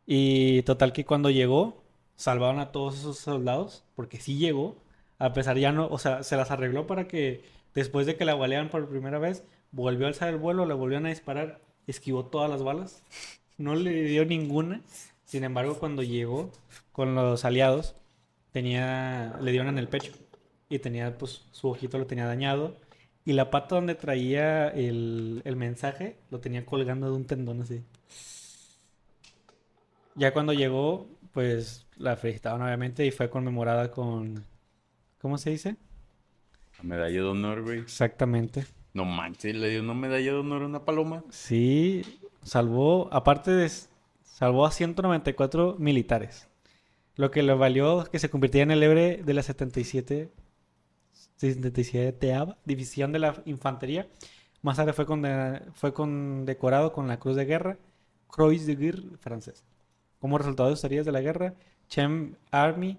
Y 0.07 0.63
total 0.63 0.93
que 0.93 1.05
cuando 1.05 1.31
llegó, 1.31 1.83
salvaron 2.15 2.61
a 2.61 2.71
todos 2.71 2.99
esos 2.99 3.19
soldados. 3.19 3.85
Porque 3.97 4.21
sí 4.21 4.39
llegó. 4.39 4.77
A 5.19 5.33
pesar 5.33 5.59
ya 5.59 5.73
no, 5.73 5.89
o 5.89 5.99
sea, 5.99 6.23
se 6.23 6.37
las 6.37 6.51
arregló 6.53 6.87
para 6.87 7.09
que 7.09 7.45
después 7.75 8.07
de 8.07 8.17
que 8.17 8.25
la 8.25 8.35
balearan 8.37 8.69
por 8.69 8.89
primera 8.89 9.19
vez, 9.19 9.45
volvió 9.73 10.07
a 10.07 10.09
alzar 10.09 10.29
el 10.29 10.37
vuelo, 10.37 10.67
le 10.67 10.75
volvieron 10.75 11.07
a 11.07 11.11
disparar, 11.11 11.61
esquivó 11.89 12.27
todas 12.27 12.49
las 12.49 12.63
balas. 12.63 13.03
No 13.59 13.75
le 13.75 14.03
dio 14.05 14.25
ninguna. 14.25 14.83
Sin 15.25 15.43
embargo, 15.43 15.79
cuando 15.79 16.03
llegó 16.03 16.53
con 16.95 17.17
los 17.17 17.45
aliados, 17.45 17.97
tenía, 18.53 19.37
le 19.41 19.51
dieron 19.51 19.69
en 19.69 19.79
el 19.79 19.89
pecho. 19.89 20.13
Y 20.69 20.79
tenía, 20.79 21.19
pues, 21.19 21.45
su 21.51 21.69
ojito 21.69 21.99
lo 21.99 22.07
tenía 22.07 22.25
dañado. 22.25 22.77
Y 23.25 23.33
la 23.33 23.51
pata 23.51 23.75
donde 23.75 23.97
traía 23.97 24.69
el, 24.69 25.43
el 25.45 25.57
mensaje 25.57 26.19
lo 26.31 26.39
tenía 26.39 26.65
colgando 26.65 27.09
de 27.09 27.17
un 27.17 27.25
tendón 27.27 27.63
así. 27.63 27.83
Ya 30.15 30.33
cuando 30.33 30.53
llegó, 30.53 31.09
pues 31.33 31.85
la 31.97 32.17
felicitaron 32.17 32.63
obviamente 32.63 33.05
y 33.05 33.11
fue 33.11 33.29
conmemorada 33.29 33.91
con... 33.91 34.45
¿Cómo 35.21 35.37
se 35.37 35.51
dice? 35.51 35.77
La 36.79 36.85
medalla 36.85 37.23
de 37.23 37.27
honor, 37.27 37.63
güey. 37.63 37.81
Exactamente. 37.81 38.67
No 38.93 39.05
manches, 39.05 39.57
le 39.57 39.69
dio 39.69 39.81
una 39.81 39.95
medalla 39.95 40.33
de 40.33 40.39
honor 40.39 40.63
a 40.63 40.67
una 40.67 40.85
paloma. 40.85 41.25
Sí, 41.31 42.21
salvó, 42.45 43.13
aparte 43.13 43.51
de... 43.51 43.69
Salvó 44.23 44.65
a 44.65 44.71
194 44.71 45.77
militares. 45.81 46.49
Lo 47.17 47.31
que 47.31 47.43
le 47.43 47.55
valió 47.55 48.05
que 48.11 48.19
se 48.19 48.29
convirtiera 48.31 48.65
en 48.65 48.71
el 48.73 48.83
héroe 48.83 49.23
de 49.25 49.35
la 49.35 49.43
77... 49.43 50.31
77 51.37 52.29
División 52.65 53.13
de 53.13 53.19
la 53.19 53.43
Infantería. 53.45 54.09
Más 54.63 54.77
tarde 54.77 54.93
fue, 54.93 55.05
fue 55.75 55.93
condecorado 55.93 56.93
con 56.93 57.07
la 57.09 57.19
Cruz 57.19 57.37
de 57.37 57.45
Guerra, 57.45 57.77
Croix 58.29 58.67
de 58.67 58.77
Guerre 58.77 59.03
francés. 59.19 59.65
Como 60.21 60.39
resultado 60.39 60.71
de 60.71 60.77
sus 60.77 60.85
heridas 60.85 61.05
de 61.07 61.13
la 61.13 61.21
guerra, 61.21 61.55
Chem 61.89 62.35
Army 62.51 62.99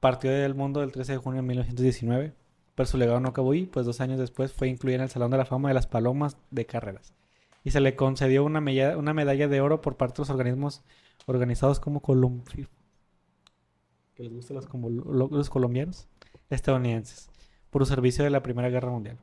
partió 0.00 0.30
del 0.30 0.54
mundo 0.54 0.82
el 0.82 0.92
13 0.92 1.12
de 1.12 1.18
junio 1.18 1.42
de 1.42 1.48
1919, 1.48 2.32
pero 2.74 2.86
su 2.86 2.96
legado 2.96 3.20
no 3.20 3.28
acabó 3.28 3.52
ahí, 3.52 3.66
pues 3.66 3.84
dos 3.84 4.00
años 4.00 4.18
después 4.18 4.52
fue 4.52 4.68
incluida 4.68 4.96
en 4.96 5.02
el 5.02 5.10
Salón 5.10 5.30
de 5.30 5.36
la 5.36 5.44
Fama 5.44 5.68
de 5.68 5.74
las 5.74 5.86
Palomas 5.86 6.36
de 6.50 6.64
Carreras. 6.64 7.12
Y 7.64 7.70
se 7.72 7.80
le 7.80 7.96
concedió 7.96 8.44
una, 8.44 8.60
mella- 8.60 8.96
una 8.96 9.12
medalla 9.12 9.46
de 9.48 9.60
oro 9.60 9.80
por 9.82 9.96
parte 9.96 10.14
de 10.16 10.20
los 10.22 10.30
organismos 10.30 10.82
organizados 11.26 11.80
como 11.80 12.00
Colum... 12.00 12.42
que 14.18 14.24
les 14.24 14.32
gustan 14.34 14.56
los, 14.56 14.66
como 14.66 14.90
lo- 14.90 15.28
los 15.28 15.48
colombianos 15.48 16.08
estadounidenses, 16.50 17.30
por 17.70 17.86
su 17.86 17.94
servicio 17.94 18.24
de 18.24 18.30
la 18.30 18.42
Primera 18.42 18.68
Guerra 18.68 18.90
Mundial. 18.90 19.16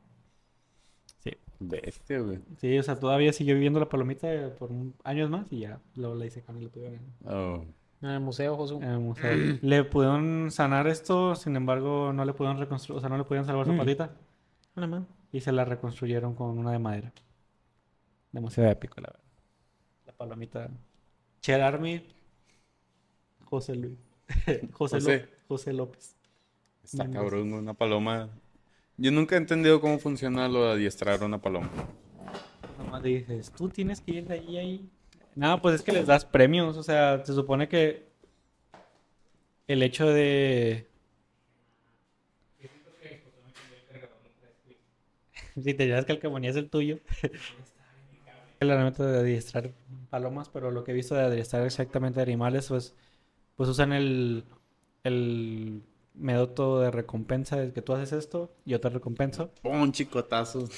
Sí. 1.18 1.32
Bestia, 1.60 2.20
güey. 2.20 2.38
Sí, 2.56 2.78
o 2.78 2.82
sea, 2.82 2.98
todavía 2.98 3.32
siguió 3.34 3.54
viviendo 3.54 3.78
la 3.78 3.88
palomita 3.90 4.54
por 4.58 4.72
un- 4.72 4.94
años 5.04 5.28
más 5.30 5.52
y 5.52 5.60
ya 5.60 5.80
luego 5.96 6.14
la 6.14 6.24
hice 6.26 6.42
con 6.42 6.56
el 6.56 6.70
tuvieron 6.70 6.94
en- 6.94 7.14
Oh. 7.30 7.64
En 8.02 8.10
el 8.10 8.20
museo, 8.20 8.56
Josu. 8.56 8.76
en 8.78 8.84
el 8.90 8.98
museo. 9.00 9.58
Le 9.62 9.84
pudieron 9.84 10.50
sanar 10.50 10.86
esto, 10.86 11.34
sin 11.34 11.56
embargo, 11.56 12.12
no 12.14 12.24
le 12.24 12.32
pudieron 12.32 12.58
reconstruir, 12.58 12.96
o 12.98 13.00
sea, 13.00 13.08
no 13.10 13.18
le 13.18 13.24
pudieron 13.24 13.46
salvar 13.46 13.66
su 13.66 13.72
Mm. 13.72 13.78
patita 13.78 14.16
y 15.32 15.40
se 15.40 15.52
la 15.52 15.64
reconstruyeron 15.64 16.34
con 16.34 16.58
una 16.58 16.72
de 16.72 16.78
madera. 16.78 17.12
Demasiado 18.32 18.70
épico, 18.70 19.00
la 19.00 19.08
verdad. 19.08 19.22
La 20.06 20.12
palomita. 20.12 20.70
Cher 21.40 21.62
Army, 21.62 22.02
José 23.44 23.74
Luis. 23.76 23.98
José, 24.72 24.96
José. 25.00 25.18
Ló- 25.20 25.28
José 25.48 25.72
López. 25.72 26.16
Está 26.84 27.10
cabrón, 27.10 27.52
una 27.52 27.74
paloma. 27.74 28.28
Yo 28.96 29.10
nunca 29.10 29.34
he 29.34 29.38
entendido 29.38 29.80
cómo 29.80 29.98
funciona 29.98 30.48
lo 30.48 30.64
de 30.66 30.72
adiestrar 30.72 31.22
una 31.22 31.38
paloma. 31.40 31.70
Nomás 32.78 33.02
dices, 33.02 33.50
tú 33.50 33.68
tienes 33.68 34.00
que 34.00 34.12
ir 34.12 34.26
de 34.26 34.34
ahí 34.34 34.56
a 34.56 34.60
ahí. 34.60 34.88
No, 35.34 35.60
pues 35.60 35.76
es 35.76 35.82
que 35.82 35.92
les 35.92 36.06
das 36.06 36.24
premios. 36.24 36.76
O 36.76 36.82
sea, 36.82 37.24
se 37.24 37.34
supone 37.34 37.68
que 37.68 38.06
el 39.66 39.82
hecho 39.82 40.06
de. 40.06 40.86
Si 45.62 45.72
te 45.72 45.86
llevas 45.86 46.04
que 46.04 46.12
el 46.12 46.18
que 46.20 46.28
es 46.48 46.56
el 46.56 46.68
tuyo. 46.68 46.98
La 48.60 48.82
neta 48.82 49.06
de 49.06 49.18
adiestrar 49.18 49.72
palomas, 50.08 50.48
pero 50.48 50.70
lo 50.70 50.82
que 50.82 50.92
he 50.92 50.94
visto 50.94 51.14
de 51.14 51.22
adiestrar 51.22 51.64
exactamente 51.66 52.20
animales, 52.22 52.68
pues, 52.68 52.94
pues 53.56 53.68
usan 53.68 53.92
el, 53.92 54.44
el 55.02 55.82
método 56.14 56.80
de 56.80 56.90
recompensa, 56.90 57.56
de 57.56 57.72
que 57.72 57.82
tú 57.82 57.92
haces 57.92 58.12
esto, 58.12 58.54
yo 58.64 58.80
te 58.80 58.88
recompenso. 58.88 59.50
¡Pum! 59.62 59.90
Chicotazos. 59.92 60.70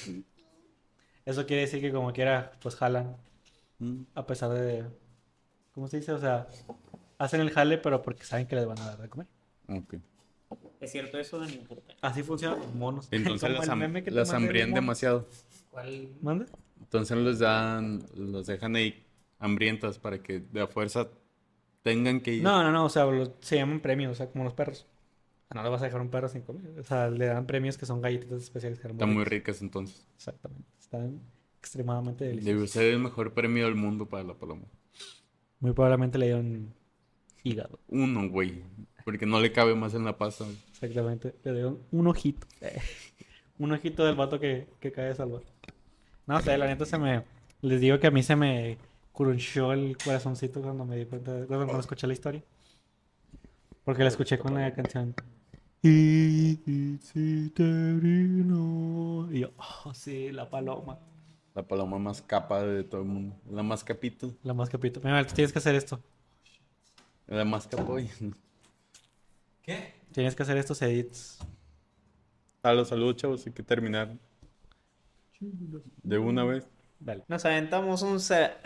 Eso 1.25 1.45
quiere 1.45 1.63
decir 1.63 1.81
que 1.81 1.91
como 1.91 2.11
quiera, 2.13 2.53
pues 2.61 2.75
jalan. 2.75 3.17
Mm. 3.79 4.01
A 4.15 4.25
pesar 4.25 4.51
de... 4.51 4.85
¿Cómo 5.73 5.87
se 5.87 5.97
dice? 5.97 6.11
O 6.11 6.19
sea, 6.19 6.47
hacen 7.17 7.41
el 7.41 7.51
jale, 7.51 7.77
pero 7.77 8.01
porque 8.01 8.23
saben 8.23 8.47
que 8.47 8.55
les 8.55 8.65
van 8.65 8.79
a 8.79 8.85
dar 8.85 9.01
de 9.01 9.09
comer. 9.09 9.27
Ok. 9.67 9.95
¿Es 10.79 10.91
cierto 10.91 11.19
eso, 11.19 11.39
Dani? 11.39 11.61
Así 12.01 12.23
funcionan 12.23 12.59
los 12.59 12.73
monos. 12.73 13.07
Entonces 13.11 13.49
las, 13.51 13.67
las 14.07 14.33
hambrían 14.33 14.73
demasiado. 14.73 15.27
¿Cuál? 15.69 16.09
¿Manda? 16.21 16.45
Entonces 16.79 17.17
los 17.17 17.39
dan, 17.39 18.03
los 18.15 18.47
dejan 18.47 18.75
ahí 18.75 19.05
hambrientas 19.37 19.99
para 19.99 20.23
que 20.23 20.39
de 20.39 20.61
a 20.61 20.67
fuerza 20.67 21.07
tengan 21.83 22.21
que 22.21 22.33
ir. 22.35 22.43
No, 22.43 22.63
no, 22.63 22.71
no. 22.71 22.85
O 22.85 22.89
sea, 22.89 23.05
se 23.41 23.55
llaman 23.55 23.79
premios, 23.79 24.11
o 24.11 24.15
sea, 24.15 24.27
como 24.29 24.43
los 24.43 24.53
perros. 24.53 24.85
No 25.53 25.63
le 25.63 25.69
vas 25.69 25.81
a 25.81 25.85
dejar 25.85 26.01
un 26.01 26.09
perro 26.09 26.27
sin 26.29 26.43
comer. 26.43 26.79
O 26.79 26.83
sea, 26.83 27.09
le 27.09 27.25
dan 27.25 27.47
premios 27.47 27.77
que 27.77 27.85
son 27.87 28.01
galletitas 28.01 28.41
especiales. 28.43 28.79
que 28.79 28.87
Están 28.87 29.13
muy 29.13 29.23
ricas. 29.23 29.61
entonces. 29.61 30.07
Exactamente. 30.15 30.67
Están 30.79 31.19
extremadamente 31.57 32.25
deliciosas. 32.25 32.55
Debe 32.55 32.67
ser 32.67 32.93
el 32.93 32.99
mejor 32.99 33.33
premio 33.33 33.65
del 33.65 33.75
mundo 33.75 34.05
para 34.05 34.23
la 34.23 34.35
paloma. 34.35 34.65
Muy 35.59 35.73
probablemente 35.73 36.17
le 36.19 36.27
dieron 36.27 36.73
hígado. 37.43 37.79
Uno, 37.87 38.29
güey. 38.29 38.63
Porque 39.03 39.25
no 39.25 39.39
le 39.39 39.51
cabe 39.51 39.73
más 39.73 39.95
en 39.95 40.05
la 40.05 40.17
pasta. 40.17 40.45
Exactamente. 40.69 41.33
Le 41.43 41.53
dieron 41.53 41.79
un 41.91 42.07
ojito. 42.07 42.45
un 43.57 43.71
ojito 43.71 44.05
del 44.05 44.15
vato 44.15 44.39
que, 44.39 44.67
que 44.79 44.91
cae 44.91 45.05
de 45.05 45.15
salvar. 45.15 45.41
No 46.27 46.39
sé, 46.41 46.57
la 46.59 46.67
neta 46.67 46.85
se 46.85 46.97
me... 46.99 47.23
Les 47.61 47.81
digo 47.81 47.99
que 47.99 48.07
a 48.07 48.11
mí 48.11 48.21
se 48.21 48.35
me 48.35 48.77
crunchó 49.19 49.73
el 49.73 49.97
corazoncito 49.97 50.61
cuando 50.61 50.85
me 50.85 50.95
di 50.95 51.05
cuenta, 51.05 51.33
de- 51.33 51.45
cuando, 51.45 51.65
cuando 51.65 51.81
escuché 51.81 52.07
la 52.07 52.13
historia. 52.13 52.41
Porque 53.83 54.03
la 54.03 54.07
escuché 54.09 54.39
con 54.39 54.53
la 54.53 54.73
canción. 54.73 55.13
Y 55.81 56.57
yo, 59.39 59.51
oh, 59.57 59.93
sí, 59.93 60.31
la 60.31 60.49
paloma. 60.49 60.99
La 61.53 61.63
paloma 61.67 61.99
más 61.99 62.21
capa 62.21 62.63
de 62.63 62.85
todo 62.85 63.01
el 63.01 63.07
mundo. 63.07 63.35
La 63.51 63.61
más 63.61 63.83
capito. 63.83 64.33
La 64.43 64.53
más 64.53 64.69
capito. 64.69 65.01
Mira, 65.03 65.27
tú 65.27 65.33
tienes 65.33 65.51
que 65.51 65.59
hacer 65.59 65.75
esto. 65.75 65.99
La 67.27 67.43
más 67.43 67.67
capoy. 67.67 68.09
Tienes 70.11 70.35
que 70.35 70.41
hacer 70.41 70.57
estos 70.57 70.81
edits. 70.81 71.37
A 72.63 72.73
los 72.73 72.87
saludos, 72.87 73.17
chavos. 73.17 73.45
Hay 73.45 73.53
que 73.53 73.61
terminar. 73.61 74.17
De 76.01 76.17
una 76.17 76.43
vez. 76.43 76.67
Nos 77.27 77.45
aventamos 77.45 78.05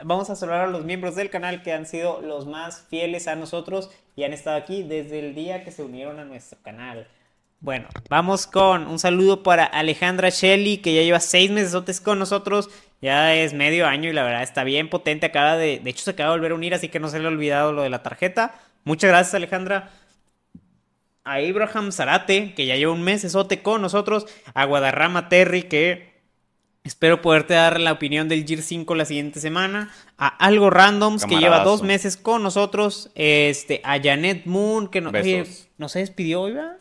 Vamos 0.04 0.30
a 0.30 0.36
saludar 0.36 0.62
a 0.62 0.68
los 0.68 0.86
miembros 0.86 1.16
del 1.16 1.30
canal 1.30 1.62
que 1.62 1.72
han 1.72 1.86
sido 1.86 2.22
los 2.22 2.48
más 2.48 2.86
fieles 2.90 3.28
a 3.28 3.36
nosotros 3.36 3.92
y 4.16 4.24
han 4.24 4.34
estado 4.34 4.58
aquí 4.58 4.84
desde 4.84 5.20
el 5.20 5.36
día 5.36 5.64
que 5.64 5.72
se 5.72 5.84
unieron 5.84 6.20
a 6.20 6.26
nuestro 6.26 6.58
canal. 6.62 7.08
Bueno, 7.60 7.88
vamos 8.10 8.46
con 8.46 8.88
un 8.88 9.00
saludo 9.00 9.42
para 9.42 9.64
Alejandra 9.64 10.30
Shelley, 10.30 10.80
que 10.80 10.94
ya 10.94 11.02
lleva 11.02 11.22
seis 11.22 11.50
meses 11.50 12.02
con 12.02 12.20
nosotros. 12.20 12.70
Ya 13.02 13.36
es 13.36 13.54
medio 13.54 13.88
año 13.88 14.10
y 14.10 14.14
la 14.14 14.24
verdad 14.24 14.44
está 14.44 14.66
bien 14.66 14.90
potente. 14.90 15.28
Acaba 15.28 15.56
de. 15.56 15.80
De 15.80 15.90
hecho, 15.90 16.04
se 16.04 16.12
acaba 16.12 16.32
de 16.32 16.40
volver 16.40 16.52
a 16.52 16.56
unir, 16.56 16.74
así 16.74 16.90
que 16.90 17.00
no 17.00 17.08
se 17.08 17.20
le 17.20 17.26
ha 17.26 17.30
olvidado 17.30 17.72
lo 17.72 17.84
de 17.84 17.90
la 17.90 18.04
tarjeta. 18.04 18.56
Muchas 18.84 19.10
gracias, 19.10 19.36
Alejandra. 19.36 19.92
A 21.24 21.36
Abraham 21.36 21.94
Zarate, 21.94 22.54
que 22.54 22.66
ya 22.66 22.76
lleva 22.76 22.92
un 22.92 23.02
mes 23.02 23.26
con 23.64 23.82
nosotros. 23.82 24.26
A 24.54 24.66
Guadarrama 24.66 25.30
Terry, 25.30 25.64
que 25.64 26.13
Espero 26.84 27.22
poderte 27.22 27.54
dar 27.54 27.80
la 27.80 27.94
opinión 27.94 28.28
del 28.28 28.46
Gear 28.46 28.62
5 28.62 28.94
la 28.96 29.06
siguiente 29.06 29.40
semana. 29.40 29.90
A 30.18 30.28
Algo 30.28 30.70
Randoms, 30.70 31.26
que 31.26 31.38
lleva 31.38 31.64
dos 31.64 31.82
meses 31.82 32.18
con 32.18 32.44
nosotros. 32.44 33.10
Este, 33.16 33.80
a 33.86 34.02
Janet 34.02 34.46
Moon, 34.46 34.90
que 34.90 35.00
no, 35.00 35.12
no 35.78 35.90
se 35.90 36.00
despidió 36.00 36.42
hoy, 36.42 36.52
¿verdad? 36.52 36.78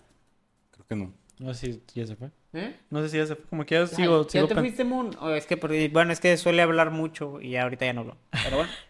Creo 0.72 0.86
que 0.88 0.96
no. 0.96 1.12
No 1.38 1.54
sé 1.54 1.80
si 1.86 2.00
ya 2.00 2.06
se 2.06 2.16
fue. 2.16 2.30
¿Eh? 2.52 2.76
No 2.90 3.00
sé 3.02 3.10
si 3.10 3.16
ya 3.18 3.26
se 3.26 3.36
fue. 3.36 3.44
Como 3.44 3.64
que 3.64 3.76
ya 3.76 3.86
sigo. 3.86 4.26
¿Ya 4.26 4.46
te 4.48 4.54
fuiste, 4.56 4.82
Moon? 4.82 5.16
es 5.36 5.46
que, 5.46 5.54
bueno, 5.92 6.12
es 6.12 6.18
que 6.18 6.36
suele 6.36 6.62
hablar 6.62 6.90
mucho 6.90 7.40
y 7.40 7.54
ahorita 7.54 7.86
ya 7.86 7.92
no 7.92 8.00
hablo. 8.00 8.16
Pero 8.42 8.56
bueno. 8.56 8.72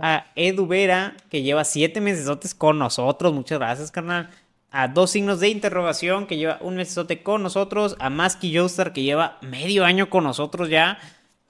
a 0.00 0.26
Edu 0.34 0.66
Vera, 0.66 1.14
que 1.28 1.42
lleva 1.42 1.62
siete 1.62 2.00
meses 2.00 2.54
con 2.54 2.78
nosotros. 2.78 3.32
Muchas 3.32 3.58
gracias, 3.58 3.92
carnal 3.92 4.30
a 4.74 4.88
dos 4.88 5.12
signos 5.12 5.38
de 5.38 5.50
interrogación 5.50 6.26
que 6.26 6.36
lleva 6.36 6.58
un 6.60 6.74
mesesote 6.74 7.22
con 7.22 7.44
nosotros, 7.44 7.94
a 8.00 8.10
Maski 8.10 8.52
Joestar 8.52 8.92
que 8.92 9.04
lleva 9.04 9.38
medio 9.40 9.84
año 9.84 10.10
con 10.10 10.24
nosotros 10.24 10.68
ya, 10.68 10.98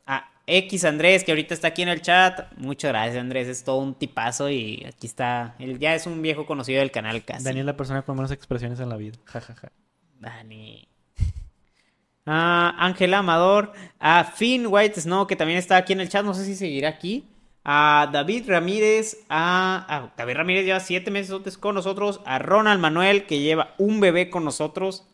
a 0.07 0.29
X 0.47 0.85
Andrés 0.85 1.25
que 1.25 1.33
ahorita 1.33 1.55
está 1.55 1.69
aquí 1.69 1.81
en 1.81 1.89
el 1.89 2.03
chat. 2.03 2.53
Muchas 2.59 2.91
gracias 2.91 3.17
Andrés, 3.17 3.49
es 3.49 3.65
todo 3.65 3.79
un 3.79 3.95
tipazo 3.95 4.51
y 4.51 4.85
aquí 4.87 5.07
está, 5.07 5.55
él 5.59 5.79
ya 5.79 5.95
es 5.95 6.07
un 6.07 6.21
viejo 6.21 6.45
conocido 6.45 6.81
del 6.81 6.91
canal 6.91 7.25
casi. 7.25 7.45
Daniel 7.45 7.65
la 7.65 7.79
persona 7.79 8.03
con 8.03 8.15
menos 8.15 8.31
expresiones 8.31 8.79
en 8.79 8.91
la 8.91 8.99
vida, 8.99 9.17
jajaja. 9.25 9.73
Dani. 10.21 10.87
A 12.27 12.75
Ángela 12.79 13.19
Amador, 13.19 13.73
a 13.99 14.25
Finn 14.25 14.67
White 14.67 15.01
Snow 15.01 15.27
que 15.27 15.37
también 15.37 15.59
está 15.59 15.79
aquí 15.79 15.95
en 15.95 16.01
el 16.01 16.11
chat, 16.11 16.27
no 16.27 16.35
sé 16.35 16.45
si 16.45 16.57
seguirá 16.57 16.91
aquí 16.91 17.25
a 17.65 18.11
David 18.13 18.49
Ramírez, 18.49 19.25
a, 19.29 20.13
David 20.17 20.35
Ramírez 20.37 20.67
lleva 20.67 20.81
siete 20.81 21.11
meses 21.11 21.59
con 21.59 21.75
nosotros, 21.75 22.21
a 22.27 22.39
Ronald 22.39 22.81
Manuel 22.81 23.27
que 23.27 23.41
lleva 23.41 23.75
un 23.79 24.01
bebé 24.01 24.29
con 24.29 24.45
nosotros. 24.45 25.07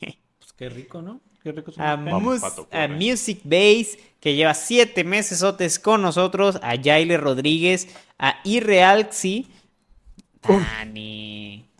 pues 0.00 0.52
qué 0.56 0.68
rico, 0.68 1.00
¿no? 1.00 1.20
Qué 1.42 1.52
rico 1.52 1.72
a, 1.78 1.96
Music 2.88 3.40
Base 3.44 3.98
que 4.20 4.34
lleva 4.34 4.54
siete 4.54 5.04
meses 5.04 5.78
con 5.78 6.02
nosotros, 6.02 6.58
a 6.62 6.74
Yaile 6.74 7.16
Rodríguez, 7.16 7.88
a 8.18 8.40
Irrealxi, 8.44 9.48
Dani 10.42 11.71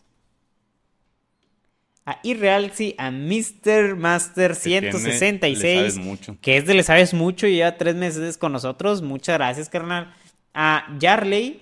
a 2.05 2.19
Irrealxi, 2.23 2.95
a 2.97 3.11
Mr. 3.11 3.95
Master 3.95 4.55
166, 4.55 5.99
que 6.41 6.57
es 6.57 6.65
de 6.65 6.73
Le 6.73 6.83
Sabes 6.83 7.13
Mucho 7.13 7.47
y 7.47 7.55
lleva 7.55 7.77
tres 7.77 7.95
meses 7.95 8.37
con 8.37 8.51
nosotros. 8.51 9.01
Muchas 9.01 9.37
gracias, 9.37 9.69
carnal. 9.69 10.13
A 10.53 10.85
Yarley, 10.99 11.61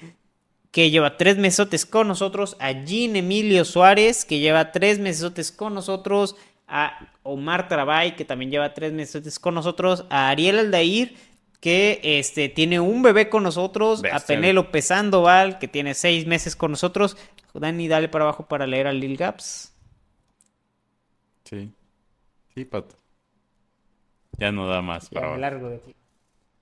que 0.72 0.90
lleva 0.90 1.18
tres 1.18 1.38
mesotes 1.38 1.86
con 1.86 2.08
nosotros. 2.08 2.58
A 2.60 2.72
Jean 2.72 3.16
Emilio 3.16 3.66
Suárez, 3.66 4.26
que 4.26 4.40
lleva 4.40 4.72
tres 4.72 4.98
mesotes 4.98 5.52
con 5.52 5.76
nosotros. 5.76 6.36
A 6.68 7.12
Omar 7.22 7.68
Trabay, 7.68 8.16
que 8.16 8.26
también 8.26 8.50
lleva 8.50 8.74
tres 8.74 8.94
mesotes 8.94 9.38
con 9.38 9.54
nosotros. 9.54 10.06
A 10.10 10.30
Ariel 10.30 10.58
Aldair, 10.58 11.14
que 11.60 12.00
este, 12.04 12.50
tiene 12.50 12.80
un 12.80 13.04
bebé 13.04 13.30
con 13.30 13.44
nosotros. 13.44 14.02
A 14.12 14.20
Penélope 14.20 14.82
Sandoval, 14.82 15.60
que 15.60 15.68
tiene 15.68 15.94
seis 15.94 16.26
meses 16.26 16.56
con 16.56 16.72
nosotros. 16.72 17.16
Dani, 17.54 17.88
dale 17.88 18.10
para 18.10 18.24
abajo 18.24 18.48
para 18.48 18.66
leer 18.66 18.88
a 18.88 18.94
Lil 18.94 19.18
Gaps. 19.18 19.71
Sí. 21.52 21.70
Sí, 22.56 22.64
Pato. 22.66 22.96
Ya 24.38 24.52
no 24.54 24.68
da 24.68 24.82
más 24.82 25.10
para 25.10 25.38
largo 25.38 25.70
de 25.70 25.76
aquí. 25.76 25.96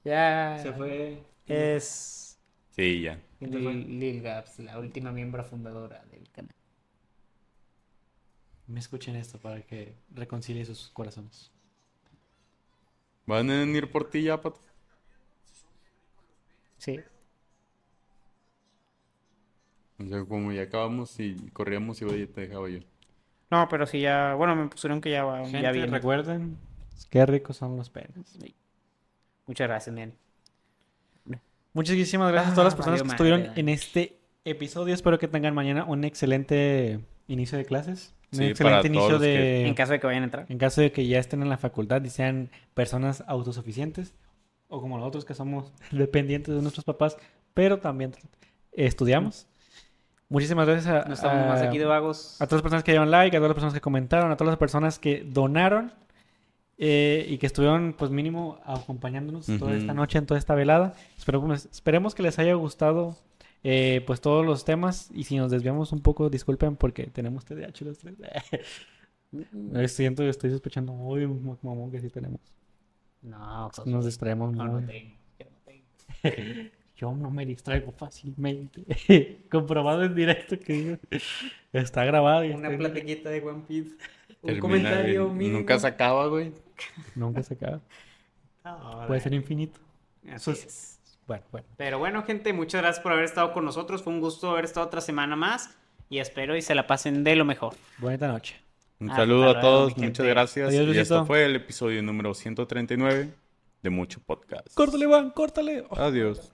Ya. 0.03 0.57
Se 0.61 0.73
fue. 0.73 1.23
Es. 1.45 2.39
Sí, 2.71 3.01
ya. 3.01 3.21
Lil, 3.39 4.21
Gaps, 4.21 4.59
la 4.59 4.79
última 4.79 5.11
miembro 5.11 5.43
fundadora 5.43 6.03
del 6.05 6.29
canal. 6.31 6.55
Me 8.65 8.79
escuchen 8.79 9.15
esto 9.15 9.37
para 9.37 9.61
que 9.61 9.95
reconcilie 10.15 10.65
sus 10.65 10.89
corazones. 10.89 11.51
¿Van 13.27 13.49
a 13.49 13.59
venir 13.59 13.91
por 13.91 14.09
ti 14.09 14.23
ya, 14.23 14.41
Pato? 14.41 14.59
Sí. 16.77 16.99
O 19.99 20.05
sea, 20.07 20.25
como 20.25 20.51
ya 20.51 20.63
acabamos 20.63 21.19
y 21.19 21.35
corríamos 21.51 22.01
y 22.01 22.25
te 22.25 22.41
dejaba 22.41 22.69
yo. 22.69 22.79
No, 23.51 23.67
pero 23.69 23.85
sí 23.85 24.01
ya, 24.01 24.35
bueno, 24.35 24.55
me 24.55 24.67
pusieron 24.67 25.01
que 25.01 25.11
ya, 25.11 25.23
va, 25.23 25.43
ya 25.43 25.71
bien. 25.71 25.91
recuerden, 25.91 26.57
qué 27.09 27.25
ricos 27.25 27.57
son 27.57 27.77
los 27.77 27.89
penes. 27.89 28.37
Muchas 29.47 29.67
gracias, 29.67 29.95
bien. 29.95 30.13
Muchísimas 31.73 32.31
gracias 32.31 32.53
a 32.53 32.55
todas 32.55 32.65
las 32.65 32.73
ah, 32.73 32.77
personas 32.77 33.01
que 33.03 33.07
estuvieron 33.07 33.51
en 33.55 33.69
este 33.69 34.19
episodio. 34.43 34.93
Espero 34.93 35.19
que 35.19 35.27
tengan 35.27 35.53
mañana 35.53 35.85
un 35.85 36.03
excelente 36.03 36.99
inicio 37.27 37.57
de 37.57 37.65
clases. 37.65 38.13
Un 38.33 38.43
excelente 38.43 38.87
inicio 38.87 39.19
de... 39.19 39.67
En 39.67 39.73
caso 39.75 39.93
de 39.93 39.99
que 39.99 40.07
vayan 40.07 40.23
a 40.23 40.25
entrar. 40.25 40.45
En 40.49 40.57
caso 40.57 40.81
de 40.81 40.91
que 40.91 41.07
ya 41.07 41.19
estén 41.19 41.41
en 41.41 41.49
la 41.49 41.57
facultad 41.57 42.03
y 42.03 42.09
sean 42.09 42.49
personas 42.73 43.23
autosuficientes. 43.27 44.13
O 44.67 44.81
como 44.81 44.97
nosotros 44.97 45.25
que 45.25 45.33
somos 45.33 45.71
dependientes 45.91 46.53
de 46.55 46.61
nuestros 46.61 46.85
papás, 46.85 47.17
pero 47.53 47.79
también 47.79 48.13
estudiamos. 48.71 49.47
Muchísimas 50.29 50.67
gracias 50.67 50.87
a, 50.87 51.07
no 51.07 51.13
estamos 51.15 51.47
más 51.47 51.61
aquí 51.61 51.79
de 51.79 51.85
vagos. 51.85 52.39
a 52.39 52.45
todas 52.45 52.59
las 52.59 52.61
personas 52.61 52.83
que 52.83 52.91
dieron 52.91 53.09
like, 53.09 53.35
a 53.35 53.39
todas 53.39 53.49
las 53.49 53.55
personas 53.55 53.73
que 53.73 53.81
comentaron, 53.81 54.31
a 54.31 54.37
todas 54.37 54.51
las 54.51 54.59
personas 54.59 54.99
que 54.99 55.23
donaron 55.23 55.91
eh, 56.77 57.25
y 57.27 57.39
que 57.39 57.47
estuvieron, 57.47 57.93
pues 57.97 58.11
mínimo, 58.11 58.59
acompañándonos 58.63 59.47
toda 59.57 59.75
esta 59.75 59.93
noche 59.93 60.19
en 60.19 60.27
toda 60.27 60.37
esta 60.37 60.53
velada. 60.53 60.93
Esperemos, 61.17 61.65
esperemos 61.65 62.13
que 62.13 62.23
les 62.23 62.37
haya 62.37 62.53
gustado 62.53 63.17
eh, 63.63 64.03
pues 64.07 64.21
todos 64.21 64.45
los 64.45 64.63
temas 64.65 65.09
y 65.13 65.23
si 65.23 65.35
nos 65.35 65.51
desviamos 65.51 65.91
un 65.91 66.01
poco, 66.01 66.29
disculpen 66.29 66.75
porque 66.75 67.07
tenemos 67.07 67.45
TDAH 67.45 67.85
los 67.85 67.97
tres. 67.97 68.15
Siento 69.91 70.23
que 70.23 70.29
estoy 70.29 70.51
sospechando 70.51 70.93
muy 70.93 71.27
mamón 71.27 71.91
que 71.91 71.99
sí 71.99 72.09
tenemos. 72.09 72.39
No, 73.21 73.69
pues, 73.75 73.87
nos 73.87 74.05
distraemos 74.05 74.53
no, 74.53 74.63
no 74.63 74.87
tengo, 74.87 75.15
yo 75.37 75.45
no 75.49 76.69
me 77.07 77.45
distraigo 77.45 77.91
fácilmente. 77.91 78.83
Comprobado 79.51 80.03
en 80.03 80.15
directo 80.15 80.59
que 80.59 80.99
está 81.73 82.03
grabado. 82.05 82.45
Y 82.45 82.51
Una 82.51 82.75
platiquita 82.75 83.29
de 83.29 83.41
One 83.41 83.63
Piece. 83.67 83.95
Un 84.41 84.59
comentario 84.59 85.29
mínimo. 85.29 85.59
Nunca 85.59 85.79
se 85.79 85.87
acaba, 85.87 86.27
güey. 86.27 86.51
Nunca 87.15 87.43
se 87.43 87.53
acaba. 87.55 87.81
Puede 89.07 89.19
ser 89.21 89.33
infinito. 89.33 89.79
Eso 90.23 90.51
es. 90.51 90.99
Bueno, 91.27 91.43
bueno. 91.51 91.67
Pero 91.77 91.99
bueno, 91.99 92.23
gente, 92.23 92.53
muchas 92.53 92.81
gracias 92.81 93.03
por 93.03 93.11
haber 93.11 93.25
estado 93.25 93.53
con 93.53 93.65
nosotros. 93.65 94.01
Fue 94.03 94.13
un 94.13 94.19
gusto 94.19 94.49
haber 94.51 94.65
estado 94.65 94.85
otra 94.85 95.01
semana 95.01 95.35
más. 95.35 95.77
Y 96.09 96.19
espero 96.19 96.55
y 96.55 96.61
se 96.61 96.73
la 96.73 96.87
pasen 96.87 97.23
de 97.23 97.35
lo 97.35 97.45
mejor. 97.45 97.75
Buena 97.99 98.27
noche. 98.27 98.55
Un 98.99 99.09
saludo 99.09 99.49
a 99.49 99.61
todos, 99.61 99.95
muchas 99.95 100.25
gracias. 100.25 100.73
y 100.73 100.97
esto 100.97 101.25
fue 101.25 101.45
el 101.45 101.55
episodio 101.55 102.03
número 102.03 102.33
139 102.33 103.29
de 103.81 103.89
Mucho 103.89 104.19
Podcast. 104.19 104.73
Córtale, 104.73 105.05
Van, 105.05 105.29
córtale. 105.29 105.85
Adiós. 105.91 106.51